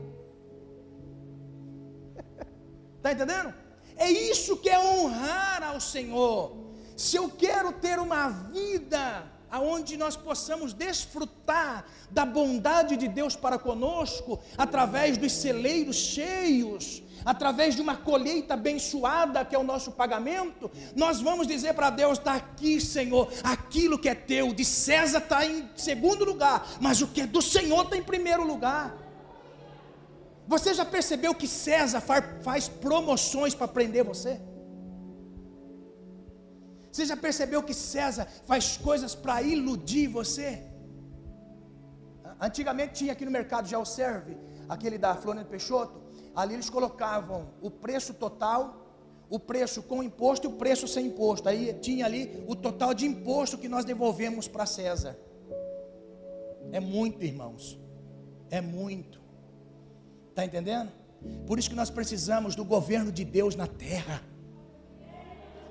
Está 2.97 3.11
entendendo? 3.13 3.53
É 3.95 4.11
isso 4.11 4.57
que 4.57 4.69
é 4.69 4.79
honrar 4.79 5.63
ao 5.63 5.79
Senhor. 5.79 6.55
Se 6.95 7.15
eu 7.15 7.29
quero 7.29 7.71
ter 7.71 7.99
uma 7.99 8.29
vida 8.29 9.23
aonde 9.49 9.95
nós 9.97 10.15
possamos 10.15 10.73
desfrutar 10.73 11.85
da 12.11 12.25
bondade 12.25 12.97
de 12.97 13.07
Deus 13.07 13.35
para 13.35 13.57
conosco, 13.57 14.39
através 14.57 15.17
dos 15.17 15.31
celeiros 15.31 15.95
cheios, 15.95 17.01
através 17.25 17.75
de 17.75 17.81
uma 17.81 17.95
colheita 17.95 18.53
abençoada, 18.53 19.43
que 19.43 19.55
é 19.55 19.59
o 19.59 19.63
nosso 19.63 19.91
pagamento, 19.91 20.69
nós 20.95 21.21
vamos 21.21 21.47
dizer 21.47 21.73
para 21.73 21.89
Deus: 21.89 22.17
está 22.17 22.35
aqui, 22.35 22.79
Senhor, 22.79 23.31
aquilo 23.43 23.99
que 23.99 24.09
é 24.09 24.15
teu, 24.15 24.53
de 24.53 24.65
César 24.65 25.19
está 25.19 25.45
em 25.45 25.69
segundo 25.75 26.23
lugar, 26.25 26.67
mas 26.79 27.01
o 27.01 27.07
que 27.07 27.21
é 27.21 27.27
do 27.27 27.41
Senhor 27.41 27.83
está 27.83 27.97
em 27.97 28.03
primeiro 28.03 28.45
lugar. 28.45 28.95
Você 30.47 30.73
já 30.73 30.85
percebeu 30.85 31.35
que 31.35 31.47
César 31.47 32.01
faz 32.41 32.69
promoções 32.69 33.53
para 33.53 33.67
prender 33.67 34.03
você? 34.03 34.39
Você 36.89 37.05
já 37.05 37.17
percebeu 37.17 37.61
que 37.61 37.73
César 37.73 38.27
faz 38.45 38.77
coisas 38.77 39.13
para 39.13 39.41
iludir 39.41 40.07
você? 40.07 40.63
Antigamente 42.39 42.93
tinha 42.93 43.13
aqui 43.13 43.25
no 43.25 43.31
mercado 43.31 43.67
já 43.67 43.77
o 43.77 43.85
serve, 43.85 44.37
aquele 44.69 44.97
da 44.97 45.13
Floriano 45.15 45.47
Peixoto, 45.47 46.01
ali 46.37 46.53
eles 46.53 46.69
colocavam 46.69 47.49
o 47.61 47.69
preço 47.69 48.13
total, 48.13 48.61
o 49.29 49.39
preço 49.39 49.83
com 49.83 50.01
imposto 50.03 50.47
e 50.47 50.49
o 50.49 50.53
preço 50.53 50.87
sem 50.87 51.07
imposto. 51.07 51.49
Aí 51.49 51.73
tinha 51.73 52.05
ali 52.05 52.43
o 52.47 52.55
total 52.55 52.93
de 52.93 53.05
imposto 53.05 53.57
que 53.57 53.67
nós 53.67 53.83
devolvemos 53.83 54.47
para 54.47 54.65
César. 54.65 55.17
É 56.71 56.79
muito, 56.79 57.23
irmãos. 57.25 57.77
É 58.49 58.61
muito. 58.61 59.19
Está 60.29 60.45
entendendo? 60.45 60.91
Por 61.45 61.57
isso 61.57 61.69
que 61.69 61.75
nós 61.75 61.89
precisamos 61.89 62.55
do 62.55 62.63
governo 62.63 63.11
de 63.11 63.25
Deus 63.25 63.55
na 63.55 63.67
terra 63.67 64.23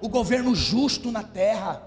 o 0.00 0.08
governo 0.08 0.54
justo 0.54 1.10
na 1.10 1.22
terra. 1.22 1.82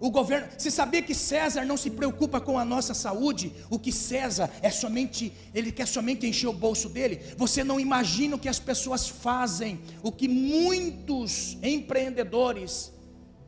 O 0.00 0.10
governo, 0.10 0.48
você 0.56 0.70
sabia 0.70 1.02
que 1.02 1.14
César 1.14 1.64
não 1.64 1.76
se 1.76 1.90
preocupa 1.90 2.40
com 2.40 2.58
a 2.58 2.64
nossa 2.64 2.92
saúde? 2.94 3.52
O 3.70 3.78
que 3.78 3.92
César 3.92 4.50
é 4.60 4.70
somente, 4.70 5.32
ele 5.54 5.70
quer 5.70 5.86
somente 5.86 6.26
encher 6.26 6.48
o 6.48 6.52
bolso 6.52 6.88
dele. 6.88 7.20
Você 7.36 7.62
não 7.62 7.78
imagina 7.78 8.36
o 8.36 8.38
que 8.38 8.48
as 8.48 8.58
pessoas 8.58 9.08
fazem, 9.08 9.80
o 10.02 10.10
que 10.10 10.28
muitos 10.28 11.56
empreendedores, 11.62 12.92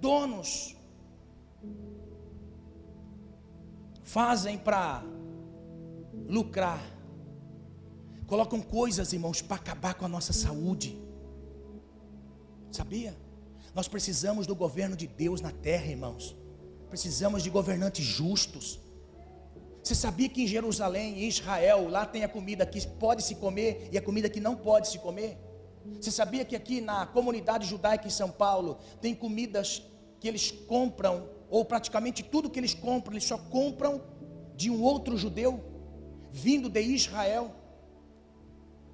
donos, 0.01 0.77
fazem 4.03 4.57
para 4.57 5.05
lucrar. 6.29 6.83
Colocam 8.27 8.61
coisas, 8.61 9.13
irmãos, 9.13 9.43
para 9.43 9.57
acabar 9.57 9.95
com 9.95 10.05
a 10.05 10.09
nossa 10.09 10.33
saúde. 10.33 10.99
Sabia? 12.71 13.26
Nós 13.77 13.89
precisamos 13.89 14.47
do 14.47 14.55
governo 14.55 14.97
de 14.97 15.07
Deus 15.07 15.43
na 15.43 15.51
terra, 15.51 15.85
irmãos. 15.85 16.35
Precisamos 16.89 17.43
de 17.43 17.51
governantes 17.51 18.07
justos. 18.07 18.81
Você 19.83 19.95
sabia 19.95 20.31
que 20.31 20.43
em 20.43 20.47
Jerusalém, 20.47 21.23
em 21.23 21.29
Israel, 21.29 21.87
lá 21.87 22.07
tem 22.07 22.25
a 22.25 22.29
comida 22.29 22.65
que 22.65 22.89
pode 22.89 23.23
se 23.23 23.35
comer 23.35 23.91
e 23.93 23.99
a 23.99 24.01
comida 24.01 24.31
que 24.31 24.41
não 24.41 24.57
pode 24.57 24.89
se 24.89 24.99
comer? 24.99 25.37
Você 26.01 26.11
sabia 26.11 26.43
que 26.43 26.57
aqui 26.57 26.81
na 26.81 27.05
comunidade 27.05 27.67
judaica 27.67 28.07
em 28.07 28.11
São 28.11 28.31
Paulo 28.31 28.79
tem 29.03 29.15
comidas 29.15 29.83
que 30.21 30.27
eles 30.27 30.51
compram, 30.51 31.29
ou 31.51 31.63
praticamente 31.63 32.23
tudo 32.23 32.49
que 32.49 32.59
eles 32.59 32.73
compram, 32.73 33.13
eles 33.13 33.25
só 33.25 33.37
compram 33.37 34.01
de 34.55 34.71
um 34.71 34.83
outro 34.83 35.19
judeu, 35.19 35.63
vindo 36.33 36.71
de 36.71 36.81
Israel? 36.81 37.55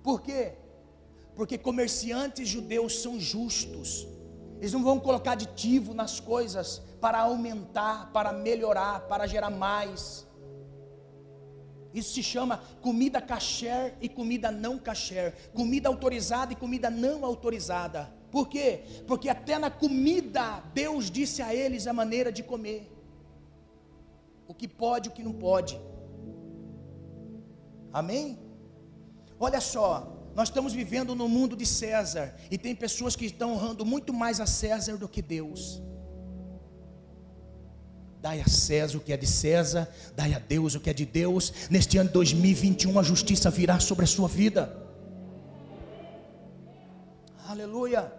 Por 0.02 0.22
quê? 0.22 0.54
Porque 1.36 1.56
comerciantes 1.56 2.48
judeus 2.48 3.00
são 3.00 3.20
justos. 3.20 4.08
Eles 4.62 4.72
não 4.72 4.84
vão 4.84 5.00
colocar 5.00 5.32
aditivo 5.32 5.92
nas 5.92 6.20
coisas 6.20 6.80
para 7.00 7.18
aumentar, 7.18 8.12
para 8.12 8.32
melhorar, 8.32 9.00
para 9.08 9.26
gerar 9.26 9.50
mais. 9.50 10.24
Isso 11.92 12.14
se 12.14 12.22
chama 12.22 12.62
comida 12.80 13.20
kasher 13.20 13.96
e 14.00 14.08
comida 14.08 14.52
não 14.52 14.78
kasher, 14.78 15.50
comida 15.52 15.88
autorizada 15.88 16.52
e 16.52 16.54
comida 16.54 16.88
não 16.88 17.24
autorizada. 17.24 18.14
Por 18.30 18.48
quê? 18.48 18.84
Porque 19.04 19.28
até 19.28 19.58
na 19.58 19.68
comida 19.68 20.60
Deus 20.72 21.10
disse 21.10 21.42
a 21.42 21.52
eles 21.52 21.88
a 21.88 21.92
maneira 21.92 22.30
de 22.30 22.44
comer. 22.44 22.88
O 24.46 24.54
que 24.54 24.68
pode, 24.68 25.08
o 25.08 25.12
que 25.12 25.24
não 25.24 25.32
pode. 25.32 25.76
Amém? 27.92 28.38
Olha 29.40 29.60
só, 29.60 30.21
nós 30.34 30.48
estamos 30.48 30.72
vivendo 30.72 31.14
no 31.14 31.28
mundo 31.28 31.54
de 31.54 31.66
César 31.66 32.34
e 32.50 32.56
tem 32.56 32.74
pessoas 32.74 33.14
que 33.14 33.26
estão 33.26 33.52
honrando 33.52 33.84
muito 33.84 34.12
mais 34.12 34.40
a 34.40 34.46
César 34.46 34.96
do 34.96 35.08
que 35.08 35.20
Deus. 35.20 35.82
Dai 38.20 38.40
a 38.40 38.48
César 38.48 38.98
o 38.98 39.00
que 39.00 39.12
é 39.12 39.16
de 39.16 39.26
César, 39.26 39.92
dai 40.16 40.32
a 40.32 40.38
Deus 40.38 40.74
o 40.74 40.80
que 40.80 40.88
é 40.88 40.94
de 40.94 41.04
Deus. 41.04 41.68
Neste 41.68 41.98
ano 41.98 42.08
de 42.08 42.14
2021 42.14 42.98
a 42.98 43.02
justiça 43.02 43.50
virá 43.50 43.78
sobre 43.78 44.04
a 44.04 44.08
sua 44.08 44.28
vida. 44.28 44.74
Aleluia. 47.46 48.12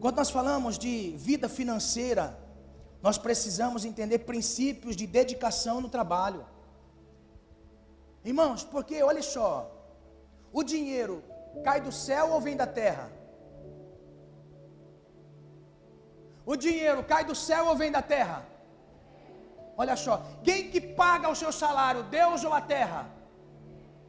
Quando 0.00 0.16
nós 0.16 0.30
falamos 0.30 0.78
de 0.78 1.14
vida 1.16 1.48
financeira, 1.48 2.38
nós 3.02 3.18
precisamos 3.18 3.84
entender 3.84 4.20
princípios 4.20 4.94
de 4.94 5.06
dedicação 5.06 5.80
no 5.80 5.88
trabalho. 5.88 6.46
Irmãos, 8.24 8.62
porque 8.62 9.02
olha 9.02 9.22
só, 9.22 9.77
o 10.52 10.62
dinheiro 10.62 11.22
cai 11.64 11.80
do 11.80 11.92
céu 11.92 12.32
ou 12.32 12.40
vem 12.40 12.56
da 12.56 12.66
terra? 12.66 13.10
O 16.44 16.56
dinheiro 16.56 17.04
cai 17.04 17.24
do 17.24 17.34
céu 17.34 17.66
ou 17.66 17.76
vem 17.76 17.90
da 17.92 18.00
terra? 18.00 18.46
Olha 19.76 19.96
só, 19.96 20.22
quem 20.42 20.70
que 20.70 20.80
paga 20.80 21.28
o 21.28 21.36
seu 21.36 21.52
salário, 21.52 22.02
Deus 22.04 22.42
ou 22.42 22.52
a 22.52 22.60
terra? 22.60 23.06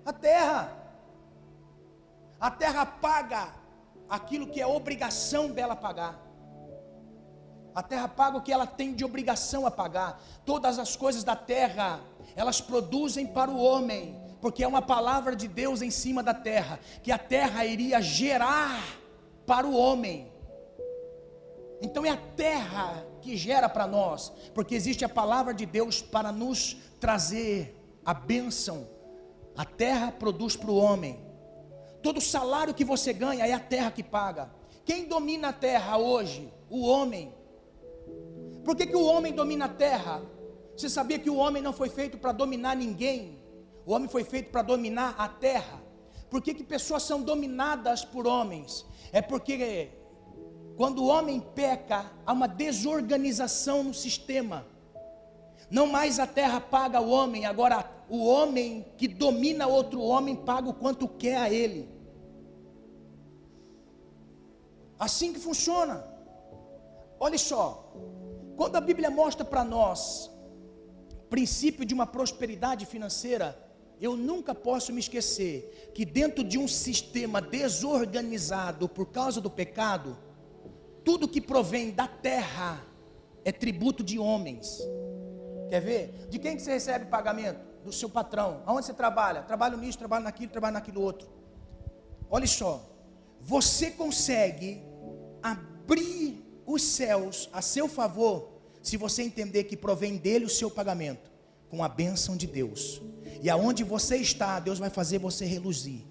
A 0.06 0.14
terra. 0.14 0.72
A 2.40 2.50
terra 2.50 2.86
paga 2.86 3.50
aquilo 4.10 4.48
que 4.48 4.62
é 4.62 4.66
obrigação 4.66 5.52
dela 5.52 5.76
pagar. 5.76 6.18
A 7.76 7.84
terra 7.84 8.08
paga 8.08 8.38
o 8.38 8.42
que 8.42 8.52
ela 8.52 8.66
tem 8.66 8.94
de 8.94 9.06
obrigação 9.06 9.66
a 9.68 9.72
pagar. 9.72 10.20
Todas 10.46 10.80
as 10.80 10.96
coisas 10.96 11.24
da 11.24 11.36
terra, 11.36 12.00
elas 12.36 12.60
produzem 12.60 13.28
para 13.28 13.52
o 13.52 13.62
homem, 13.62 14.20
porque 14.42 14.64
é 14.64 14.68
uma 14.68 14.82
palavra 14.82 15.36
de 15.36 15.48
Deus 15.48 15.82
em 15.82 15.92
cima 15.92 16.24
da 16.24 16.34
terra, 16.34 16.80
que 17.04 17.12
a 17.12 17.18
terra 17.18 17.66
iria 17.66 18.02
gerar 18.02 18.82
para 19.46 19.68
o 19.68 19.76
homem. 19.76 20.32
Então 21.82 22.06
é 22.06 22.10
a 22.10 22.18
terra 22.18 23.06
que 23.22 23.38
gera 23.38 23.70
para 23.70 23.88
nós, 23.88 24.32
porque 24.54 24.76
existe 24.76 25.04
a 25.06 25.10
palavra 25.10 25.54
de 25.54 25.66
Deus 25.66 26.02
para 26.02 26.32
nos 26.32 26.78
trazer 27.00 27.76
a 28.06 28.14
bênção. 28.14 28.88
A 29.58 29.66
terra 29.66 30.12
produz 30.12 30.56
para 30.56 30.72
o 30.72 30.78
homem. 30.78 31.20
Todo 32.02 32.22
salário 32.22 32.74
que 32.74 32.86
você 32.86 33.12
ganha 33.12 33.46
é 33.46 33.54
a 33.54 33.60
terra 33.60 33.92
que 33.92 34.04
paga. 34.04 34.50
Quem 34.86 35.06
domina 35.06 35.50
a 35.50 35.54
terra 35.54 35.98
hoje? 35.98 36.52
O 36.70 36.86
homem. 36.86 37.34
Por 38.64 38.76
que, 38.76 38.86
que 38.86 38.96
o 38.96 39.06
homem 39.06 39.34
domina 39.34 39.66
a 39.66 39.70
terra? 39.70 40.22
Você 40.76 40.90
sabia 40.90 41.20
que 41.20 41.30
o 41.30 41.36
homem 41.36 41.62
não 41.62 41.74
foi 41.74 41.90
feito 41.90 42.18
para 42.18 42.32
dominar 42.32 42.76
ninguém? 42.76 43.39
O 43.90 43.94
homem 43.94 44.08
foi 44.08 44.24
feito 44.24 44.52
para 44.52 44.62
dominar 44.62 45.16
a 45.18 45.28
terra. 45.28 45.82
Por 46.30 46.44
que, 46.44 46.54
que 46.54 46.64
pessoas 46.64 47.02
são 47.02 47.24
dominadas 47.24 48.06
por 48.06 48.28
homens? 48.28 48.86
É 49.12 49.20
porque 49.20 49.90
quando 50.78 51.00
o 51.00 51.08
homem 51.08 51.40
peca, 51.40 52.12
há 52.24 52.32
uma 52.32 52.48
desorganização 52.48 53.86
no 53.86 53.92
sistema. 53.92 54.64
Não 55.72 55.88
mais 55.88 56.20
a 56.20 56.28
terra 56.28 56.62
paga 56.62 57.02
o 57.02 57.10
homem, 57.10 57.48
agora 57.48 57.84
o 58.08 58.28
homem 58.28 58.86
que 58.96 59.08
domina 59.08 59.66
outro 59.66 60.00
homem 60.02 60.36
paga 60.36 60.70
o 60.70 60.74
quanto 60.76 61.08
quer 61.08 61.38
a 61.38 61.52
ele. 61.52 61.90
Assim 65.00 65.34
que 65.34 65.40
funciona. 65.40 66.06
Olha 67.20 67.40
só, 67.40 67.92
quando 68.56 68.76
a 68.76 68.82
Bíblia 68.82 69.10
mostra 69.10 69.44
para 69.44 69.64
nós 69.64 70.30
princípio 71.28 71.84
de 71.84 71.96
uma 71.96 72.06
prosperidade 72.06 72.86
financeira, 72.86 73.69
eu 74.00 74.16
nunca 74.16 74.56
posso 74.56 74.94
me 74.94 75.00
esquecer 75.00 75.92
que 75.94 76.06
dentro 76.06 76.44
de 76.44 76.58
um 76.58 76.68
sistema 76.68 77.42
desorganizado 77.42 78.88
por 78.88 79.08
causa 79.08 79.42
do 79.42 79.50
pecado, 79.50 80.18
tudo 81.04 81.28
que 81.28 81.42
provém 81.42 81.92
da 81.92 82.08
terra 82.08 82.86
é 83.44 83.52
tributo 83.52 84.04
de 84.04 84.18
homens. 84.18 84.80
Quer 85.70 85.82
ver? 85.82 86.28
De 86.30 86.40
quem 86.40 86.56
que 86.56 86.62
você 86.62 86.72
recebe 86.72 87.06
pagamento? 87.06 87.60
Do 87.84 87.92
seu 87.92 88.10
patrão. 88.10 88.64
Aonde 88.66 88.86
você 88.86 88.94
trabalha? 88.94 89.42
Trabalho 89.44 89.78
nisso, 89.78 89.98
trabalho 89.98 90.24
naquilo, 90.24 90.52
trabalho 90.52 90.74
naquilo 90.74 91.02
outro. 91.02 91.30
Olha 92.30 92.48
só. 92.48 92.86
Você 93.42 93.92
consegue 93.92 94.82
abrir 95.42 96.46
os 96.66 96.82
céus 96.82 97.50
a 97.52 97.62
seu 97.62 97.88
favor 97.88 98.50
se 98.82 98.98
você 98.98 99.24
entender 99.24 99.66
que 99.66 99.76
provém 99.76 100.18
dele 100.18 100.46
o 100.46 100.50
seu 100.50 100.70
pagamento 100.70 101.29
com 101.70 101.84
a 101.84 101.90
bênção 101.90 102.36
de 102.36 102.48
Deus. 102.48 103.02
E 103.42 103.50
aonde 103.50 103.84
você 103.84 104.18
está, 104.18 104.60
Deus 104.60 104.80
vai 104.80 104.90
fazer 104.90 105.18
você 105.18 105.46
reluzir. 105.46 106.10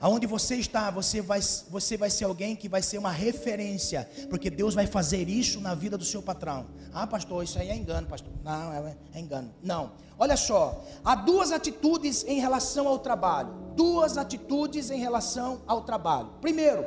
Aonde 0.00 0.26
você 0.26 0.56
está, 0.56 0.90
você 0.90 1.20
vai, 1.20 1.40
você 1.70 1.96
vai 1.96 2.10
ser 2.10 2.24
alguém 2.24 2.54
que 2.54 2.68
vai 2.68 2.82
ser 2.82 2.98
uma 2.98 3.10
referência, 3.10 4.08
porque 4.28 4.50
Deus 4.50 4.74
vai 4.74 4.86
fazer 4.86 5.28
isso 5.28 5.60
na 5.60 5.74
vida 5.74 5.96
do 5.96 6.04
seu 6.04 6.22
patrão. 6.22 6.66
Ah, 6.92 7.06
pastor, 7.06 7.44
isso 7.44 7.58
aí 7.58 7.70
é 7.70 7.76
engano, 7.76 8.06
pastor. 8.06 8.32
Não, 8.44 8.72
é, 8.72 8.96
é 9.14 9.20
engano. 9.20 9.54
Não. 9.62 9.92
Olha 10.18 10.36
só, 10.36 10.84
há 11.04 11.14
duas 11.14 11.52
atitudes 11.52 12.24
em 12.24 12.40
relação 12.40 12.88
ao 12.88 12.98
trabalho. 12.98 13.52
Duas 13.74 14.18
atitudes 14.18 14.90
em 14.90 14.98
relação 14.98 15.62
ao 15.66 15.82
trabalho. 15.82 16.30
Primeiro, 16.40 16.84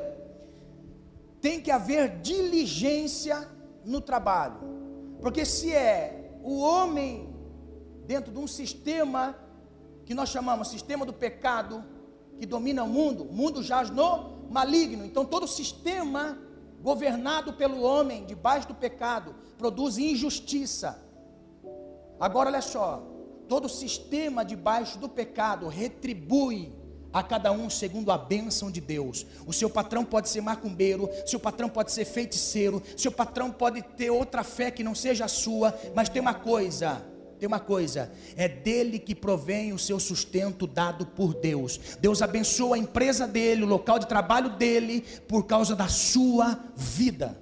tem 1.42 1.62
que 1.62 1.72
haver 1.72 2.20
diligência 2.20 3.48
no 3.86 4.02
trabalho, 4.02 4.58
porque 5.22 5.46
se 5.46 5.74
é 5.74 6.32
o 6.44 6.60
homem 6.60 7.28
dentro 8.10 8.32
de 8.34 8.39
um 8.39 8.47
sistema 8.47 9.38
que 10.03 10.16
nós 10.16 10.30
chamamos 10.30 10.68
sistema 10.68 11.05
do 11.05 11.14
pecado, 11.14 11.84
que 12.39 12.45
domina 12.47 12.84
o 12.84 12.88
mundo, 12.88 13.24
o 13.24 13.32
mundo 13.32 13.62
jaz 13.62 13.91
no 13.91 14.47
maligno. 14.49 15.05
Então 15.05 15.24
todo 15.24 15.47
sistema 15.47 16.36
governado 16.82 17.53
pelo 17.53 17.84
homem, 17.84 18.26
debaixo 18.26 18.68
do 18.68 18.74
pecado, 18.74 19.36
produz 19.60 19.99
injustiça. 19.99 20.99
Agora 22.20 22.49
olha 22.49 22.64
só, 22.64 23.03
todo 23.47 23.70
sistema 23.70 24.43
debaixo 24.43 24.97
do 24.97 25.07
pecado 25.07 25.68
retribui 25.68 26.74
a 27.14 27.22
cada 27.22 27.51
um 27.51 27.70
segundo 27.70 28.12
a 28.12 28.18
bênção 28.18 28.72
de 28.72 28.82
Deus. 28.82 29.24
O 29.45 29.53
seu 29.53 29.70
patrão 29.70 30.03
pode 30.03 30.30
ser 30.30 30.41
macumbeiro, 30.41 31.07
seu 31.28 31.39
patrão 31.39 31.70
pode 31.70 31.91
ser 31.91 32.05
feiticeiro, 32.05 32.82
seu 32.97 33.12
patrão 33.12 33.51
pode 33.51 33.84
ter 33.84 34.10
outra 34.10 34.43
fé 34.43 34.72
que 34.72 34.84
não 34.84 34.95
seja 34.95 35.26
a 35.26 35.28
sua, 35.28 35.78
mas 35.93 36.10
tem 36.10 36.20
uma 36.20 36.34
coisa, 36.34 37.05
tem 37.40 37.48
uma 37.48 37.60
coisa, 37.60 38.12
é 38.36 38.50
dele 38.50 39.00
que 39.00 39.16
provém 39.16 39.72
o 39.72 39.80
seu 39.80 39.98
sustento 39.98 40.68
dado 40.68 41.06
por 41.06 41.34
Deus. 41.34 41.80
Deus 42.02 42.22
abençoa 42.22 42.76
a 42.76 42.80
empresa 42.80 43.26
dele, 43.26 43.64
o 43.64 43.68
local 43.68 43.98
de 43.98 44.08
trabalho 44.08 44.50
dele, 44.58 45.06
por 45.26 45.46
causa 45.46 45.74
da 45.74 45.88
sua 45.88 46.60
vida. 46.76 47.40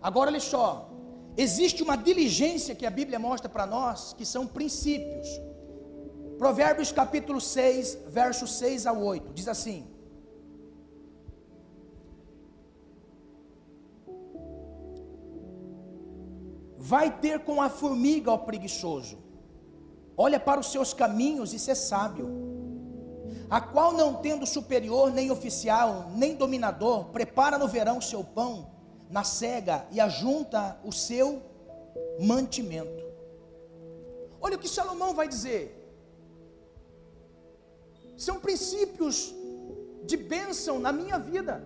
Agora 0.00 0.30
olha 0.30 0.40
só, 0.40 0.90
existe 1.36 1.82
uma 1.82 1.96
diligência 1.96 2.74
que 2.74 2.86
a 2.86 2.90
Bíblia 2.90 3.18
mostra 3.18 3.48
para 3.48 3.66
nós, 3.66 4.14
que 4.14 4.24
são 4.24 4.46
princípios. 4.46 5.28
Provérbios 6.38 6.90
capítulo 6.90 7.40
6, 7.40 7.98
versos 8.08 8.58
6 8.58 8.86
a 8.86 8.92
8, 8.92 9.32
diz 9.34 9.48
assim: 9.48 9.86
Vai 16.88 17.18
ter 17.18 17.40
com 17.40 17.60
a 17.60 17.68
formiga, 17.68 18.30
ó 18.32 18.38
preguiçoso. 18.38 19.18
Olha 20.16 20.40
para 20.40 20.58
os 20.58 20.72
seus 20.72 20.94
caminhos 20.94 21.52
e 21.52 21.58
ser 21.58 21.74
sábio. 21.74 22.26
A 23.50 23.60
qual 23.60 23.92
não 23.92 24.14
tendo 24.14 24.46
superior, 24.46 25.12
nem 25.12 25.30
oficial, 25.30 26.10
nem 26.14 26.34
dominador, 26.34 27.04
prepara 27.16 27.58
no 27.58 27.68
verão 27.68 28.00
seu 28.00 28.24
pão, 28.24 28.70
na 29.10 29.22
cega 29.22 29.86
e 29.90 30.00
ajunta 30.00 30.80
o 30.82 30.90
seu 30.90 31.42
mantimento. 32.18 33.04
Olha 34.40 34.56
o 34.56 34.58
que 34.58 34.66
Salomão 34.66 35.12
vai 35.14 35.28
dizer. 35.28 35.64
São 38.16 38.40
princípios 38.40 39.34
de 40.06 40.16
bênção 40.16 40.78
na 40.78 40.90
minha 40.90 41.18
vida 41.18 41.62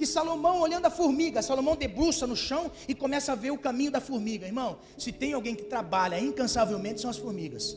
que 0.00 0.06
Salomão, 0.06 0.62
olhando 0.62 0.86
a 0.86 0.90
formiga, 0.90 1.42
Salomão 1.42 1.76
debruça 1.76 2.26
no 2.26 2.34
chão 2.34 2.72
e 2.88 2.94
começa 2.94 3.32
a 3.32 3.34
ver 3.34 3.50
o 3.50 3.58
caminho 3.58 3.90
da 3.90 4.00
formiga. 4.00 4.46
Irmão, 4.46 4.78
se 4.96 5.12
tem 5.12 5.34
alguém 5.34 5.54
que 5.54 5.64
trabalha 5.64 6.18
incansavelmente, 6.18 7.02
são 7.02 7.10
as 7.10 7.18
formigas. 7.18 7.76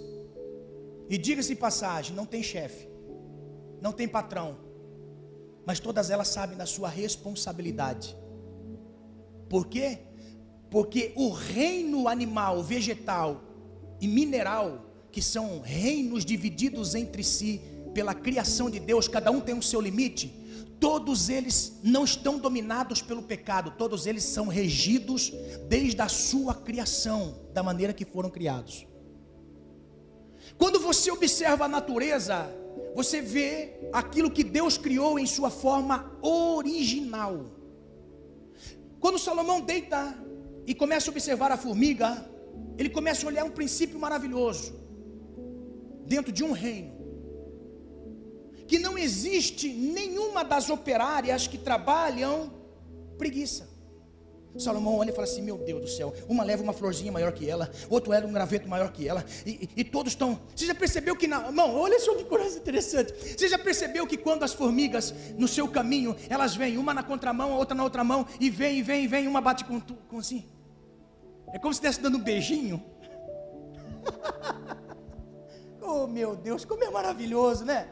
E 1.09 1.17
diga-se 1.17 1.53
passagem: 1.53 2.15
não 2.15 2.25
tem 2.25 2.41
chefe, 2.41 2.87
não 3.81 3.91
tem 3.91 4.07
patrão, 4.07 4.55
mas 5.65 5.81
todas 5.81 6.09
elas 6.09 6.29
sabem 6.29 6.55
da 6.55 6.65
sua 6.65 6.87
responsabilidade. 6.87 8.15
Por 9.49 9.67
quê? 9.67 9.99
Porque 10.71 11.11
o 11.17 11.29
reino 11.29 12.07
animal, 12.07 12.63
vegetal 12.63 13.43
e 13.99 14.07
mineral, 14.07 14.85
que 15.11 15.21
são 15.21 15.59
reinos 15.59 16.23
divididos 16.23 16.95
entre 16.95 17.21
si 17.21 17.61
pela 17.93 18.13
criação 18.13 18.69
de 18.69 18.79
Deus, 18.79 19.09
cada 19.09 19.29
um 19.29 19.41
tem 19.41 19.55
o 19.55 19.61
seu 19.61 19.81
limite 19.81 20.42
todos 20.83 21.29
eles 21.29 21.79
não 21.81 22.03
estão 22.03 22.37
dominados 22.37 23.01
pelo 23.01 23.23
pecado, 23.23 23.71
todos 23.77 24.05
eles 24.05 24.25
são 24.25 24.47
regidos 24.47 25.31
desde 25.69 26.01
a 26.01 26.09
sua 26.09 26.53
criação, 26.53 27.39
da 27.53 27.63
maneira 27.63 27.93
que 27.93 28.03
foram 28.03 28.29
criados. 28.29 28.85
Quando 30.57 30.81
você 30.81 31.09
observa 31.09 31.63
a 31.63 31.69
natureza, 31.69 32.53
você 32.93 33.21
vê 33.21 33.79
aquilo 33.93 34.29
que 34.29 34.43
Deus 34.43 34.77
criou 34.77 35.17
em 35.17 35.25
sua 35.25 35.49
forma 35.49 36.11
original. 36.21 37.45
Quando 38.99 39.17
Salomão 39.17 39.61
deita 39.61 40.21
e 40.67 40.75
começa 40.75 41.09
a 41.09 41.13
observar 41.13 41.49
a 41.49 41.55
formiga, 41.55 42.29
ele 42.77 42.89
começa 42.89 43.25
a 43.25 43.29
olhar 43.29 43.45
um 43.45 43.51
princípio 43.51 43.97
maravilhoso 43.97 44.75
dentro 46.05 46.29
de 46.29 46.43
um 46.43 46.51
reino 46.51 46.92
que 48.73 48.79
não 48.79 48.97
existe 48.97 49.71
nenhuma 49.71 50.43
das 50.43 50.67
operárias 50.67 51.45
que 51.45 51.59
trabalham 51.59 52.51
preguiça. 53.19 53.69
Salomão 54.57 54.97
olha 54.97 55.11
e 55.11 55.13
fala 55.13 55.27
assim: 55.27 55.43
Meu 55.43 55.59
Deus 55.59 55.81
do 55.81 55.87
céu, 55.87 56.11
uma 56.27 56.43
leva 56.43 56.63
uma 56.63 56.73
florzinha 56.73 57.11
maior 57.11 57.31
que 57.33 57.47
ela, 57.47 57.69
outro 57.87 58.09
leva 58.09 58.25
um 58.25 58.33
graveto 58.33 58.67
maior 58.67 58.91
que 58.91 59.07
ela, 59.07 59.23
e, 59.45 59.69
e, 59.77 59.83
todos 59.83 60.13
estão. 60.13 60.39
Você 60.55 60.65
já 60.65 60.73
percebeu 60.73 61.15
que, 61.15 61.27
na, 61.27 61.45
irmão, 61.45 61.75
olha 61.75 61.99
só 61.99 62.15
que 62.15 62.23
coisa 62.23 62.57
interessante. 62.57 63.13
Você 63.13 63.47
já 63.47 63.59
percebeu 63.59 64.07
que 64.07 64.17
quando 64.17 64.41
as 64.41 64.53
formigas 64.53 65.13
no 65.37 65.47
seu 65.47 65.67
caminho, 65.67 66.15
elas 66.27 66.55
vêm, 66.55 66.79
uma 66.79 66.95
na 66.95 67.03
contramão, 67.03 67.53
a 67.53 67.57
outra 67.57 67.75
na 67.75 67.83
outra 67.83 68.03
mão, 68.03 68.25
e 68.39 68.49
vem, 68.49 68.79
e 68.79 68.81
vem, 68.81 69.03
e 69.03 69.07
vem, 69.07 69.27
uma 69.27 69.39
bate 69.39 69.65
com, 69.65 69.79
com 69.79 70.17
assim. 70.17 70.49
É 71.53 71.59
como 71.59 71.71
se 71.71 71.77
estivesse 71.77 72.01
dando 72.01 72.17
um 72.17 72.23
beijinho. 72.23 72.83
oh 75.79 76.07
meu 76.07 76.35
Deus, 76.35 76.65
como 76.65 76.83
é 76.83 76.89
maravilhoso, 76.89 77.65
né? 77.65 77.87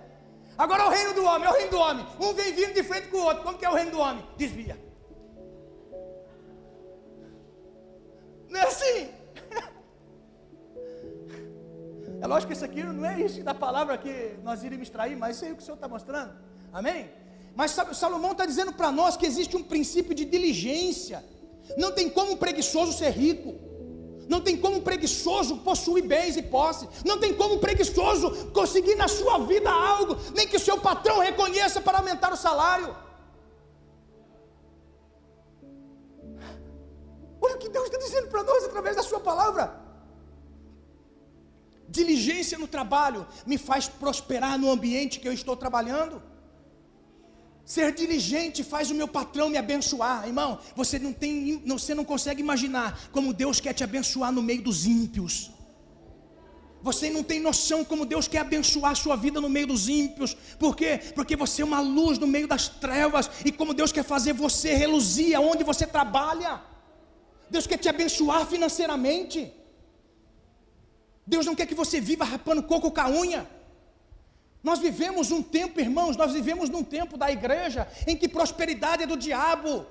Agora 0.57 0.83
é 0.83 0.85
o 0.85 0.89
reino 0.89 1.13
do 1.13 1.23
homem, 1.25 1.47
é 1.47 1.51
o 1.51 1.55
reino 1.55 1.71
do 1.71 1.79
homem. 1.79 2.05
Um 2.19 2.33
vem 2.33 2.53
vindo 2.53 2.73
de 2.73 2.83
frente 2.83 3.07
com 3.07 3.17
o 3.17 3.23
outro. 3.23 3.43
Como 3.43 3.57
que 3.57 3.65
é 3.65 3.69
o 3.69 3.73
reino 3.73 3.91
do 3.91 3.99
homem? 3.99 4.23
Desvia. 4.37 4.79
Não 8.49 8.59
é 8.59 8.63
assim? 8.63 9.09
É 12.23 12.27
lógico 12.27 12.51
que 12.51 12.53
isso 12.53 12.63
aqui 12.63 12.83
não 12.83 13.03
é 13.03 13.19
isso 13.19 13.43
da 13.43 13.55
palavra 13.55 13.97
que 13.97 14.37
nós 14.43 14.63
iríamos 14.63 14.87
extrair, 14.87 15.17
mas 15.17 15.37
isso 15.37 15.45
aí 15.45 15.49
é 15.49 15.53
o 15.53 15.57
que 15.57 15.63
o 15.63 15.65
Senhor 15.65 15.75
está 15.75 15.87
mostrando. 15.87 16.31
Amém? 16.71 17.09
Mas 17.55 17.71
sabe, 17.71 17.95
Salomão 17.95 18.33
está 18.33 18.45
dizendo 18.45 18.71
para 18.71 18.91
nós 18.91 19.17
que 19.17 19.25
existe 19.25 19.57
um 19.57 19.63
princípio 19.63 20.13
de 20.13 20.23
diligência. 20.23 21.25
Não 21.77 21.91
tem 21.91 22.07
como 22.09 22.33
um 22.33 22.37
preguiçoso 22.37 22.93
ser 22.93 23.09
rico. 23.09 23.59
Não 24.31 24.39
tem 24.39 24.55
como 24.63 24.77
preguiçoso 24.87 25.53
possuir 25.67 26.03
bens 26.13 26.37
e 26.37 26.43
posse. 26.55 26.87
Não 27.09 27.17
tem 27.23 27.33
como 27.39 27.59
preguiçoso 27.65 28.27
conseguir 28.57 28.95
na 28.95 29.09
sua 29.19 29.37
vida 29.51 29.69
algo, 29.69 30.13
nem 30.33 30.47
que 30.47 30.55
o 30.59 30.65
seu 30.67 30.77
patrão 30.87 31.17
reconheça 31.19 31.81
para 31.81 31.97
aumentar 31.97 32.31
o 32.31 32.37
salário. 32.47 32.95
Olha 37.41 37.55
o 37.55 37.61
que 37.63 37.67
Deus 37.75 37.87
está 37.87 37.97
dizendo 37.97 38.29
para 38.29 38.43
nós 38.49 38.63
através 38.63 38.95
da 38.95 39.03
Sua 39.03 39.19
palavra. 39.19 39.63
Diligência 41.89 42.57
no 42.57 42.69
trabalho 42.75 43.27
me 43.45 43.57
faz 43.57 43.89
prosperar 44.03 44.57
no 44.57 44.71
ambiente 44.71 45.19
que 45.19 45.27
eu 45.27 45.33
estou 45.33 45.57
trabalhando. 45.57 46.23
Ser 47.73 47.89
diligente 47.99 48.59
faz 48.71 48.85
o 48.91 48.95
meu 48.99 49.07
patrão 49.17 49.47
me 49.51 49.57
abençoar, 49.57 50.27
irmão. 50.29 50.49
Você 50.79 50.95
não 51.05 51.13
tem, 51.21 51.31
você 51.73 51.93
não 51.99 52.05
consegue 52.11 52.41
imaginar 52.45 52.87
como 53.15 53.35
Deus 53.41 53.61
quer 53.63 53.73
te 53.77 53.83
abençoar 53.89 54.29
no 54.37 54.43
meio 54.49 54.61
dos 54.67 54.79
ímpios. 54.85 55.33
Você 56.87 57.09
não 57.15 57.23
tem 57.29 57.39
noção 57.39 57.79
como 57.91 58.09
Deus 58.13 58.27
quer 58.27 58.39
abençoar 58.39 58.91
a 58.91 59.01
sua 59.03 59.15
vida 59.15 59.39
no 59.45 59.47
meio 59.55 59.67
dos 59.67 59.87
ímpios. 59.87 60.33
Por 60.63 60.75
quê? 60.75 60.91
Porque 61.15 61.37
você 61.43 61.61
é 61.61 61.69
uma 61.71 61.79
luz 61.79 62.17
no 62.23 62.27
meio 62.35 62.47
das 62.53 62.67
trevas 62.67 63.31
e 63.45 63.53
como 63.53 63.73
Deus 63.73 63.93
quer 63.93 64.03
fazer 64.03 64.33
você 64.33 64.73
reluzir 64.83 65.33
aonde 65.39 65.63
você 65.63 65.87
trabalha. 65.87 66.53
Deus 67.49 67.65
quer 67.65 67.77
te 67.77 67.87
abençoar 67.87 68.45
financeiramente. 68.53 69.39
Deus 71.25 71.45
não 71.45 71.55
quer 71.55 71.67
que 71.71 71.81
você 71.83 72.01
viva 72.01 72.25
rapando 72.25 72.63
coco 72.63 72.91
com 72.91 73.01
a 73.07 73.09
unha. 73.09 73.60
Nós 74.63 74.79
vivemos 74.79 75.31
um 75.31 75.41
tempo, 75.41 75.79
irmãos, 75.79 76.15
nós 76.15 76.33
vivemos 76.33 76.69
num 76.69 76.83
tempo 76.83 77.17
da 77.17 77.31
igreja 77.31 77.87
em 78.05 78.15
que 78.15 78.27
prosperidade 78.27 79.03
é 79.03 79.07
do 79.07 79.17
diabo. 79.17 79.85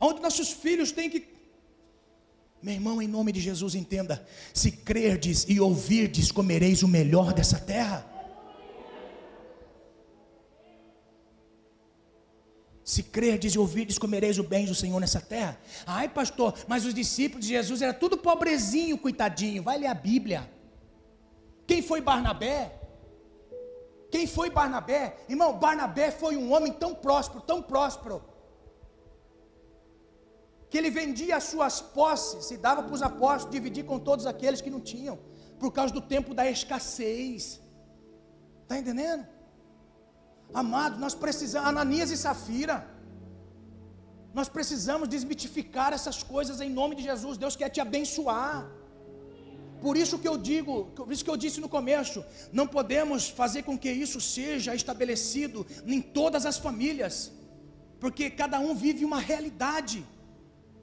Onde 0.00 0.20
nossos 0.20 0.50
filhos 0.50 0.92
têm 0.92 1.10
que. 1.10 1.26
Meu 2.62 2.74
irmão, 2.74 3.02
em 3.02 3.08
nome 3.08 3.32
de 3.32 3.40
Jesus, 3.40 3.74
entenda: 3.74 4.26
se 4.54 4.70
crerdes 4.70 5.46
e 5.48 5.60
ouvirdes, 5.60 6.30
comereis 6.30 6.82
o 6.82 6.88
melhor 6.88 7.32
dessa 7.32 7.58
terra. 7.58 8.11
Se 12.92 13.02
crerdes 13.02 13.54
e 13.54 13.58
ouvirdes, 13.58 13.96
comereis 14.04 14.38
o 14.38 14.42
bem 14.42 14.66
do 14.70 14.74
Senhor 14.74 15.00
nessa 15.00 15.18
terra. 15.18 15.58
Ai, 15.86 16.06
pastor, 16.10 16.50
mas 16.68 16.84
os 16.84 16.92
discípulos 16.92 17.46
de 17.46 17.52
Jesus 17.52 17.80
eram 17.80 17.98
tudo 17.98 18.18
pobrezinho, 18.18 18.98
coitadinho. 18.98 19.62
Vai 19.68 19.78
ler 19.78 19.86
a 19.86 19.94
Bíblia. 19.94 20.40
Quem 21.66 21.80
foi 21.80 22.02
Barnabé? 22.02 22.58
Quem 24.10 24.26
foi 24.26 24.50
Barnabé? 24.50 25.16
Irmão, 25.26 25.58
Barnabé 25.58 26.10
foi 26.10 26.36
um 26.36 26.52
homem 26.52 26.70
tão 26.70 26.94
próspero, 26.94 27.40
tão 27.40 27.62
próspero, 27.62 28.22
que 30.68 30.76
ele 30.76 30.90
vendia 30.90 31.36
as 31.38 31.44
suas 31.44 31.80
posses 31.80 32.50
e 32.50 32.58
dava 32.58 32.82
para 32.82 32.94
os 32.94 33.02
apóstolos 33.10 33.54
dividir 33.56 33.86
com 33.86 33.98
todos 33.98 34.26
aqueles 34.26 34.60
que 34.60 34.68
não 34.68 34.80
tinham, 34.80 35.18
por 35.58 35.72
causa 35.72 35.94
do 35.94 36.02
tempo 36.02 36.34
da 36.34 36.46
escassez. 36.56 37.58
Está 38.64 38.78
entendendo? 38.78 39.26
Amado, 40.54 40.98
nós 41.04 41.14
precisamos, 41.14 41.68
Ananias 41.68 42.10
e 42.10 42.16
Safira, 42.16 42.76
nós 44.38 44.48
precisamos 44.48 45.08
desmitificar 45.08 45.92
essas 45.92 46.22
coisas 46.22 46.60
em 46.60 46.70
nome 46.70 46.94
de 46.98 47.02
Jesus. 47.02 47.36
Deus 47.36 47.56
quer 47.56 47.70
te 47.70 47.80
abençoar. 47.80 48.70
Por 49.80 49.96
isso 49.96 50.18
que 50.18 50.28
eu 50.28 50.36
digo, 50.38 50.74
por 50.96 51.12
isso 51.12 51.24
que 51.24 51.30
eu 51.30 51.36
disse 51.36 51.60
no 51.60 51.68
começo, 51.68 52.24
não 52.52 52.66
podemos 52.66 53.28
fazer 53.28 53.62
com 53.68 53.76
que 53.76 53.90
isso 53.90 54.20
seja 54.20 54.74
estabelecido 54.80 55.66
em 55.84 56.00
todas 56.00 56.46
as 56.46 56.56
famílias, 56.56 57.32
porque 57.98 58.30
cada 58.30 58.60
um 58.60 58.74
vive 58.74 59.04
uma 59.04 59.18
realidade. 59.18 60.06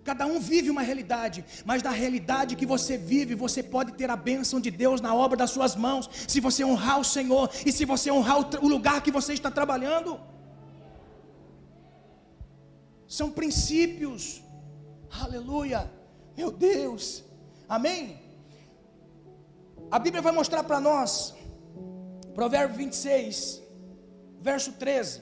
Cada 0.04 0.26
um 0.26 0.39
vive 0.39 0.70
uma 0.70 0.82
realidade, 0.82 1.43
mas 1.66 1.84
na 1.84 1.91
realidade 1.91 2.56
que 2.56 2.66
você 2.66 2.97
vive, 2.97 3.36
você 3.36 3.62
pode 3.62 3.91
ter 3.93 4.10
a 4.10 4.16
bênção 4.16 4.60
de 4.60 4.72
Deus 4.72 5.02
na 5.02 5.14
obra 5.14 5.38
das 5.38 5.52
suas 5.52 5.76
mãos, 5.76 6.10
se 6.28 6.39
você 6.39 6.64
honrar 6.64 7.00
o 7.00 7.04
Senhor 7.04 7.50
e 7.66 7.72
se 7.72 7.86
você 7.86 8.10
honrar 8.10 8.38
o, 8.64 8.68
lugar 8.68 9.02
que 9.02 9.12
você 9.12 9.34
está 9.34 9.52
trabalhando. 9.52 10.20
São 13.08 13.30
princípios, 13.30 14.41
aleluia, 15.12 15.91
meu 16.38 16.52
Deus, 16.52 17.24
amém. 17.68 18.20
A 19.91 20.00
Bíblia 20.00 20.22
vai 20.22 20.32
mostrar 20.32 20.64
para 20.64 20.80
nós, 20.80 21.34
Provérbio 22.34 22.78
26, 22.78 23.62
verso 24.39 24.72
13, 24.74 25.22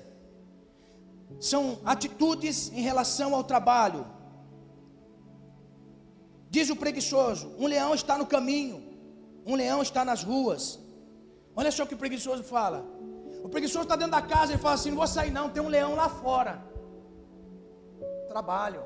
são 1.40 1.80
atitudes 1.84 2.72
em 2.72 2.82
relação 2.82 3.34
ao 3.34 3.44
trabalho 3.44 4.17
Diz 6.58 6.70
o 6.74 6.78
preguiçoso: 6.84 7.46
um 7.64 7.68
leão 7.74 7.92
está 8.00 8.14
no 8.22 8.28
caminho, 8.36 8.78
um 9.52 9.56
leão 9.62 9.80
está 9.88 10.02
nas 10.10 10.22
ruas. 10.30 10.64
Olha 11.60 11.72
só 11.76 11.82
o 11.84 11.90
que 11.90 11.98
o 11.98 12.04
preguiçoso 12.04 12.44
fala. 12.56 12.80
O 13.46 13.50
preguiçoso 13.54 13.86
está 13.88 13.98
dentro 14.02 14.16
da 14.18 14.24
casa 14.34 14.52
e 14.56 14.62
fala 14.64 14.76
assim: 14.78 14.92
não 14.94 15.02
vou 15.02 15.10
sair, 15.16 15.32
não, 15.38 15.46
tem 15.56 15.64
um 15.68 15.74
leão 15.76 15.94
lá 16.02 16.08
fora. 16.24 16.54
Trabalho. 18.34 18.82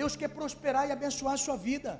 Deus 0.00 0.14
quer 0.20 0.30
prosperar 0.38 0.84
e 0.88 0.92
abençoar 0.98 1.34
a 1.38 1.42
sua 1.46 1.56
vida. 1.68 1.92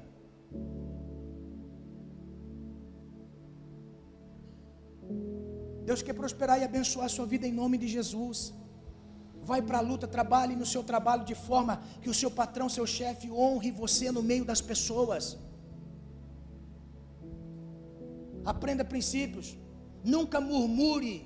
Deus 5.90 6.02
quer 6.06 6.16
prosperar 6.22 6.56
e 6.62 6.64
abençoar 6.70 7.06
a 7.10 7.14
sua 7.16 7.26
vida 7.34 7.46
em 7.50 7.56
nome 7.62 7.76
de 7.82 7.88
Jesus 7.96 8.38
vai 9.50 9.60
para 9.62 9.78
a 9.78 9.86
luta, 9.90 10.06
trabalhe 10.16 10.54
no 10.60 10.66
seu 10.74 10.82
trabalho 10.90 11.24
de 11.30 11.36
forma 11.48 11.74
que 12.02 12.10
o 12.10 12.18
seu 12.20 12.30
patrão, 12.40 12.68
seu 12.68 12.86
chefe, 12.98 13.30
honre 13.30 13.70
você 13.82 14.06
no 14.16 14.22
meio 14.30 14.44
das 14.50 14.60
pessoas. 14.70 15.24
Aprenda 18.52 18.84
princípios. 18.84 19.48
Nunca 20.14 20.40
murmure 20.40 21.16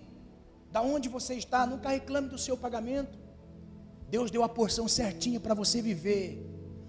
da 0.75 0.81
onde 0.95 1.09
você 1.17 1.35
está, 1.35 1.67
nunca 1.67 1.89
reclame 1.89 2.29
do 2.29 2.39
seu 2.47 2.57
pagamento. 2.57 3.19
Deus 4.15 4.31
deu 4.31 4.43
a 4.43 4.49
porção 4.49 4.87
certinha 4.89 5.41
para 5.41 5.55
você 5.55 5.81
viver 5.81 6.25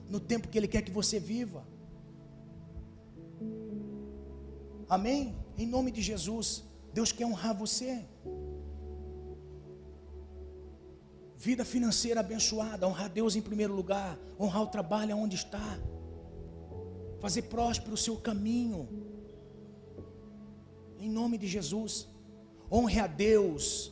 no 0.09 0.19
tempo 0.19 0.47
que 0.49 0.57
Ele 0.59 0.67
quer 0.67 0.81
que 0.81 0.91
você 0.91 1.17
viva. 1.19 1.63
Amém? 4.89 5.35
Em 5.57 5.67
nome 5.75 5.91
de 5.91 6.01
Jesus, 6.01 6.63
Deus 6.93 7.11
quer 7.11 7.25
honrar 7.25 7.55
você. 7.55 8.05
Vida 11.41 11.65
financeira 11.65 12.19
abençoada, 12.19 12.87
honrar 12.87 13.09
Deus 13.09 13.35
em 13.35 13.41
primeiro 13.41 13.73
lugar, 13.73 14.15
honrar 14.39 14.61
o 14.61 14.67
trabalho 14.67 15.17
onde 15.17 15.35
está, 15.35 15.79
fazer 17.19 17.41
próspero 17.53 17.95
o 17.95 17.97
seu 17.97 18.15
caminho, 18.15 18.87
em 20.99 21.09
nome 21.09 21.39
de 21.39 21.47
Jesus. 21.47 22.07
Honre 22.71 22.99
a 22.99 23.07
Deus, 23.07 23.91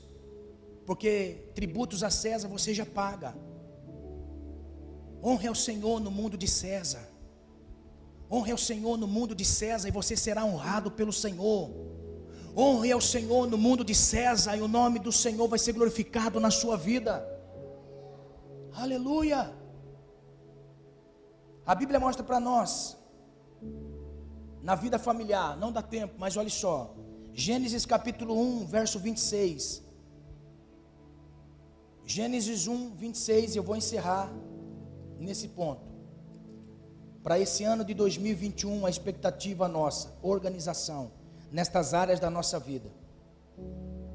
porque 0.85 1.49
tributos 1.55 2.03
a 2.03 2.11
César 2.11 2.47
você 2.47 2.71
já 2.71 2.85
paga. 2.85 3.35
Honre 5.23 5.47
ao 5.47 5.55
Senhor 5.55 5.99
no 5.99 6.11
mundo 6.11 6.37
de 6.37 6.47
César. 6.47 7.09
Honre 8.31 8.51
ao 8.51 8.59
Senhor 8.59 8.95
no 8.95 9.07
mundo 9.07 9.33
de 9.33 9.43
César 9.43 9.87
e 9.87 9.91
você 9.91 10.15
será 10.15 10.45
honrado 10.45 10.91
pelo 10.91 11.11
Senhor. 11.11 11.71
Honre 12.55 12.91
ao 12.91 13.01
Senhor 13.01 13.47
no 13.47 13.57
mundo 13.57 13.83
de 13.83 13.95
César 13.95 14.55
e 14.55 14.61
o 14.61 14.67
nome 14.67 14.99
do 14.99 15.11
Senhor 15.11 15.47
vai 15.47 15.57
ser 15.57 15.73
glorificado 15.73 16.39
na 16.39 16.51
sua 16.51 16.77
vida. 16.77 17.38
Aleluia. 18.73 19.53
A 21.65 21.75
Bíblia 21.75 21.99
mostra 21.99 22.23
para 22.23 22.39
nós 22.39 22.97
na 24.61 24.75
vida 24.75 24.99
familiar, 24.99 25.57
não 25.57 25.71
dá 25.71 25.81
tempo, 25.81 26.15
mas 26.17 26.35
olha 26.35 26.49
só. 26.49 26.95
Gênesis 27.33 27.85
capítulo 27.85 28.37
1, 28.39 28.65
verso 28.65 28.99
26. 28.99 29.83
Gênesis 32.05 32.67
1, 32.67 32.95
26, 32.95 33.55
eu 33.55 33.63
vou 33.63 33.75
encerrar 33.75 34.31
nesse 35.19 35.47
ponto. 35.49 35.87
Para 37.21 37.39
esse 37.39 37.63
ano 37.63 37.83
de 37.83 37.93
2021, 37.93 38.85
a 38.85 38.89
expectativa 38.89 39.67
nossa, 39.67 40.17
organização, 40.21 41.11
nestas 41.51 41.93
áreas 41.93 42.19
da 42.19 42.29
nossa 42.29 42.59
vida. 42.59 42.89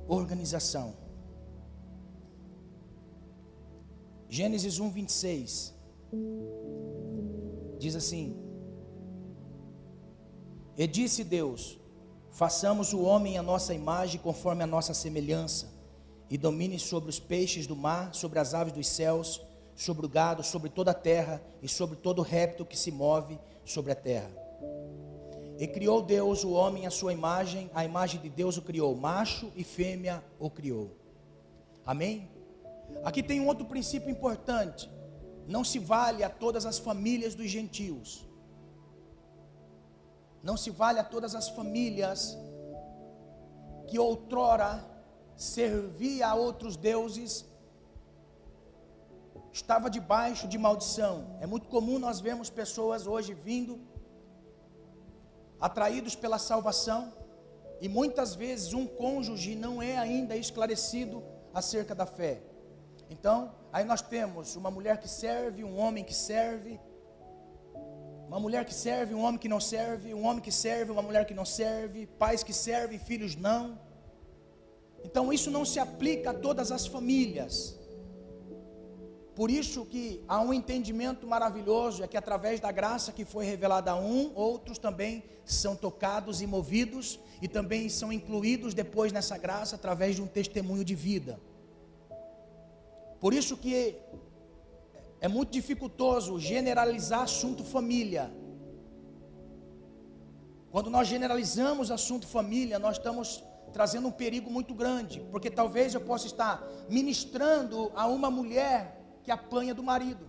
Organização. 0.09 1.04
Gênesis 4.37 4.81
1, 4.81 4.91
26. 4.91 5.73
Diz 7.79 7.95
assim: 7.95 8.37
E 10.77 10.89
disse 10.89 11.23
Deus: 11.23 11.79
Façamos 12.33 12.93
o 12.93 13.03
homem 13.03 13.39
a 13.39 13.45
nossa 13.45 13.73
imagem, 13.73 14.21
conforme 14.21 14.65
a 14.65 14.67
nossa 14.67 14.93
semelhança, 14.93 15.73
e 16.29 16.37
domine 16.37 16.81
sobre 16.81 17.11
os 17.11 17.21
peixes 17.21 17.69
do 17.69 17.77
mar, 17.77 18.13
sobre 18.13 18.41
as 18.41 18.55
aves 18.55 18.73
dos 18.73 18.89
céus, 18.89 19.41
sobre 19.73 20.05
o 20.05 20.09
gado, 20.09 20.43
sobre 20.43 20.69
toda 20.69 20.91
a 20.91 20.95
terra 20.95 21.41
e 21.63 21.69
sobre 21.69 21.97
todo 21.97 22.21
réptil 22.21 22.67
que 22.67 22.77
se 22.77 22.91
move 22.91 23.39
sobre 23.65 23.93
a 23.93 23.95
terra. 23.95 24.33
E 25.61 25.69
criou 25.69 26.03
Deus 26.03 26.43
o 26.43 26.51
homem 26.51 26.89
à 26.89 26.91
sua 26.91 27.13
imagem, 27.13 27.71
a 27.73 27.85
imagem 27.85 28.21
de 28.21 28.31
Deus 28.31 28.57
o 28.57 28.63
criou, 28.63 28.97
macho 28.97 29.53
e 29.55 29.63
fêmea 29.63 30.25
o 30.41 30.51
criou. 30.51 30.91
Amém? 31.87 32.35
Aqui 33.05 33.23
tem 33.23 33.41
um 33.41 33.47
outro 33.47 33.67
princípio 33.67 34.11
importante. 34.11 34.91
Não 35.47 35.63
se 35.63 35.79
vale 35.79 36.23
a 36.25 36.31
todas 36.31 36.65
as 36.67 36.79
famílias 36.79 37.35
dos 37.35 37.51
gentios 37.51 38.27
não 40.49 40.57
se 40.63 40.71
vale 40.81 40.99
a 41.01 41.05
todas 41.15 41.35
as 41.35 41.49
famílias 41.49 42.37
que 43.89 43.99
outrora 43.99 44.71
servia 45.35 46.29
a 46.29 46.35
outros 46.35 46.77
deuses, 46.77 47.47
estava 49.51 49.89
debaixo 49.89 50.47
de 50.47 50.59
maldição. 50.59 51.15
É 51.41 51.47
muito 51.47 51.67
comum 51.69 51.99
nós 51.99 52.21
vermos 52.21 52.51
pessoas 52.51 53.07
hoje 53.07 53.33
vindo 53.33 53.81
atraídos 55.59 56.15
pela 56.15 56.39
salvação 56.39 57.01
e 57.81 57.89
muitas 57.89 58.35
vezes 58.35 58.75
um 58.75 58.87
cônjuge 58.87 59.57
não 59.57 59.81
é 59.81 59.97
ainda 59.97 60.37
esclarecido 60.37 61.23
acerca 61.55 61.95
da 61.95 62.05
fé. 62.05 62.43
Então, 63.15 63.55
aí 63.73 63.85
nós 63.85 64.03
temos 64.03 64.57
uma 64.57 64.71
mulher 64.73 64.97
que 64.99 65.09
serve, 65.09 65.63
um 65.63 65.79
homem 65.79 66.03
que 66.03 66.13
serve, 66.13 66.81
uma 68.27 68.41
mulher 68.41 68.65
que 68.65 68.75
serve, 68.75 69.15
um 69.15 69.23
homem 69.23 69.39
que 69.39 69.49
não 69.49 69.61
serve, 69.61 70.13
um 70.13 70.25
homem 70.27 70.43
que 70.43 70.51
serve, 70.51 70.91
uma 70.91 71.01
mulher 71.01 71.25
que 71.25 71.33
não 71.33 71.45
serve, 71.45 72.07
pais 72.07 72.43
que 72.43 72.53
servem, 72.53 72.99
filhos 72.99 73.37
não. 73.37 73.79
Então 75.05 75.33
isso 75.33 75.49
não 75.49 75.65
se 75.65 75.79
aplica 75.79 76.31
a 76.31 76.35
todas 76.35 76.73
as 76.73 76.89
famílias. 76.89 77.79
Por 79.37 79.49
isso 79.49 79.87
que 79.87 80.25
há 80.27 80.41
um 80.41 80.53
entendimento 80.53 81.25
maravilhoso, 81.25 82.03
é 82.03 82.09
que 82.09 82.17
através 82.17 82.59
da 82.59 82.73
graça 82.73 83.13
que 83.13 83.25
foi 83.25 83.45
revelada 83.45 83.93
a 83.93 83.97
um, 83.97 84.33
outros 84.35 84.77
também 84.77 85.23
são 85.45 85.77
tocados 85.77 86.43
e 86.43 86.47
movidos 86.49 87.21
e 87.41 87.47
também 87.47 87.89
são 87.89 88.13
incluídos 88.13 88.75
depois 88.75 89.13
nessa 89.13 89.39
graça 89.39 89.77
através 89.77 90.17
de 90.17 90.23
um 90.23 90.27
testemunho 90.27 90.85
de 90.85 90.97
vida. 90.97 91.39
Por 93.25 93.33
isso 93.33 93.57
que 93.57 93.99
é 95.19 95.29
muito 95.29 95.51
dificultoso 95.51 96.39
generalizar 96.39 97.23
assunto 97.23 97.65
família. 97.65 98.31
Quando 100.71 100.91
nós 100.91 101.09
generalizamos 101.09 101.91
assunto 101.91 102.27
família, 102.27 102.79
nós 102.79 102.99
estamos 102.99 103.43
trazendo 103.73 104.09
um 104.09 104.13
perigo 104.13 104.51
muito 104.51 104.75
grande, 104.75 105.27
porque 105.31 105.51
talvez 105.51 105.95
eu 105.95 106.03
possa 106.03 106.27
estar 106.27 106.63
ministrando 106.91 107.91
a 107.97 108.07
uma 108.07 108.31
mulher 108.31 109.01
que 109.23 109.31
apanha 109.31 109.75
do 109.75 109.83
marido. 109.83 110.27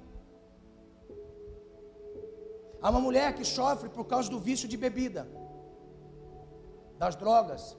Há 2.81 2.89
uma 2.89 3.01
mulher 3.01 3.35
que 3.35 3.43
sofre 3.43 3.89
por 3.89 4.05
causa 4.05 4.29
do 4.29 4.39
vício 4.39 4.69
de 4.69 4.77
bebida, 4.77 5.27
das 6.97 7.17
drogas. 7.17 7.75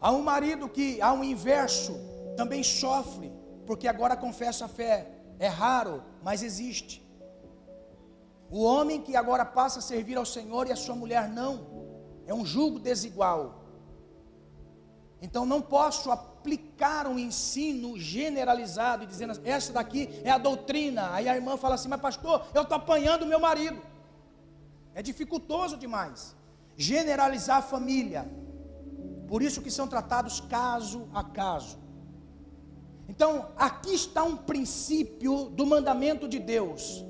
Há 0.00 0.12
um 0.12 0.22
marido 0.22 0.68
que, 0.68 1.02
ao 1.02 1.24
inverso, 1.24 2.07
também 2.40 2.62
sofre 2.62 3.28
porque 3.66 3.86
agora 3.88 4.16
confessa 4.24 4.64
a 4.66 4.68
fé. 4.68 4.96
É 5.46 5.48
raro, 5.48 5.94
mas 6.26 6.42
existe. 6.48 6.96
O 8.50 8.60
homem 8.62 9.02
que 9.06 9.14
agora 9.22 9.44
passa 9.44 9.78
a 9.80 9.82
servir 9.82 10.16
ao 10.16 10.24
Senhor 10.36 10.66
e 10.66 10.72
a 10.72 10.82
sua 10.84 10.96
mulher 11.02 11.24
não. 11.28 11.54
É 12.26 12.32
um 12.32 12.44
julgo 12.46 12.78
desigual. 12.78 13.42
Então 15.20 15.44
não 15.44 15.60
posso 15.60 16.12
aplicar 16.12 17.06
um 17.08 17.18
ensino 17.18 17.98
generalizado 17.98 19.02
e 19.02 19.10
dizendo 19.12 19.34
essa 19.44 19.72
daqui 19.72 20.02
é 20.22 20.30
a 20.30 20.38
doutrina. 20.38 21.12
Aí 21.12 21.28
a 21.28 21.34
irmã 21.34 21.56
fala 21.56 21.74
assim: 21.74 21.88
"Mas 21.94 22.00
pastor, 22.00 22.36
eu 22.54 22.62
estou 22.62 22.76
apanhando 22.76 23.30
meu 23.32 23.40
marido". 23.48 23.80
É 24.94 25.02
dificultoso 25.02 25.76
demais 25.76 26.20
generalizar 26.76 27.58
a 27.58 27.68
família. 27.74 28.22
Por 29.26 29.42
isso 29.42 29.60
que 29.64 29.72
são 29.78 29.88
tratados 29.94 30.40
caso 30.56 31.00
a 31.12 31.24
caso. 31.24 31.87
Então, 33.08 33.48
aqui 33.56 33.94
está 33.94 34.22
um 34.22 34.36
princípio 34.36 35.44
do 35.50 35.64
mandamento 35.64 36.28
de 36.28 36.38
Deus. 36.38 37.04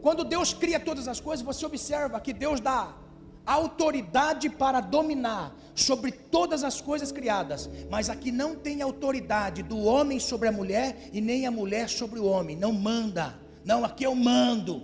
Quando 0.00 0.24
Deus 0.24 0.54
cria 0.54 0.80
todas 0.80 1.06
as 1.06 1.20
coisas, 1.20 1.44
você 1.44 1.66
observa 1.66 2.20
que 2.20 2.32
Deus 2.32 2.60
dá 2.60 2.96
autoridade 3.44 4.48
para 4.48 4.80
dominar 4.80 5.54
sobre 5.74 6.10
todas 6.10 6.64
as 6.64 6.80
coisas 6.80 7.12
criadas, 7.12 7.70
mas 7.90 8.08
aqui 8.08 8.32
não 8.32 8.56
tem 8.56 8.82
autoridade 8.82 9.62
do 9.62 9.78
homem 9.78 10.18
sobre 10.18 10.48
a 10.48 10.52
mulher 10.52 11.10
e 11.12 11.20
nem 11.20 11.46
a 11.46 11.50
mulher 11.50 11.88
sobre 11.88 12.18
o 12.18 12.24
homem, 12.24 12.56
não 12.56 12.72
manda. 12.72 13.38
Não, 13.64 13.84
aqui 13.84 14.04
eu 14.04 14.14
mando. 14.14 14.82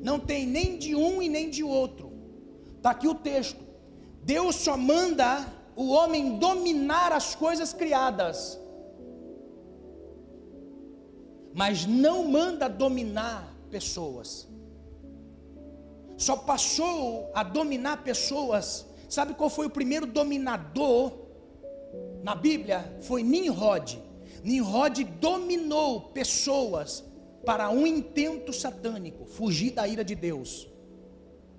Não 0.00 0.20
tem 0.20 0.46
nem 0.46 0.78
de 0.78 0.94
um 0.94 1.22
e 1.22 1.28
nem 1.28 1.50
de 1.50 1.64
outro. 1.64 2.12
Está 2.76 2.90
aqui 2.90 3.08
o 3.08 3.14
texto. 3.14 3.64
Deus 4.22 4.56
só 4.56 4.76
manda 4.76 5.46
o 5.78 5.90
homem 5.90 6.40
dominar 6.40 7.12
as 7.12 7.36
coisas 7.36 7.72
criadas, 7.72 8.58
mas 11.54 11.86
não 11.86 12.26
manda 12.26 12.68
dominar 12.68 13.54
pessoas. 13.70 14.48
Só 16.16 16.36
passou 16.36 17.30
a 17.32 17.44
dominar 17.44 18.02
pessoas. 18.02 18.86
Sabe 19.08 19.34
qual 19.34 19.48
foi 19.48 19.66
o 19.66 19.70
primeiro 19.70 20.04
dominador 20.04 21.12
na 22.24 22.34
Bíblia? 22.34 22.98
Foi 23.02 23.22
Nimrod. 23.22 24.02
Nimrod 24.42 25.04
dominou 25.04 26.08
pessoas 26.08 27.04
para 27.46 27.70
um 27.70 27.86
intento 27.86 28.52
satânico, 28.52 29.26
fugir 29.26 29.70
da 29.70 29.86
ira 29.86 30.04
de 30.04 30.16
Deus. 30.16 30.68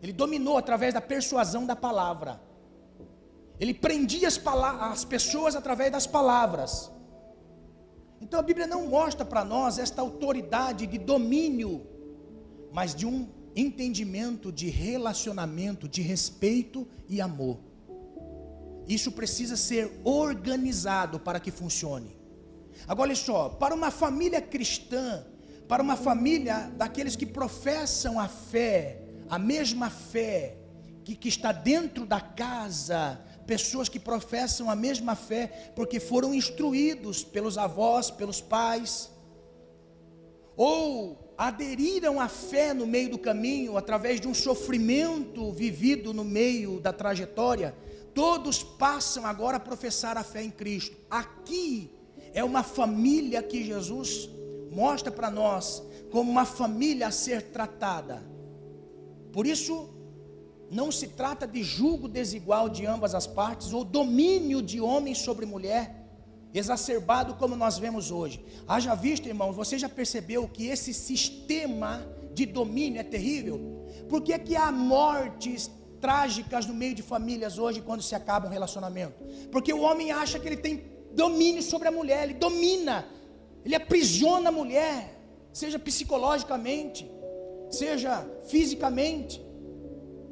Ele 0.04 0.12
dominou 0.12 0.58
através 0.58 0.94
da 0.94 1.00
persuasão 1.00 1.66
da 1.66 1.76
palavra. 1.76 2.49
Ele 3.60 3.74
prendia 3.74 4.28
as, 4.28 4.42
as 4.46 5.04
pessoas 5.04 5.56
através 5.56 5.92
das 5.92 6.08
palavras. 6.08 6.92
Então 8.22 8.40
a 8.40 8.44
Bíblia 8.44 8.68
não 8.68 8.88
mostra 8.88 9.26
para 9.26 9.44
nós 9.44 9.78
esta 9.78 10.02
autoridade 10.02 10.88
de 10.88 10.98
domínio, 10.98 11.86
mas 12.72 12.96
de 12.96 13.06
um 13.06 13.28
entendimento 13.56 14.52
de 14.52 14.70
relacionamento, 14.70 15.88
de 15.88 16.02
respeito 16.02 16.88
e 17.08 17.20
amor. 17.20 17.60
Isso 18.88 19.12
precisa 19.12 19.56
ser 19.56 20.02
organizado 20.04 21.20
para 21.20 21.40
que 21.40 21.52
funcione. 21.52 22.18
Agora 22.88 23.10
olha 23.10 23.16
só, 23.16 23.50
para 23.50 23.76
uma 23.76 23.92
família 23.92 24.42
cristã, 24.42 25.24
para 25.68 25.84
uma 25.84 25.96
família 25.96 26.72
daqueles 26.76 27.16
que 27.16 27.26
professam 27.26 28.20
a 28.20 28.28
fé, 28.28 29.02
a 29.30 29.38
mesma 29.38 29.90
fé, 29.90 30.58
que, 31.04 31.16
que 31.16 31.30
está 31.30 31.52
dentro 31.52 32.06
da 32.06 32.20
casa, 32.20 33.22
pessoas 33.50 33.90
que 33.90 34.00
professam 34.00 34.70
a 34.70 34.76
mesma 34.76 35.16
fé, 35.16 35.72
porque 35.76 36.00
foram 36.00 36.36
instruídos 36.36 37.24
pelos 37.24 37.58
avós, 37.58 38.12
pelos 38.12 38.40
pais, 38.40 39.10
ou 40.56 41.34
aderiram 41.36 42.20
à 42.20 42.28
fé 42.28 42.76
no 42.76 42.86
meio 42.86 43.10
do 43.10 43.18
caminho, 43.18 43.76
através 43.76 44.22
de 44.22 44.28
um 44.28 44.36
sofrimento 44.36 45.52
vivido 45.52 46.14
no 46.14 46.24
meio 46.24 46.80
da 46.80 46.94
trajetória, 46.94 47.76
todos 48.14 48.62
passam 48.62 49.26
agora 49.26 49.58
a 49.58 49.60
professar 49.60 50.16
a 50.16 50.24
fé 50.24 50.44
em 50.44 50.52
Cristo. 50.52 50.96
Aqui 51.10 51.90
é 52.36 52.44
uma 52.44 52.62
família 52.62 53.42
que 53.42 53.64
Jesus 53.64 54.30
mostra 54.70 55.12
para 55.12 55.32
nós 55.32 55.82
como 56.12 56.30
uma 56.30 56.46
família 56.46 57.08
a 57.08 57.12
ser 57.12 57.42
tratada. 57.52 58.22
Por 59.34 59.48
isso, 59.48 59.90
não 60.72 60.92
se 60.92 61.08
trata 61.08 61.48
de 61.48 61.64
julgo 61.64 62.08
desigual 62.08 62.70
de 62.70 62.86
ambas 62.86 63.16
as 63.16 63.26
partes 63.26 63.74
ou 63.74 63.84
domínio 63.84 64.62
de 64.62 64.80
homem 64.80 65.16
sobre 65.16 65.46
mulher 65.46 66.00
exacerbado 66.54 67.36
como 67.36 67.56
nós 67.56 67.78
vemos 67.78 68.12
hoje. 68.12 68.44
Haja 68.68 68.96
visto, 68.96 69.28
irmão, 69.28 69.52
você 69.52 69.78
já 69.78 69.88
percebeu 69.88 70.48
que 70.48 70.68
esse 70.68 70.94
sistema 70.94 72.06
de 72.34 72.46
domínio 72.46 73.00
é 73.00 73.04
terrível? 73.04 73.86
Por 74.08 74.22
que, 74.22 74.38
que 74.40 74.56
há 74.56 74.72
mortes 74.72 75.70
trágicas 76.02 76.66
no 76.66 76.74
meio 76.74 76.96
de 76.96 77.04
famílias 77.04 77.58
hoje 77.58 77.82
quando 77.82 78.02
se 78.02 78.16
acaba 78.16 78.48
um 78.48 78.52
relacionamento? 78.52 79.24
Porque 79.52 79.74
o 79.74 79.82
homem 79.82 80.12
acha 80.12 80.40
que 80.40 80.48
ele 80.48 80.58
tem 80.58 80.84
domínio 81.14 81.62
sobre 81.62 81.88
a 81.88 81.92
mulher, 81.92 82.24
ele 82.24 82.36
domina, 82.36 83.08
ele 83.64 83.76
aprisiona 83.76 84.50
a 84.50 84.52
mulher, 84.52 85.20
seja 85.52 85.78
psicologicamente, 85.78 87.10
seja 87.70 88.26
fisicamente. 88.48 89.49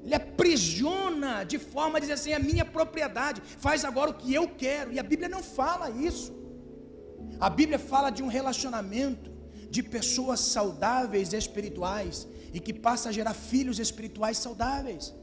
Ele 0.07 0.15
aprisiona 0.15 1.43
de 1.43 1.59
forma 1.59 1.97
a 1.97 1.99
dizer 1.99 2.13
assim: 2.13 2.31
é 2.31 2.39
minha 2.39 2.63
propriedade, 2.63 3.41
faz 3.65 3.83
agora 3.83 4.09
o 4.11 4.13
que 4.13 4.33
eu 4.33 4.47
quero. 4.47 4.93
E 4.93 4.99
a 5.03 5.03
Bíblia 5.03 5.27
não 5.27 5.43
fala 5.43 5.89
isso. 5.89 6.33
A 7.47 7.49
Bíblia 7.49 7.77
fala 7.77 8.09
de 8.09 8.23
um 8.23 8.27
relacionamento 8.27 9.29
de 9.69 9.83
pessoas 9.83 10.39
saudáveis 10.39 11.33
espirituais 11.33 12.25
e 12.53 12.59
que 12.61 12.73
passa 12.73 13.09
a 13.09 13.11
gerar 13.11 13.33
filhos 13.33 13.79
espirituais 13.79 14.37
saudáveis. 14.37 15.13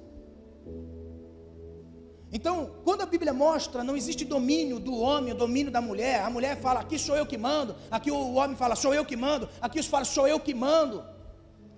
Então, 2.30 2.56
quando 2.84 3.00
a 3.00 3.06
Bíblia 3.06 3.32
mostra, 3.32 3.82
não 3.82 3.96
existe 3.96 4.22
domínio 4.22 4.78
do 4.78 4.94
homem, 4.94 5.32
o 5.32 5.36
domínio 5.36 5.72
da 5.72 5.80
mulher. 5.80 6.20
A 6.20 6.28
mulher 6.28 6.60
fala, 6.60 6.80
aqui 6.80 6.98
sou 6.98 7.16
eu 7.16 7.24
que 7.24 7.38
mando. 7.38 7.74
Aqui 7.90 8.10
o 8.10 8.34
homem 8.34 8.54
fala, 8.54 8.76
sou 8.76 8.92
eu 8.92 9.04
que 9.04 9.16
mando. 9.16 9.48
Aqui 9.62 9.80
os 9.80 9.86
fala, 9.86 10.04
sou 10.04 10.28
eu 10.28 10.38
que 10.38 10.52
mando. 10.52 11.02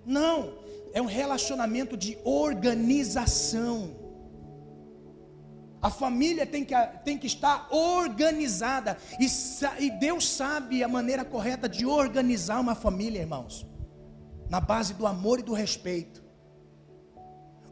Não, 0.05 0.66
é 0.93 1.01
um 1.01 1.05
relacionamento 1.05 1.95
de 1.95 2.17
organização. 2.23 3.95
A 5.81 5.89
família 5.89 6.45
tem 6.45 6.65
que, 6.65 6.73
tem 7.05 7.17
que 7.17 7.27
estar 7.27 7.67
organizada. 7.71 8.97
E, 9.19 9.27
e 9.83 9.91
Deus 9.91 10.27
sabe 10.27 10.83
a 10.83 10.87
maneira 10.87 11.23
correta 11.23 11.69
de 11.69 11.85
organizar 11.85 12.59
uma 12.59 12.75
família, 12.75 13.19
irmãos. 13.19 13.65
Na 14.49 14.59
base 14.59 14.93
do 14.93 15.05
amor 15.05 15.39
e 15.39 15.43
do 15.43 15.53
respeito. 15.53 16.23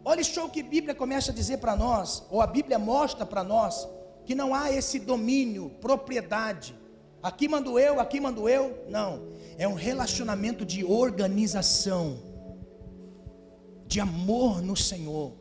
Olha 0.03 0.23
só 0.23 0.45
o 0.45 0.49
que 0.49 0.61
a 0.61 0.63
Bíblia 0.63 0.93
começa 0.93 1.31
a 1.31 1.33
dizer 1.33 1.57
para 1.57 1.75
nós, 1.75 2.23
ou 2.29 2.39
a 2.39 2.45
Bíblia 2.45 2.77
mostra 2.77 3.25
para 3.25 3.43
nós, 3.43 3.87
que 4.23 4.35
não 4.35 4.53
há 4.53 4.71
esse 4.71 4.99
domínio, 4.99 5.71
propriedade. 5.81 6.75
Aqui 7.23 7.47
mando 7.47 7.79
eu, 7.79 7.99
aqui 7.99 8.19
mando 8.19 8.47
eu. 8.47 8.85
Não. 8.87 9.27
É 9.57 9.67
um 9.67 9.73
relacionamento 9.73 10.63
de 10.63 10.85
organização, 10.85 12.19
de 13.85 13.99
amor 13.99 14.61
no 14.61 14.75
Senhor. 14.75 15.33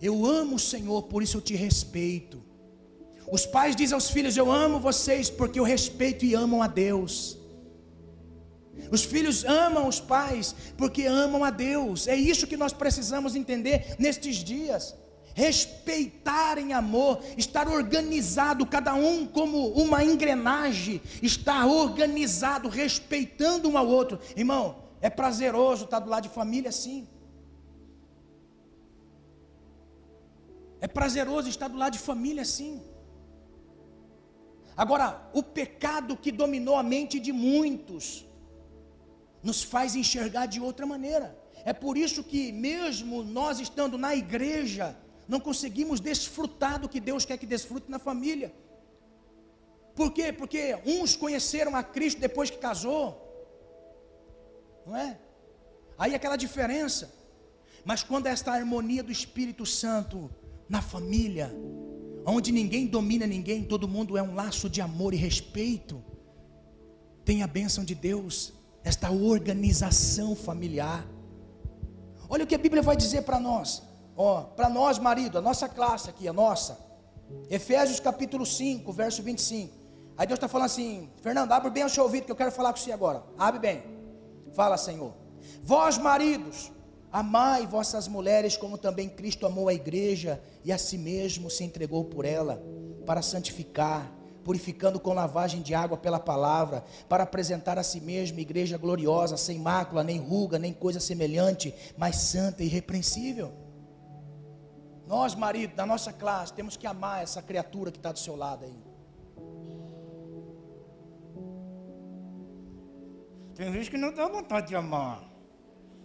Eu 0.00 0.24
amo 0.24 0.56
o 0.56 0.60
Senhor, 0.60 1.02
por 1.04 1.22
isso 1.22 1.36
eu 1.36 1.40
te 1.40 1.54
respeito. 1.54 2.42
Os 3.30 3.44
pais 3.44 3.76
dizem 3.76 3.94
aos 3.94 4.10
filhos: 4.10 4.36
Eu 4.36 4.50
amo 4.50 4.78
vocês 4.78 5.28
porque 5.28 5.58
eu 5.58 5.64
respeito 5.64 6.24
e 6.24 6.34
amam 6.34 6.62
a 6.62 6.66
Deus. 6.66 7.36
Os 8.90 9.02
filhos 9.04 9.44
amam 9.44 9.88
os 9.88 10.00
pais 10.00 10.54
porque 10.76 11.04
amam 11.04 11.44
a 11.44 11.50
Deus. 11.50 12.06
É 12.06 12.14
isso 12.14 12.46
que 12.46 12.56
nós 12.56 12.72
precisamos 12.72 13.34
entender 13.34 13.96
nestes 13.98 14.36
dias. 14.36 14.94
Respeitar 15.34 16.58
em 16.58 16.72
amor, 16.72 17.20
estar 17.36 17.68
organizado, 17.68 18.66
cada 18.66 18.94
um 18.94 19.24
como 19.24 19.68
uma 19.68 20.02
engrenagem, 20.02 21.00
estar 21.22 21.64
organizado, 21.64 22.68
respeitando 22.68 23.68
um 23.68 23.78
ao 23.78 23.86
outro. 23.86 24.18
Irmão, 24.36 24.76
é 25.00 25.08
prazeroso 25.08 25.84
estar 25.84 26.00
do 26.00 26.10
lado 26.10 26.24
de 26.24 26.28
família 26.28 26.70
assim. 26.70 27.06
É 30.80 30.86
prazeroso 30.86 31.48
estar 31.48 31.68
do 31.68 31.76
lado 31.76 31.94
de 31.94 31.98
família 31.98 32.42
assim. 32.42 32.82
Agora, 34.76 35.28
o 35.32 35.42
pecado 35.42 36.16
que 36.16 36.30
dominou 36.30 36.76
a 36.76 36.82
mente 36.82 37.18
de 37.18 37.32
muitos, 37.32 38.24
nos 39.42 39.62
faz 39.62 39.94
enxergar 39.94 40.46
de 40.46 40.60
outra 40.60 40.86
maneira. 40.86 41.36
É 41.64 41.72
por 41.72 41.96
isso 41.96 42.22
que, 42.22 42.52
mesmo 42.52 43.22
nós 43.22 43.60
estando 43.60 43.98
na 43.98 44.14
igreja, 44.14 44.96
não 45.26 45.40
conseguimos 45.40 46.00
desfrutar 46.00 46.78
do 46.80 46.88
que 46.88 47.00
Deus 47.00 47.24
quer 47.24 47.36
que 47.38 47.46
desfrute 47.46 47.90
na 47.90 47.98
família. 47.98 48.52
Por 49.94 50.12
quê? 50.12 50.32
Porque 50.32 50.78
uns 50.86 51.16
conheceram 51.16 51.74
a 51.74 51.82
Cristo 51.82 52.20
depois 52.20 52.50
que 52.50 52.58
casou, 52.58 53.06
não 54.86 54.96
é? 54.96 55.18
Aí 55.98 56.14
aquela 56.14 56.36
diferença. 56.36 57.12
Mas 57.84 58.02
quando 58.02 58.26
esta 58.26 58.52
harmonia 58.52 59.02
do 59.02 59.10
Espírito 59.10 59.66
Santo 59.66 60.30
na 60.68 60.82
família, 60.82 61.54
onde 62.26 62.52
ninguém 62.52 62.86
domina 62.86 63.26
ninguém, 63.26 63.64
todo 63.64 63.88
mundo 63.88 64.16
é 64.16 64.22
um 64.22 64.34
laço 64.34 64.68
de 64.68 64.80
amor 64.80 65.14
e 65.14 65.16
respeito, 65.16 66.02
tem 67.24 67.42
a 67.42 67.46
bênção 67.46 67.84
de 67.84 67.94
Deus 67.94 68.52
esta 68.84 69.10
organização 69.10 70.34
familiar. 70.34 71.06
Olha 72.28 72.44
o 72.44 72.46
que 72.46 72.54
a 72.54 72.58
Bíblia 72.58 72.82
vai 72.82 72.96
dizer 72.96 73.22
para 73.22 73.38
nós, 73.38 73.82
ó, 74.16 74.42
para 74.42 74.68
nós, 74.68 74.98
marido, 74.98 75.38
a 75.38 75.40
nossa 75.40 75.68
classe 75.68 76.08
aqui, 76.10 76.28
a 76.28 76.32
nossa. 76.32 76.78
Efésios 77.50 78.00
capítulo 78.00 78.46
5, 78.46 78.90
verso 78.92 79.22
25. 79.22 79.74
Aí 80.16 80.26
Deus 80.26 80.38
está 80.38 80.48
falando 80.48 80.66
assim: 80.66 81.10
Fernando, 81.22 81.52
abre 81.52 81.70
bem 81.70 81.84
o 81.84 81.88
seu 81.88 82.04
ouvido 82.04 82.24
que 82.24 82.32
eu 82.32 82.36
quero 82.36 82.50
falar 82.50 82.72
com 82.72 82.78
você 82.78 82.92
agora. 82.92 83.22
Abre 83.38 83.60
bem. 83.60 83.82
Fala, 84.54 84.76
Senhor. 84.76 85.12
Vós, 85.62 85.98
maridos, 85.98 86.72
amai 87.12 87.66
vossas 87.66 88.08
mulheres 88.08 88.56
como 88.56 88.78
também 88.78 89.08
Cristo 89.08 89.46
amou 89.46 89.68
a 89.68 89.74
igreja 89.74 90.40
e 90.64 90.72
a 90.72 90.78
si 90.78 90.98
mesmo 90.98 91.50
se 91.50 91.64
entregou 91.64 92.04
por 92.04 92.24
ela, 92.24 92.62
para 93.06 93.22
santificar 93.22 94.18
purificando 94.48 94.98
com 94.98 95.12
lavagem 95.12 95.60
de 95.60 95.74
água 95.74 95.98
pela 95.98 96.18
palavra, 96.18 96.82
para 97.06 97.24
apresentar 97.24 97.78
a 97.78 97.82
si 97.82 98.00
mesmo 98.00 98.40
igreja 98.40 98.78
gloriosa, 98.78 99.36
sem 99.36 99.58
mácula, 99.58 100.02
nem 100.02 100.18
ruga, 100.18 100.58
nem 100.58 100.72
coisa 100.72 100.98
semelhante, 100.98 101.74
mas 101.98 102.16
santa 102.16 102.62
e 102.62 102.66
irrepreensível. 102.66 103.52
Nós, 105.06 105.34
marido, 105.34 105.74
da 105.76 105.84
nossa 105.84 106.14
classe, 106.14 106.54
temos 106.54 106.78
que 106.78 106.86
amar 106.86 107.22
essa 107.22 107.42
criatura 107.42 107.90
que 107.90 107.98
está 107.98 108.10
do 108.10 108.18
seu 108.18 108.36
lado 108.36 108.64
aí. 108.64 108.82
Tem 113.54 113.70
vezes 113.70 113.90
que 113.90 113.98
não 113.98 114.14
dá 114.14 114.26
vontade 114.28 114.68
de 114.68 114.76
amar. 114.76 115.30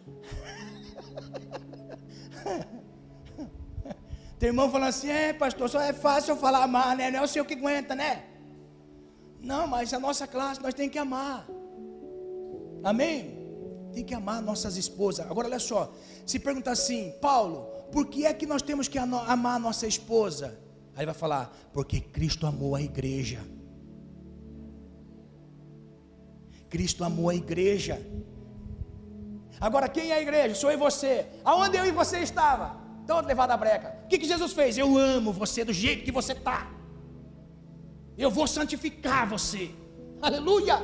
Tem 4.40 4.50
irmão 4.50 4.70
falando 4.70 4.90
assim, 4.90 5.10
é 5.10 5.32
pastor, 5.32 5.70
só 5.70 5.80
é 5.80 5.94
fácil 5.94 6.32
eu 6.34 6.38
falar 6.38 6.64
amar, 6.64 6.98
né? 6.98 7.10
Não 7.10 7.20
é 7.20 7.22
o 7.22 7.28
senhor 7.28 7.46
que 7.46 7.54
aguenta, 7.54 7.96
né? 7.96 8.26
Não, 9.40 9.66
mas 9.68 9.94
a 9.94 10.00
nossa 10.00 10.28
classe 10.28 10.62
nós 10.62 10.74
tem 10.74 10.90
que 10.90 10.98
amar. 10.98 11.48
Amém? 12.84 13.38
Tem 13.94 14.04
que 14.04 14.14
amar 14.14 14.42
nossas 14.42 14.76
esposas. 14.76 15.26
Agora 15.30 15.48
olha 15.48 15.60
só, 15.60 15.94
se 16.26 16.40
perguntar 16.40 16.72
assim, 16.72 17.14
Paulo, 17.22 17.68
por 17.92 18.08
que 18.08 18.26
é 18.26 18.34
que 18.34 18.46
nós 18.46 18.62
temos 18.62 18.88
que 18.88 18.98
amar 18.98 19.56
a 19.56 19.60
nossa 19.60 19.88
esposa? 19.88 20.60
Aí 20.96 21.06
vai 21.06 21.16
falar, 21.16 21.56
porque 21.72 22.00
Cristo 22.00 22.46
amou 22.46 22.76
a 22.76 22.82
igreja. 22.82 23.40
Cristo 26.70 27.04
amou 27.04 27.30
a 27.30 27.36
igreja. 27.36 28.02
Agora, 29.68 29.88
quem 29.88 30.12
é 30.12 30.16
a 30.16 30.22
igreja? 30.22 30.56
Sou 30.56 30.70
eu 30.70 30.78
e 30.78 30.84
você. 30.86 31.26
Aonde 31.46 31.78
eu 31.78 31.86
e 31.86 31.92
você 32.00 32.18
estava? 32.20 32.66
Todo 33.08 33.26
levado 33.26 33.52
à 33.52 33.56
breca. 33.56 33.96
O 34.04 34.08
que, 34.10 34.18
que 34.18 34.28
Jesus 34.32 34.52
fez? 34.52 34.78
Eu 34.78 34.98
amo 34.98 35.32
você 35.32 35.64
do 35.64 35.72
jeito 35.72 36.04
que 36.04 36.12
você 36.12 36.34
está. 36.34 36.70
Eu 38.18 38.30
vou 38.30 38.46
santificar 38.46 39.24
você. 39.36 39.72
Aleluia! 40.22 40.78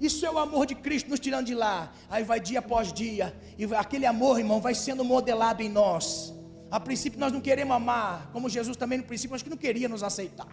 Isso 0.00 0.26
é 0.26 0.30
o 0.30 0.40
amor 0.40 0.66
de 0.66 0.74
Cristo 0.74 1.08
nos 1.08 1.20
tirando 1.20 1.46
de 1.46 1.54
lá. 1.54 1.92
Aí 2.10 2.24
vai 2.24 2.40
dia 2.40 2.58
após 2.58 2.92
dia. 2.92 3.32
E 3.56 3.64
aquele 3.76 4.06
amor, 4.06 4.40
irmão, 4.40 4.60
vai 4.60 4.74
sendo 4.74 5.04
modelado 5.04 5.62
em 5.62 5.68
nós. 5.68 6.34
A 6.68 6.80
princípio 6.80 7.20
nós 7.20 7.32
não 7.32 7.40
queremos 7.40 7.76
amar. 7.76 8.28
Como 8.32 8.48
Jesus 8.48 8.76
também 8.76 8.98
no 8.98 9.04
princípio, 9.04 9.36
acho 9.36 9.44
que 9.44 9.50
não 9.50 9.56
queria 9.56 9.88
nos 9.88 10.02
aceitar. 10.02 10.48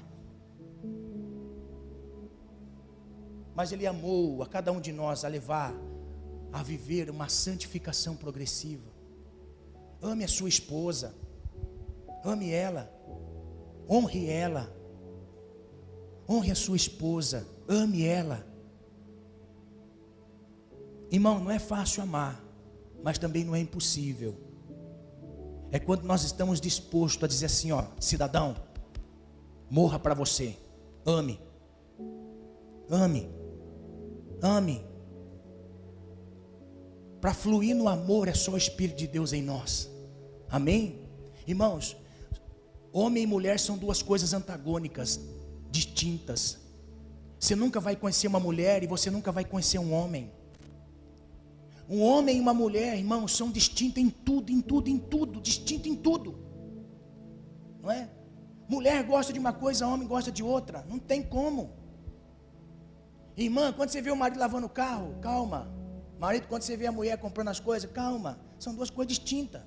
Mas 3.55 3.71
Ele 3.71 3.87
amou 3.87 4.43
a 4.43 4.45
cada 4.45 4.71
um 4.71 4.79
de 4.79 4.91
nós 4.91 5.25
a 5.25 5.27
levar 5.27 5.73
a 6.53 6.63
viver 6.63 7.09
uma 7.09 7.27
santificação 7.27 8.15
progressiva. 8.15 8.89
Ame 10.01 10.23
a 10.23 10.27
sua 10.27 10.47
esposa. 10.47 11.13
Ame 12.23 12.51
ela. 12.51 12.89
Honre 13.89 14.29
ela 14.29 14.83
Honre 16.27 16.51
a 16.51 16.55
sua 16.55 16.77
esposa, 16.77 17.45
ame 17.67 18.03
ela. 18.03 18.45
Irmão, 21.11 21.39
não 21.39 21.51
é 21.51 21.59
fácil 21.59 22.01
amar, 22.01 22.43
mas 23.03 23.17
também 23.17 23.43
não 23.43 23.55
é 23.55 23.59
impossível. 23.59 24.35
É 25.71 25.79
quando 25.79 26.03
nós 26.03 26.23
estamos 26.23 26.61
dispostos 26.61 27.23
a 27.23 27.27
dizer 27.27 27.47
assim, 27.47 27.71
ó, 27.71 27.85
cidadão, 27.99 28.55
morra 29.69 29.99
para 29.99 30.13
você, 30.13 30.55
ame, 31.05 31.39
ame, 32.89 33.29
ame. 34.41 34.92
Para 37.23 37.33
fluir 37.33 37.73
no 37.73 37.87
amor 37.87 38.27
é 38.27 38.33
só 38.33 38.51
o 38.51 38.57
Espírito 38.57 38.97
de 38.97 39.07
Deus 39.07 39.31
em 39.31 39.41
nós, 39.41 39.89
amém? 40.49 40.99
Irmãos, 41.47 41.95
homem 42.91 43.23
e 43.23 43.25
mulher 43.25 43.57
são 43.57 43.77
duas 43.77 44.01
coisas 44.01 44.33
antagônicas, 44.33 45.21
distintas. 45.71 46.59
Você 47.39 47.55
nunca 47.55 47.79
vai 47.79 47.95
conhecer 47.95 48.27
uma 48.27 48.41
mulher 48.41 48.83
e 48.83 48.87
você 48.87 49.09
nunca 49.09 49.31
vai 49.31 49.45
conhecer 49.45 49.79
um 49.79 49.93
homem. 49.93 50.33
Um 51.87 52.01
homem 52.01 52.39
e 52.39 52.41
uma 52.41 52.53
mulher, 52.53 52.97
irmãos, 52.97 53.31
são 53.31 53.49
distintos 53.49 54.03
em 54.03 54.09
tudo, 54.09 54.51
em 54.51 54.59
tudo, 54.59 54.89
em 54.89 54.97
tudo, 54.99 55.39
distinto 55.39 55.87
em 55.87 55.95
tudo. 55.95 56.37
Não 57.81 57.89
é? 57.89 58.09
Mulher 58.67 59.01
gosta 59.05 59.31
de 59.31 59.39
uma 59.39 59.53
coisa, 59.53 59.87
homem 59.87 60.05
gosta 60.05 60.29
de 60.29 60.43
outra. 60.43 60.85
Não 60.89 60.99
tem 60.99 61.23
como. 61.23 61.71
Irmã, 63.37 63.71
quando 63.71 63.91
você 63.91 64.01
vê 64.01 64.11
o 64.11 64.15
marido 64.17 64.41
lavando 64.41 64.67
o 64.67 64.69
carro, 64.69 65.15
calma. 65.21 65.82
Marido, 66.19 66.47
quando 66.47 66.61
você 66.61 66.77
vê 66.77 66.87
a 66.87 66.91
mulher 66.91 67.17
comprando 67.17 67.49
as 67.49 67.59
coisas, 67.59 67.91
calma. 67.91 68.39
São 68.59 68.73
duas 68.73 68.89
coisas 68.89 69.17
distintas. 69.17 69.61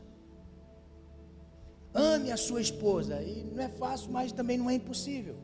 Ame 1.95 2.31
a 2.31 2.37
sua 2.37 2.61
esposa. 2.61 3.23
E 3.23 3.45
não 3.45 3.63
é 3.63 3.69
fácil, 3.69 4.11
mas 4.11 4.33
também 4.33 4.59
não 4.59 4.69
é 4.71 4.75
impossível. 4.75 5.37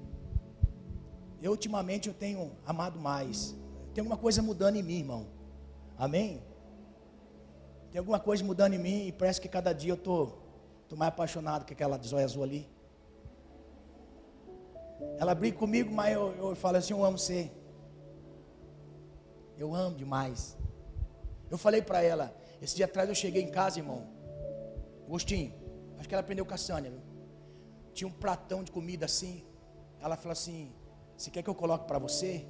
Eu 1.40 1.50
ultimamente 1.50 2.08
eu 2.08 2.14
tenho 2.14 2.52
amado 2.64 2.98
mais. 2.98 3.54
Tem 3.92 4.00
alguma 4.00 4.16
coisa 4.16 4.40
mudando 4.42 4.76
em 4.76 4.82
mim, 4.82 4.98
irmão. 4.98 5.26
Amém? 5.98 6.42
Tem 7.90 7.98
alguma 7.98 8.18
coisa 8.18 8.42
mudando 8.44 8.74
em 8.74 8.78
mim 8.78 9.06
e 9.08 9.12
parece 9.12 9.40
que 9.40 9.48
cada 9.48 9.72
dia 9.72 9.92
eu 9.92 9.96
tô, 9.96 10.32
tô 10.88 10.96
mais 10.96 11.08
apaixonado 11.08 11.64
que 11.64 11.72
aquela 11.72 11.98
zóia 11.98 12.24
azul 12.24 12.42
ali. 12.42 12.68
Ela 15.18 15.34
briga 15.34 15.58
comigo, 15.58 15.92
mas 15.92 16.14
eu, 16.14 16.34
eu 16.36 16.54
falo 16.54 16.76
assim, 16.76 16.92
eu 16.94 17.04
amo 17.04 17.18
você. 17.18 17.50
Eu 19.58 19.74
amo 19.74 19.96
demais. 19.96 20.56
Eu 21.52 21.58
falei 21.58 21.82
para 21.82 22.02
ela, 22.02 22.34
esse 22.62 22.74
dia 22.74 22.86
atrás 22.86 23.10
eu 23.10 23.14
cheguei 23.14 23.42
em 23.42 23.50
casa, 23.50 23.78
irmão. 23.78 24.06
Agostinho, 25.06 25.52
acho 25.98 26.08
que 26.08 26.14
ela 26.14 26.22
aprendeu 26.22 26.46
com 26.46 26.54
a 26.54 26.56
Sânia, 26.56 26.90
viu? 26.90 27.02
Tinha 27.92 28.08
um 28.08 28.10
pratão 28.10 28.64
de 28.64 28.72
comida 28.72 29.04
assim. 29.04 29.44
Ela 30.00 30.16
falou 30.16 30.32
assim: 30.32 30.72
Você 31.14 31.30
quer 31.30 31.42
que 31.42 31.50
eu 31.50 31.54
coloque 31.54 31.86
para 31.86 31.98
você? 31.98 32.46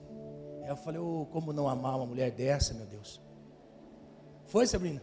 Eu 0.69 0.77
falei: 0.77 1.01
oh, 1.01 1.27
Como 1.33 1.53
não 1.53 1.69
amar 1.69 1.97
uma 1.97 2.07
mulher 2.07 2.31
dessa, 2.31 2.75
meu 2.75 2.87
Deus? 2.87 3.21
Foi, 4.45 4.69
Sabrina? 4.69 5.03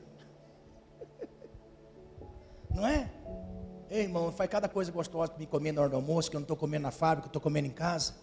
Não 2.74 2.88
é? 2.88 3.12
Ei, 3.90 4.04
irmão, 4.04 4.32
faz 4.32 4.50
cada 4.50 4.70
coisa 4.70 4.94
gostosa 4.94 5.32
para 5.32 5.40
me 5.40 5.46
comer 5.46 5.74
na 5.74 5.82
hora 5.82 5.90
do 5.90 5.98
almoço, 5.98 6.30
que 6.30 6.38
eu 6.38 6.40
não 6.40 6.46
estou 6.46 6.56
comendo 6.56 6.84
na 6.84 6.92
fábrica, 6.92 7.26
eu 7.26 7.30
estou 7.30 7.42
comendo 7.42 7.68
em 7.68 7.72
casa. 7.72 8.14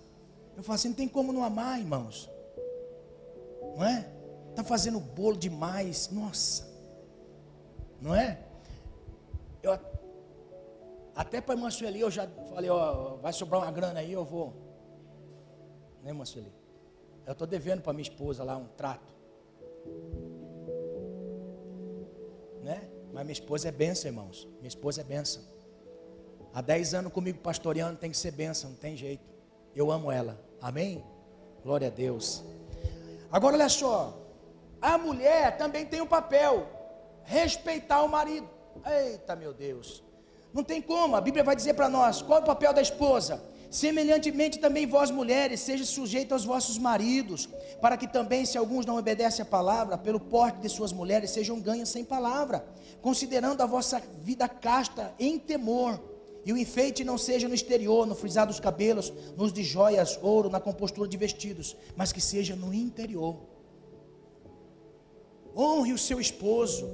Eu 0.57 0.63
falo 0.63 0.77
assim: 0.77 0.89
Não 0.89 0.97
tem 0.97 1.07
como 1.07 1.35
não 1.35 1.45
amar, 1.45 1.79
irmãos. 1.79 2.31
Não 3.77 3.85
é? 3.85 4.16
Está 4.57 4.65
fazendo 4.65 4.99
bolo 4.99 5.37
demais. 5.37 6.09
Nossa. 6.11 6.67
Não 8.01 8.15
é? 8.15 8.43
Eu, 9.63 9.79
até 11.15 11.43
para 11.43 11.53
a 11.53 11.57
irmã 11.57 11.71
Sueli 11.71 12.01
eu 12.01 12.11
já 12.11 12.27
falei, 12.55 12.71
ó, 12.71 13.17
vai 13.17 13.35
sobrar 13.35 13.61
uma 13.61 13.71
grana 13.71 14.01
aí, 14.01 14.11
eu 14.11 14.25
vou. 14.25 14.55
Né, 16.03 16.09
irmã 16.09 16.25
Sueli? 16.25 16.51
Eu 17.27 17.33
estou 17.33 17.47
devendo 17.47 17.83
para 17.83 17.93
minha 17.93 18.09
esposa 18.09 18.43
lá 18.45 18.57
um 18.57 18.65
trato. 18.69 19.13
Né? 22.63 22.89
Mas 23.13 23.25
minha 23.25 23.35
esposa 23.35 23.69
é 23.69 23.73
benção, 23.73 24.09
irmãos. 24.09 24.49
Minha 24.57 24.69
esposa 24.69 25.03
é 25.03 25.05
benção. 25.05 25.43
Há 26.55 26.63
10 26.63 26.95
anos 26.95 27.13
comigo 27.13 27.41
pastoreando 27.41 27.99
tem 27.99 28.11
que 28.11 28.17
ser 28.17 28.31
benção, 28.31 28.71
não 28.71 28.79
tem 28.79 28.97
jeito. 28.97 29.29
Eu 29.75 29.93
amo 29.93 30.11
ela. 30.11 30.41
Amém? 30.63 31.05
Glória 31.63 31.89
a 31.89 31.91
Deus. 31.91 32.43
Agora 33.31 33.55
olha 33.55 33.69
só. 33.69 34.23
A 34.87 34.97
mulher 34.97 35.57
também 35.57 35.85
tem 35.85 36.01
um 36.01 36.07
papel: 36.07 36.65
respeitar 37.25 38.05
o 38.05 38.09
marido. 38.09 38.49
Eita, 38.87 39.35
meu 39.35 39.53
Deus. 39.53 40.01
Não 40.55 40.63
tem 40.63 40.81
como, 40.81 41.17
a 41.17 41.21
Bíblia 41.21 41.43
vai 41.43 41.57
dizer 41.57 41.75
para 41.75 41.89
nós 41.89 42.23
qual 42.23 42.39
é 42.39 42.43
o 42.43 42.47
papel 42.47 42.73
da 42.73 42.81
esposa. 42.81 43.43
Semelhantemente 43.69 44.61
também 44.61 44.87
vós 44.87 45.11
mulheres, 45.11 45.59
sejam 45.59 45.85
sujeitos 45.85 46.33
aos 46.33 46.45
vossos 46.45 46.79
maridos, 46.79 47.49
para 47.81 47.97
que 47.97 48.07
também, 48.07 48.47
se 48.47 48.57
alguns 48.57 48.87
não 48.87 48.97
obedecem 48.97 49.43
à 49.43 49.45
palavra, 49.45 49.99
pelo 49.99 50.21
porte 50.21 50.61
de 50.61 50.69
suas 50.69 50.93
mulheres, 50.93 51.33
sejam 51.33 51.61
ganhos 51.61 51.89
sem 51.89 52.05
palavra, 52.05 52.65
considerando 53.03 53.63
a 53.63 53.67
vossa 53.67 54.01
vida 54.23 54.49
casta 54.49 55.13
em 55.19 55.37
temor, 55.37 56.01
e 56.45 56.53
o 56.53 56.57
enfeite 56.57 57.03
não 57.03 57.19
seja 57.19 57.49
no 57.49 57.57
exterior, 57.57 58.07
no 58.07 58.15
frisar 58.15 58.47
dos 58.47 58.61
cabelos, 58.61 59.13
nos 59.37 59.53
de 59.53 59.65
joias, 59.65 60.17
ouro, 60.23 60.49
na 60.49 60.61
compostura 60.61 61.09
de 61.09 61.17
vestidos, 61.17 61.77
mas 61.97 62.13
que 62.13 62.21
seja 62.21 62.55
no 62.55 62.73
interior. 62.73 63.56
Honre 65.57 65.93
o 65.93 65.99
seu 65.99 66.21
esposo, 66.21 66.87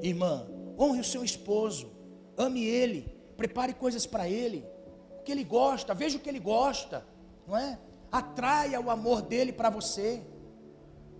irmã, 0.00 0.46
honre 0.78 1.00
o 1.00 1.04
seu 1.04 1.24
esposo, 1.24 1.90
ame 2.36 2.64
ele, 2.64 3.12
prepare 3.36 3.74
coisas 3.74 4.06
para 4.06 4.28
ele, 4.28 4.64
o 5.18 5.22
que 5.22 5.32
ele 5.32 5.44
gosta, 5.44 5.92
veja 5.92 6.16
o 6.16 6.20
que 6.20 6.28
ele 6.28 6.38
gosta, 6.38 7.04
não 7.46 7.56
é? 7.56 7.78
Atraia 8.10 8.80
o 8.80 8.90
amor 8.90 9.22
dele 9.22 9.52
para 9.52 9.70
você, 9.70 10.22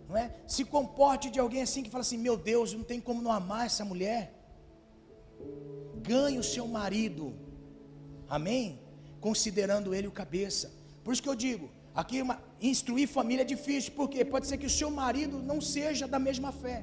não 0.08 0.16
é? 0.16 0.34
Se 0.46 0.64
comporte 0.64 1.30
de 1.30 1.38
alguém 1.38 1.62
assim 1.62 1.82
que 1.82 1.90
fala 1.90 2.02
assim: 2.02 2.18
meu 2.18 2.36
Deus, 2.36 2.72
não 2.72 2.82
tem 2.82 3.00
como 3.00 3.22
não 3.22 3.30
amar 3.30 3.66
essa 3.66 3.84
mulher. 3.84 4.34
Ganhe 6.02 6.38
o 6.38 6.42
seu 6.42 6.66
marido, 6.66 7.34
amém? 8.28 8.80
Considerando 9.20 9.94
ele 9.94 10.08
o 10.08 10.12
cabeça. 10.12 10.72
Por 11.04 11.12
isso 11.12 11.22
que 11.22 11.28
eu 11.28 11.34
digo: 11.34 11.70
Aqui, 12.00 12.18
uma, 12.26 12.36
instruir 12.70 13.06
família 13.16 13.42
é 13.42 13.52
difícil, 13.54 13.92
porque 13.98 14.24
pode 14.24 14.46
ser 14.46 14.56
que 14.60 14.68
o 14.70 14.76
seu 14.78 14.90
marido 15.02 15.36
não 15.50 15.58
seja 15.60 16.06
da 16.14 16.18
mesma 16.26 16.50
fé. 16.62 16.78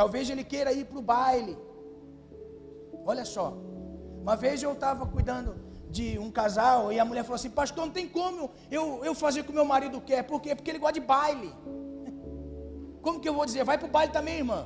Talvez 0.00 0.30
ele 0.30 0.44
queira 0.52 0.72
ir 0.72 0.86
para 0.90 0.98
o 1.02 1.06
baile. 1.12 1.54
Olha 3.04 3.24
só, 3.34 3.46
uma 4.22 4.34
vez 4.44 4.62
eu 4.62 4.72
estava 4.72 5.04
cuidando 5.14 5.52
de 5.90 6.06
um 6.18 6.30
casal 6.40 6.90
e 6.92 6.98
a 6.98 7.04
mulher 7.04 7.22
falou 7.24 7.38
assim: 7.40 7.50
Pastor, 7.60 7.84
não 7.84 7.92
tem 7.92 8.08
como 8.08 8.50
eu, 8.70 8.84
eu 9.08 9.14
fazer 9.14 9.40
o 9.40 9.44
que 9.44 9.52
meu 9.60 9.66
marido 9.74 10.00
quer. 10.00 10.22
Por 10.22 10.40
quê? 10.40 10.54
Porque 10.56 10.70
ele 10.70 10.84
gosta 10.84 10.98
de 11.00 11.06
baile. 11.14 11.50
Como 13.04 13.20
que 13.20 13.28
eu 13.28 13.34
vou 13.34 13.44
dizer? 13.44 13.64
Vai 13.70 13.76
para 13.76 13.88
o 13.88 13.90
baile 13.96 14.12
também, 14.12 14.38
irmã. 14.38 14.60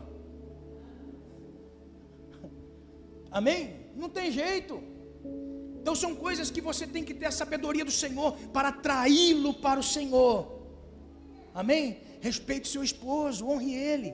Amém? 3.38 3.60
Não 4.02 4.10
tem 4.18 4.30
jeito. 4.30 4.95
Então 5.86 5.94
são 5.94 6.16
coisas 6.16 6.50
que 6.50 6.60
você 6.60 6.84
tem 6.84 7.04
que 7.04 7.14
ter 7.14 7.26
a 7.26 7.30
sabedoria 7.30 7.84
do 7.84 7.92
Senhor 7.92 8.32
para 8.52 8.70
atraí-lo 8.70 9.54
para 9.54 9.78
o 9.78 9.84
Senhor. 9.84 10.36
Amém? 11.54 11.98
Respeite 12.20 12.66
seu 12.66 12.82
esposo, 12.82 13.46
honre 13.48 13.72
ele. 13.72 14.12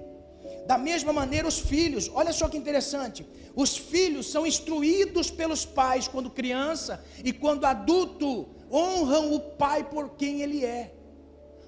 Da 0.67 0.77
mesma 0.77 1.15
maneira, 1.15 1.49
os 1.49 1.59
filhos, 1.59 2.11
olha 2.13 2.31
só 2.31 2.47
que 2.47 2.59
interessante: 2.59 3.25
os 3.57 3.75
filhos 3.75 4.27
são 4.31 4.47
instruídos 4.47 5.31
pelos 5.31 5.65
pais 5.65 6.07
quando 6.07 6.29
criança 6.29 7.03
e 7.25 7.33
quando 7.33 7.65
adulto, 7.65 8.49
honram 8.71 9.33
o 9.33 9.41
pai 9.41 9.83
por 9.83 10.11
quem 10.11 10.43
ele 10.43 10.63
é. 10.63 10.93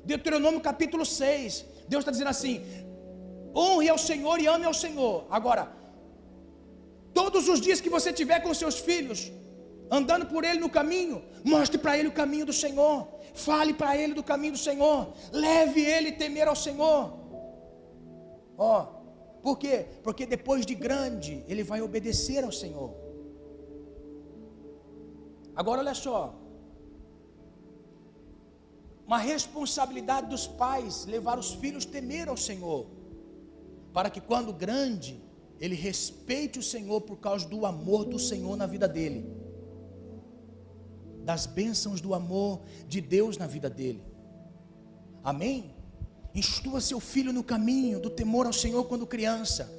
Deuteronômio 0.05 0.61
capítulo 0.61 1.07
6, 1.07 1.65
Deus 1.89 2.03
está 2.03 2.11
dizendo 2.11 2.29
assim: 2.29 2.61
honre 3.57 3.89
ao 3.89 3.97
Senhor 3.97 4.39
e 4.39 4.47
ame 4.47 4.67
ao 4.67 4.75
Senhor. 4.75 5.27
Agora, 5.31 5.73
todos 7.15 7.49
os 7.49 7.59
dias 7.59 7.81
que 7.81 7.89
você 7.89 8.13
tiver 8.13 8.41
com 8.41 8.53
seus 8.53 8.79
filhos, 8.79 9.33
andando 9.91 10.27
por 10.27 10.45
ele 10.45 10.59
no 10.59 10.71
caminho, 10.71 11.23
mostre 11.45 11.79
para 11.79 11.99
ele 11.99 12.09
o 12.09 12.13
caminho 12.13 12.47
do 12.47 12.53
Senhor, 12.53 13.09
fale 13.35 13.75
para 13.75 13.97
ele 13.97 14.15
do 14.15 14.23
caminho 14.23 14.53
do 14.53 14.59
Senhor, 14.59 15.13
leve 15.33 15.81
ele 15.81 16.13
temer 16.13 16.49
ao 16.49 16.57
Senhor. 16.57 17.13
Ó, 18.57 18.83
oh, 18.83 19.41
por 19.43 19.59
quê? 19.59 19.87
Porque 20.03 20.25
depois 20.27 20.65
de 20.65 20.75
grande, 20.75 21.45
ele 21.49 21.63
vai 21.63 21.83
obedecer 21.83 22.45
ao 22.45 22.53
Senhor. 22.53 22.95
Agora 25.55 25.81
olha 25.81 25.95
só, 25.95 26.35
uma 29.07 29.19
responsabilidade 29.19 30.29
dos 30.29 30.47
pais 30.47 31.05
levar 31.05 31.39
os 31.39 31.53
filhos 31.53 31.87
a 31.87 31.91
temer 31.91 32.29
ao 32.29 32.37
Senhor, 32.37 32.87
para 33.93 34.09
que 34.09 34.21
quando 34.21 34.53
grande, 34.53 35.23
ele 35.61 35.75
respeite 35.75 36.59
o 36.59 36.63
Senhor 36.63 37.03
por 37.03 37.19
causa 37.19 37.47
do 37.47 37.65
amor 37.65 38.05
do 38.05 38.19
Senhor 38.19 38.57
na 38.57 38.67
vida 38.67 38.89
dele 38.89 39.44
das 41.25 41.47
bênçãos 41.47 42.01
do 42.01 42.15
amor 42.15 42.61
de 42.87 43.01
Deus 43.01 43.37
na 43.37 43.47
vida 43.47 43.71
dele. 43.71 44.03
Amém? 45.23 45.75
Instrua 46.35 46.81
seu 46.81 47.01
filho 47.01 47.33
no 47.33 47.43
caminho 47.43 47.99
do 47.99 48.11
temor 48.11 48.47
ao 48.47 48.53
Senhor 48.53 48.85
quando 48.85 49.07
criança. 49.07 49.73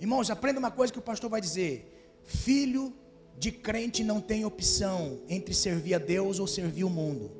Irmãos, 0.00 0.30
aprenda 0.30 0.58
uma 0.58 0.70
coisa 0.70 0.92
que 0.92 0.98
o 0.98 1.02
pastor 1.02 1.28
vai 1.28 1.40
dizer: 1.40 2.20
filho 2.24 2.94
de 3.38 3.50
crente 3.50 4.04
não 4.04 4.20
tem 4.20 4.44
opção 4.44 5.20
entre 5.28 5.54
servir 5.54 5.94
a 5.94 5.98
Deus 5.98 6.38
ou 6.38 6.46
servir 6.46 6.84
o 6.84 6.90
mundo. 6.90 7.30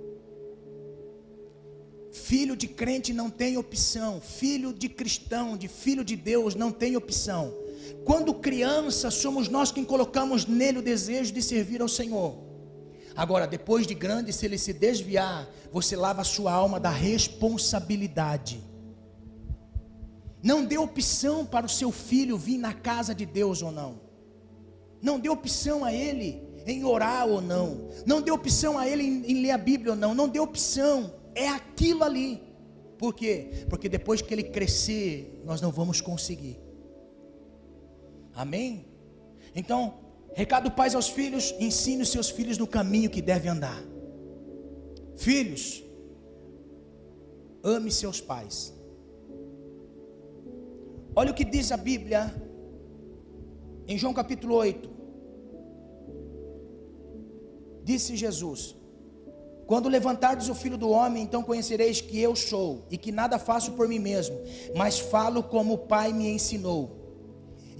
Filho 2.12 2.56
de 2.56 2.66
crente 2.66 3.12
não 3.12 3.30
tem 3.30 3.56
opção, 3.56 4.20
filho 4.20 4.72
de 4.72 4.88
cristão, 4.88 5.56
de 5.56 5.68
filho 5.68 6.02
de 6.02 6.16
Deus 6.16 6.56
não 6.56 6.72
tem 6.72 6.96
opção. 6.96 7.54
Quando 8.04 8.34
criança, 8.34 9.10
somos 9.10 9.48
nós 9.48 9.70
quem 9.70 9.84
colocamos 9.84 10.44
nele 10.44 10.78
o 10.78 10.82
desejo 10.82 11.32
de 11.32 11.40
servir 11.40 11.80
ao 11.80 11.88
Senhor. 11.88 12.49
Agora, 13.20 13.46
depois 13.46 13.86
de 13.86 13.92
grande, 13.92 14.32
se 14.32 14.46
ele 14.46 14.56
se 14.56 14.72
desviar, 14.72 15.46
você 15.70 15.94
lava 15.94 16.22
a 16.22 16.24
sua 16.24 16.50
alma 16.50 16.80
da 16.80 16.88
responsabilidade. 16.88 18.64
Não 20.42 20.64
dê 20.64 20.78
opção 20.78 21.44
para 21.44 21.66
o 21.66 21.68
seu 21.68 21.92
filho 21.92 22.38
vir 22.38 22.56
na 22.56 22.72
casa 22.72 23.14
de 23.14 23.26
Deus 23.26 23.60
ou 23.60 23.70
não. 23.70 24.00
Não 25.02 25.20
dê 25.20 25.28
opção 25.28 25.84
a 25.84 25.92
ele 25.92 26.42
em 26.66 26.82
orar 26.82 27.26
ou 27.26 27.42
não. 27.42 27.90
Não 28.06 28.22
dê 28.22 28.30
opção 28.30 28.78
a 28.78 28.88
ele 28.88 29.02
em, 29.02 29.32
em 29.32 29.42
ler 29.42 29.50
a 29.50 29.58
Bíblia 29.58 29.92
ou 29.92 29.98
não. 29.98 30.14
Não 30.14 30.26
dê 30.26 30.40
opção. 30.40 31.12
É 31.34 31.46
aquilo 31.46 32.02
ali. 32.02 32.42
Por 32.96 33.12
quê? 33.12 33.66
Porque 33.68 33.86
depois 33.86 34.22
que 34.22 34.32
ele 34.32 34.44
crescer, 34.44 35.42
nós 35.44 35.60
não 35.60 35.70
vamos 35.70 36.00
conseguir. 36.00 36.58
Amém? 38.34 38.86
Então, 39.54 40.09
recado 40.34 40.70
pais 40.70 40.94
aos 40.94 41.08
filhos: 41.08 41.54
ensine 41.58 42.02
os 42.02 42.10
seus 42.10 42.30
filhos 42.30 42.58
no 42.58 42.66
caminho 42.66 43.10
que 43.10 43.22
devem 43.22 43.50
andar. 43.50 43.82
Filhos, 45.16 45.82
ame 47.62 47.90
seus 47.90 48.20
pais. 48.20 48.74
Olha 51.14 51.32
o 51.32 51.34
que 51.34 51.44
diz 51.44 51.72
a 51.72 51.76
Bíblia 51.76 52.34
em 53.86 53.98
João 53.98 54.14
capítulo 54.14 54.54
8. 54.54 54.88
Disse 57.82 58.16
Jesus: 58.16 58.76
Quando 59.66 59.88
levantardes 59.88 60.48
o 60.48 60.54
filho 60.54 60.78
do 60.78 60.90
homem, 60.90 61.24
então 61.24 61.42
conhecereis 61.42 62.00
que 62.00 62.18
eu 62.20 62.36
sou, 62.36 62.86
e 62.90 62.96
que 62.96 63.10
nada 63.10 63.38
faço 63.38 63.72
por 63.72 63.88
mim 63.88 63.98
mesmo, 63.98 64.36
mas 64.76 64.98
falo 64.98 65.42
como 65.42 65.74
o 65.74 65.78
Pai 65.78 66.12
me 66.12 66.28
ensinou. 66.30 66.99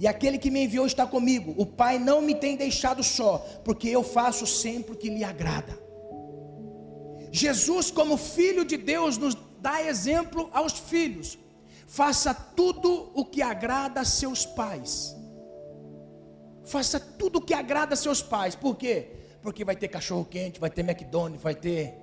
E 0.01 0.07
aquele 0.07 0.39
que 0.39 0.49
me 0.49 0.63
enviou 0.63 0.87
está 0.87 1.05
comigo. 1.05 1.53
O 1.63 1.63
Pai 1.63 1.99
não 1.99 2.23
me 2.23 2.33
tem 2.33 2.55
deixado 2.55 3.03
só, 3.03 3.37
porque 3.63 3.87
eu 3.87 4.01
faço 4.01 4.47
sempre 4.47 4.93
o 4.93 4.97
que 4.97 5.11
lhe 5.11 5.23
agrada. 5.23 5.77
Jesus, 7.31 7.91
como 7.91 8.17
filho 8.17 8.65
de 8.65 8.77
Deus, 8.77 9.19
nos 9.19 9.35
dá 9.59 9.83
exemplo 9.83 10.49
aos 10.51 10.73
filhos. 10.73 11.37
Faça 11.85 12.33
tudo 12.33 13.11
o 13.13 13.23
que 13.23 13.43
agrada 13.43 14.01
a 14.01 14.03
seus 14.03 14.43
pais. 14.43 15.15
Faça 16.65 16.99
tudo 16.99 17.37
o 17.37 17.41
que 17.41 17.53
agrada 17.53 17.93
a 17.93 17.95
seus 17.95 18.23
pais. 18.23 18.55
Por 18.55 18.75
quê? 18.75 18.95
Porque 19.39 19.63
vai 19.63 19.75
ter 19.75 19.87
cachorro 19.87 20.25
quente, 20.25 20.59
vai 20.59 20.71
ter 20.71 20.81
McDonald's, 20.81 21.43
vai 21.43 21.53
ter. 21.53 21.93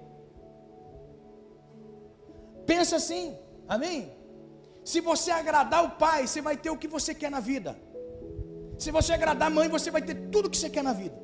Pensa 2.65 2.95
assim, 2.95 3.37
amém? 3.67 4.13
Se 4.85 5.01
você 5.01 5.33
agradar 5.33 5.85
o 5.85 5.91
pai, 5.91 6.29
você 6.29 6.41
vai 6.41 6.57
ter 6.57 6.71
o 6.71 6.79
que 6.79 6.87
você 6.87 7.13
quer 7.13 7.31
na 7.31 7.41
vida. 7.41 7.77
Se 8.79 8.91
você 8.91 9.13
agradar 9.13 9.49
a 9.49 9.51
mãe, 9.51 9.69
você 9.69 9.91
vai 9.91 10.01
ter 10.01 10.15
tudo 10.31 10.47
o 10.47 10.51
que 10.51 10.57
você 10.57 10.71
quer 10.71 10.85
na 10.85 10.93
vida. 10.93 11.19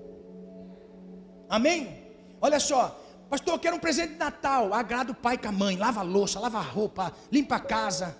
Amém? 1.48 2.02
Olha 2.40 2.58
só, 2.58 3.00
pastor, 3.30 3.54
eu 3.54 3.58
quero 3.58 3.76
um 3.76 3.78
presente 3.78 4.14
de 4.14 4.18
Natal. 4.18 4.74
Agrada 4.74 5.12
o 5.12 5.14
pai 5.14 5.38
com 5.38 5.48
a 5.48 5.52
mãe, 5.52 5.76
lava 5.76 6.00
a 6.00 6.02
louça, 6.02 6.40
lava 6.40 6.58
a 6.58 6.62
roupa, 6.62 7.12
limpa 7.30 7.56
a 7.56 7.60
casa. 7.60 8.16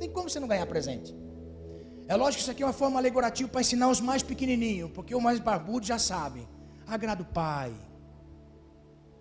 Tem 0.00 0.10
como 0.10 0.30
você 0.30 0.40
não 0.40 0.48
ganhar 0.48 0.66
presente. 0.66 1.14
É 2.06 2.16
lógico 2.16 2.36
que 2.36 2.42
isso 2.42 2.50
aqui 2.50 2.62
é 2.62 2.66
uma 2.66 2.72
forma 2.72 2.98
alegorativa 2.98 3.48
para 3.50 3.60
ensinar 3.60 3.88
os 3.90 4.00
mais 4.00 4.22
pequenininhos, 4.22 4.90
porque 4.92 5.14
o 5.14 5.20
mais 5.20 5.38
barbudo 5.38 5.84
já 5.84 5.98
sabe. 5.98 6.48
Agrada 6.86 7.22
o 7.22 7.26
pai, 7.26 7.70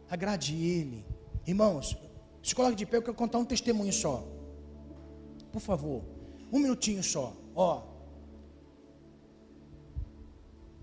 agrade 0.10 0.56
ele. 0.56 1.06
Irmãos, 1.45 1.98
se 2.41 2.56
coloque 2.56 2.76
de 2.76 2.86
pé, 2.86 2.95
eu 2.95 3.02
quero 3.02 3.14
contar 3.14 3.40
um 3.40 3.45
testemunho 3.45 3.91
só. 3.91 4.26
Por 5.52 5.60
favor, 5.60 6.02
um 6.52 6.60
minutinho 6.60 7.04
só. 7.04 7.34
Ó, 7.54 7.84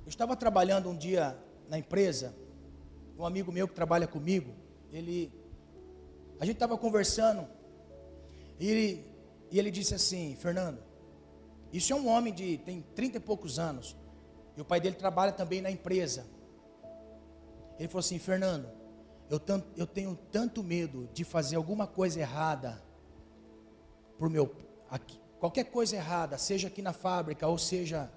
eu 0.05 0.09
estava 0.09 0.37
trabalhando 0.37 0.91
um 0.91 0.97
dia 0.97 1.37
na 1.69 1.79
empresa, 1.79 2.35
um 3.19 3.25
amigo 3.25 3.51
meu 3.51 3.67
que 3.67 3.75
trabalha 3.75 4.07
comigo, 4.07 4.55
ele, 4.93 5.33
a 6.39 6.45
gente 6.45 6.57
estava 6.57 6.77
conversando, 6.77 7.49
e 8.61 8.69
ele, 8.69 9.07
e 9.51 9.59
ele 9.59 9.71
disse 9.71 9.95
assim, 9.95 10.37
Fernando, 10.37 10.79
isso 11.73 11.93
é 11.93 11.97
um 11.97 12.07
homem 12.07 12.35
de, 12.35 12.59
tem 12.59 12.83
trinta 12.95 13.17
e 13.17 13.21
poucos 13.21 13.59
anos, 13.59 13.97
e 14.57 14.61
o 14.61 14.65
pai 14.65 14.79
dele 14.79 14.95
trabalha 14.95 15.33
também 15.33 15.61
na 15.61 15.71
empresa. 15.71 16.27
Ele 17.79 17.89
falou 17.89 18.01
assim, 18.01 18.19
Fernando, 18.19 18.69
eu, 19.29 19.41
tanto, 19.41 19.67
eu 19.77 19.87
tenho 19.87 20.17
tanto 20.31 20.63
medo 20.63 21.09
de 21.13 21.25
fazer 21.25 21.57
alguma 21.57 21.87
coisa 21.87 22.21
errada, 22.21 22.81
pro 24.19 24.29
meu, 24.29 24.55
aqui, 24.91 25.19
qualquer 25.41 25.65
coisa 25.65 25.97
errada, 25.97 26.37
seja 26.37 26.69
aqui 26.69 26.83
na 26.83 26.93
fábrica, 26.93 27.49
ou 27.49 27.57
seja 27.57 28.13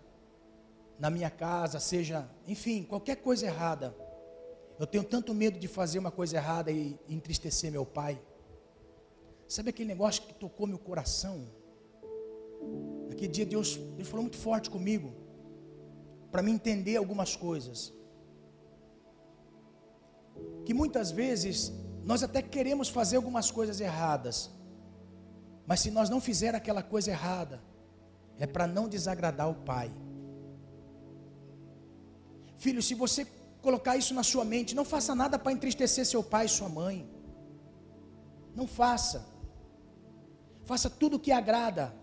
na 0.99 1.09
minha 1.09 1.29
casa, 1.29 1.79
seja, 1.79 2.29
enfim, 2.47 2.83
qualquer 2.83 3.17
coisa 3.17 3.45
errada. 3.45 3.95
Eu 4.79 4.85
tenho 4.85 5.03
tanto 5.03 5.33
medo 5.33 5.59
de 5.59 5.67
fazer 5.67 5.99
uma 5.99 6.11
coisa 6.11 6.37
errada 6.37 6.71
e 6.71 6.97
entristecer 7.07 7.71
meu 7.71 7.85
pai. 7.85 8.19
Sabe 9.47 9.69
aquele 9.69 9.87
negócio 9.87 10.23
que 10.23 10.33
tocou 10.33 10.67
meu 10.67 10.77
coração? 10.77 11.47
Naquele 13.07 13.31
dia 13.31 13.45
Deus, 13.45 13.75
Deus 13.75 14.07
falou 14.07 14.23
muito 14.23 14.37
forte 14.37 14.69
comigo, 14.69 15.13
para 16.31 16.41
me 16.41 16.51
entender 16.51 16.97
algumas 16.97 17.35
coisas. 17.35 17.93
Que 20.65 20.73
muitas 20.73 21.11
vezes 21.11 21.71
nós 22.03 22.21
até 22.23 22.41
queremos 22.41 22.89
fazer 22.89 23.15
algumas 23.15 23.49
coisas 23.49 23.79
erradas, 23.79 24.51
mas 25.65 25.79
se 25.79 25.91
nós 25.91 26.09
não 26.09 26.21
fizer 26.21 26.55
aquela 26.55 26.83
coisa 26.83 27.11
errada, 27.11 27.61
é 28.39 28.45
para 28.45 28.67
não 28.67 28.87
desagradar 28.87 29.49
o 29.49 29.55
Pai. 29.55 29.91
Filho, 32.57 32.81
se 32.81 32.95
você 32.95 33.25
colocar 33.61 33.95
isso 33.97 34.13
na 34.13 34.23
sua 34.23 34.45
mente, 34.53 34.75
não 34.75 34.85
faça 34.85 35.13
nada 35.13 35.37
para 35.39 35.51
entristecer 35.51 36.05
seu 36.05 36.23
pai 36.23 36.45
e 36.45 36.49
sua 36.49 36.69
mãe. 36.69 36.97
Não 38.55 38.67
faça. 38.67 39.19
Faça 40.65 40.89
tudo 40.89 41.17
o 41.17 41.19
que 41.19 41.31
agrada. 41.31 41.93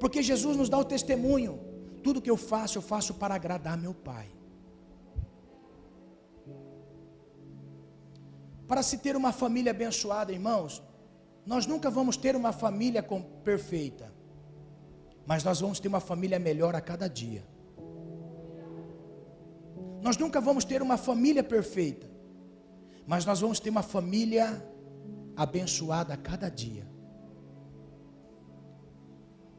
Porque 0.00 0.22
Jesus 0.22 0.56
nos 0.56 0.68
dá 0.68 0.78
o 0.78 0.84
testemunho. 0.84 1.54
Tudo 2.02 2.22
que 2.22 2.30
eu 2.30 2.36
faço, 2.36 2.78
eu 2.78 2.82
faço 2.82 3.14
para 3.14 3.34
agradar 3.34 3.76
meu 3.76 3.92
Pai. 3.92 4.28
Para 8.68 8.82
se 8.82 8.98
ter 8.98 9.16
uma 9.16 9.32
família 9.32 9.72
abençoada, 9.72 10.30
irmãos, 10.30 10.82
nós 11.44 11.66
nunca 11.66 11.90
vamos 11.90 12.16
ter 12.16 12.36
uma 12.36 12.52
família 12.52 13.02
perfeita, 13.42 14.12
mas 15.26 15.42
nós 15.42 15.60
vamos 15.60 15.80
ter 15.80 15.88
uma 15.88 16.00
família 16.00 16.38
melhor 16.38 16.76
a 16.76 16.80
cada 16.80 17.08
dia. 17.08 17.42
Nós 20.02 20.16
nunca 20.16 20.40
vamos 20.40 20.64
ter 20.64 20.80
uma 20.82 20.96
família 20.96 21.42
perfeita, 21.42 22.08
mas 23.06 23.24
nós 23.24 23.40
vamos 23.40 23.58
ter 23.58 23.70
uma 23.70 23.82
família 23.82 24.64
abençoada 25.36 26.14
a 26.14 26.16
cada 26.16 26.48
dia. 26.48 26.86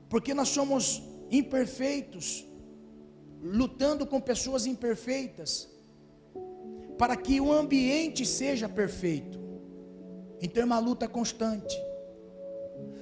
Porque 0.09 0.33
nós 0.33 0.49
somos 0.49 1.03
imperfeitos, 1.29 2.45
lutando 3.41 4.05
com 4.05 4.19
pessoas 4.19 4.65
imperfeitas, 4.65 5.69
para 6.97 7.15
que 7.15 7.39
o 7.39 7.51
ambiente 7.51 8.25
seja 8.25 8.67
perfeito. 8.67 9.39
Então 10.41 10.63
é 10.63 10.65
uma 10.65 10.79
luta 10.79 11.07
constante. 11.07 11.75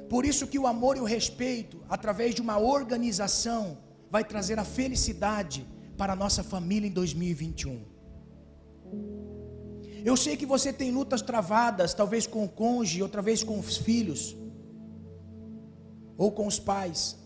Por 0.09 0.25
isso 0.25 0.47
que 0.47 0.59
o 0.59 0.67
amor 0.67 0.97
e 0.97 0.99
o 0.99 1.03
respeito, 1.03 1.81
através 1.89 2.33
de 2.33 2.41
uma 2.41 2.57
organização, 2.57 3.77
vai 4.09 4.23
trazer 4.23 4.57
a 4.59 4.63
felicidade 4.63 5.65
para 5.97 6.13
a 6.13 6.15
nossa 6.15 6.43
família 6.43 6.87
em 6.87 6.91
2021. 6.91 7.81
Eu 10.05 10.15
sei 10.15 10.37
que 10.37 10.45
você 10.45 10.71
tem 10.71 10.91
lutas 10.91 11.21
travadas, 11.21 11.93
talvez 11.93 12.25
com 12.25 12.45
o 12.45 12.49
cônjuge, 12.49 13.01
outra 13.01 13.21
vez 13.21 13.43
com 13.43 13.59
os 13.59 13.77
filhos, 13.77 14.35
ou 16.17 16.31
com 16.31 16.47
os 16.47 16.59
pais. 16.59 17.17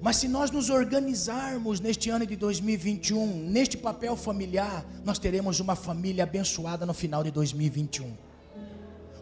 Mas 0.00 0.16
se 0.16 0.28
nós 0.28 0.50
nos 0.50 0.68
organizarmos 0.68 1.80
neste 1.80 2.10
ano 2.10 2.26
de 2.26 2.36
2021, 2.36 3.48
neste 3.48 3.78
papel 3.78 4.16
familiar, 4.16 4.84
nós 5.04 5.18
teremos 5.18 5.58
uma 5.60 5.74
família 5.74 6.24
abençoada 6.24 6.84
no 6.84 6.92
final 6.92 7.24
de 7.24 7.30
2021. 7.30 8.12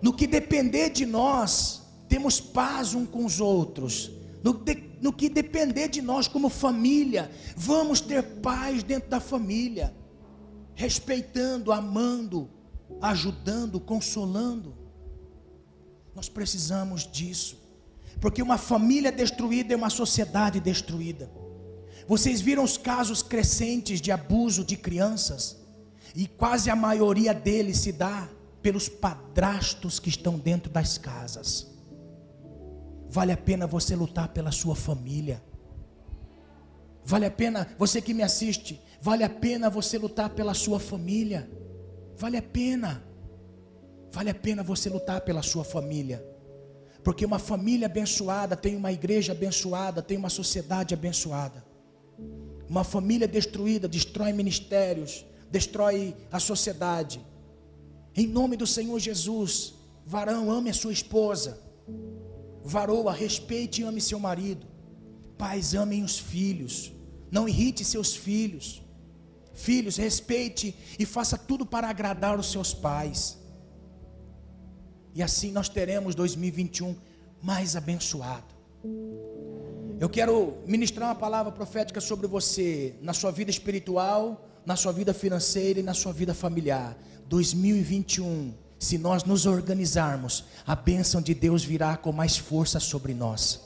No 0.03 0.13
que 0.13 0.27
depender 0.27 0.91
de 0.91 1.07
nós, 1.07 1.83
temos 2.09 2.41
paz 2.41 2.95
uns 2.95 3.09
com 3.09 3.25
os 3.25 3.41
outros, 3.41 4.11
no, 4.43 4.53
de, 4.53 4.75
no 5.05 5.13
que 5.13 5.29
depender 5.29 5.89
de 5.89 6.01
nós 6.01 6.27
como 6.27 6.49
família, 6.49 7.31
vamos 7.55 8.01
ter 8.01 8.23
paz 8.41 8.83
dentro 8.83 9.11
da 9.11 9.21
família, 9.21 9.95
respeitando, 10.75 11.71
amando, 11.71 12.49
ajudando, 13.03 13.79
consolando. 13.79 14.75
Nós 16.15 16.31
precisamos 16.31 17.07
disso, 17.07 17.59
porque 18.19 18.41
uma 18.41 18.57
família 18.57 19.13
destruída 19.13 19.75
é 19.75 19.77
uma 19.77 19.91
sociedade 19.91 20.59
destruída. 20.59 21.31
Vocês 22.09 22.41
viram 22.41 22.65
os 22.65 22.79
casos 22.79 23.23
crescentes 23.23 24.01
de 24.01 24.11
abuso 24.11 24.65
de 24.65 24.75
crianças, 24.75 25.59
e 26.15 26.27
quase 26.27 26.71
a 26.71 26.77
maioria 26.77 27.35
deles 27.35 27.77
se 27.77 27.93
dá 27.93 28.27
pelos 28.63 28.89
padrastos 28.89 30.01
que 30.01 30.09
estão 30.09 30.39
dentro 30.39 30.73
das 30.73 30.97
casas. 30.97 31.74
Vale 33.15 33.31
a 33.31 33.37
pena 33.37 33.65
você 33.65 33.95
lutar 33.95 34.27
pela 34.31 34.51
sua 34.51 34.75
família. 34.75 35.41
Vale 37.05 37.27
a 37.27 37.31
pena, 37.31 37.69
você 37.79 38.03
que 38.03 38.13
me 38.13 38.25
assiste, 38.25 38.81
vale 39.01 39.23
a 39.23 39.31
pena 39.31 39.71
você 39.71 39.97
lutar 39.99 40.31
pela 40.31 40.53
sua 40.53 40.81
família. 40.81 41.49
Vale 42.17 42.39
a 42.39 42.43
pena. 42.43 43.05
Vale 44.11 44.31
a 44.31 44.35
pena 44.35 44.65
você 44.65 44.91
lutar 44.91 45.21
pela 45.21 45.43
sua 45.43 45.63
família. 45.63 46.27
Porque 47.05 47.25
uma 47.25 47.39
família 47.39 47.87
abençoada 47.87 48.57
tem 48.57 48.75
uma 48.75 48.91
igreja 48.91 49.31
abençoada, 49.31 50.03
tem 50.03 50.19
uma 50.19 50.29
sociedade 50.29 50.93
abençoada. 50.93 51.65
Uma 52.69 52.83
família 52.83 53.29
destruída 53.29 53.87
destrói 53.87 54.33
ministérios, 54.33 55.25
destrói 55.53 56.17
a 56.33 56.41
sociedade. 56.41 57.25
Em 58.17 58.27
nome 58.27 58.57
do 58.57 58.67
Senhor 58.67 58.99
Jesus, 58.99 59.75
varão, 60.05 60.51
ame 60.51 60.69
a 60.69 60.75
sua 60.75 60.93
esposa. 60.93 61.63
Varoa, 62.65 63.13
respeite 63.13 63.83
e 63.83 63.85
ame 63.85 64.01
seu 64.01 64.19
marido. 64.19 64.67
Pais, 65.37 65.75
amem 65.75 66.03
os 66.03 66.19
filhos. 66.19 66.91
Não 67.31 67.47
irrite 67.47 67.85
seus 67.85 68.17
filhos. 68.17 68.83
Filhos, 69.53 69.97
respeite 69.97 70.75
e 70.99 71.05
faça 71.05 71.37
tudo 71.37 71.67
para 71.67 71.89
agradar 71.89 72.39
os 72.39 72.51
seus 72.51 72.73
pais. 72.73 73.39
E 75.15 75.23
assim 75.23 75.53
nós 75.53 75.69
teremos 75.69 76.15
2021 76.15 76.97
mais 77.43 77.77
abençoado. 77.77 78.55
Eu 80.01 80.09
quero 80.09 80.57
ministrar 80.67 81.09
uma 81.09 81.15
palavra 81.15 81.53
profética 81.53 82.01
sobre 82.01 82.27
você, 82.27 82.97
na 83.01 83.13
sua 83.13 83.31
vida 83.31 83.51
espiritual, 83.51 84.49
na 84.67 84.75
sua 84.75 84.93
vida 84.93 85.13
financeira 85.15 85.79
e 85.79 85.83
na 85.83 85.95
sua 85.95 86.13
vida 86.13 86.35
familiar. 86.35 86.97
2021, 87.29 88.55
se 88.85 88.99
nós 88.99 89.25
nos 89.25 89.47
organizarmos, 89.47 90.45
a 90.67 90.75
bênção 90.77 91.23
de 91.23 91.35
Deus 91.35 91.65
virá 91.65 91.97
com 91.97 92.13
mais 92.13 92.37
força 92.37 92.79
sobre 92.79 93.15
nós. 93.15 93.61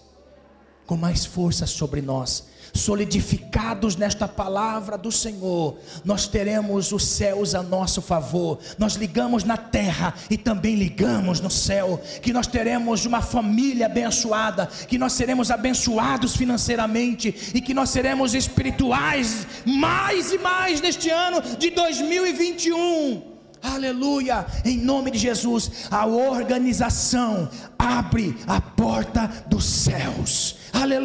Com 0.86 0.96
mais 0.96 1.26
força 1.26 1.66
sobre 1.66 2.00
nós 2.00 2.44
solidificados 2.74 3.96
nesta 3.96 4.28
palavra 4.28 4.96
do 4.96 5.10
Senhor, 5.10 5.78
nós 6.04 6.26
teremos 6.26 6.92
os 6.92 7.04
céus 7.04 7.54
a 7.54 7.62
nosso 7.62 8.00
favor. 8.00 8.58
Nós 8.78 8.94
ligamos 8.94 9.44
na 9.44 9.56
terra 9.56 10.14
e 10.30 10.36
também 10.36 10.74
ligamos 10.74 11.40
no 11.40 11.50
céu. 11.50 12.00
Que 12.22 12.32
nós 12.32 12.46
teremos 12.46 13.06
uma 13.06 13.22
família 13.22 13.86
abençoada, 13.86 14.66
que 14.66 14.98
nós 14.98 15.12
seremos 15.12 15.50
abençoados 15.50 16.36
financeiramente 16.36 17.52
e 17.54 17.60
que 17.60 17.74
nós 17.74 17.90
seremos 17.90 18.34
espirituais 18.34 19.46
mais 19.64 20.32
e 20.32 20.38
mais 20.38 20.80
neste 20.80 21.10
ano 21.10 21.40
de 21.58 21.70
2021. 21.70 23.37
Aleluia, 23.62 24.46
em 24.64 24.78
nome 24.78 25.10
de 25.10 25.18
Jesus, 25.18 25.88
a 25.90 26.06
organização 26.06 27.48
abre 27.78 28.36
a 28.46 28.60
porta 28.60 29.30
dos 29.46 29.64
céus. 29.64 30.56
Aleluia. 30.72 30.98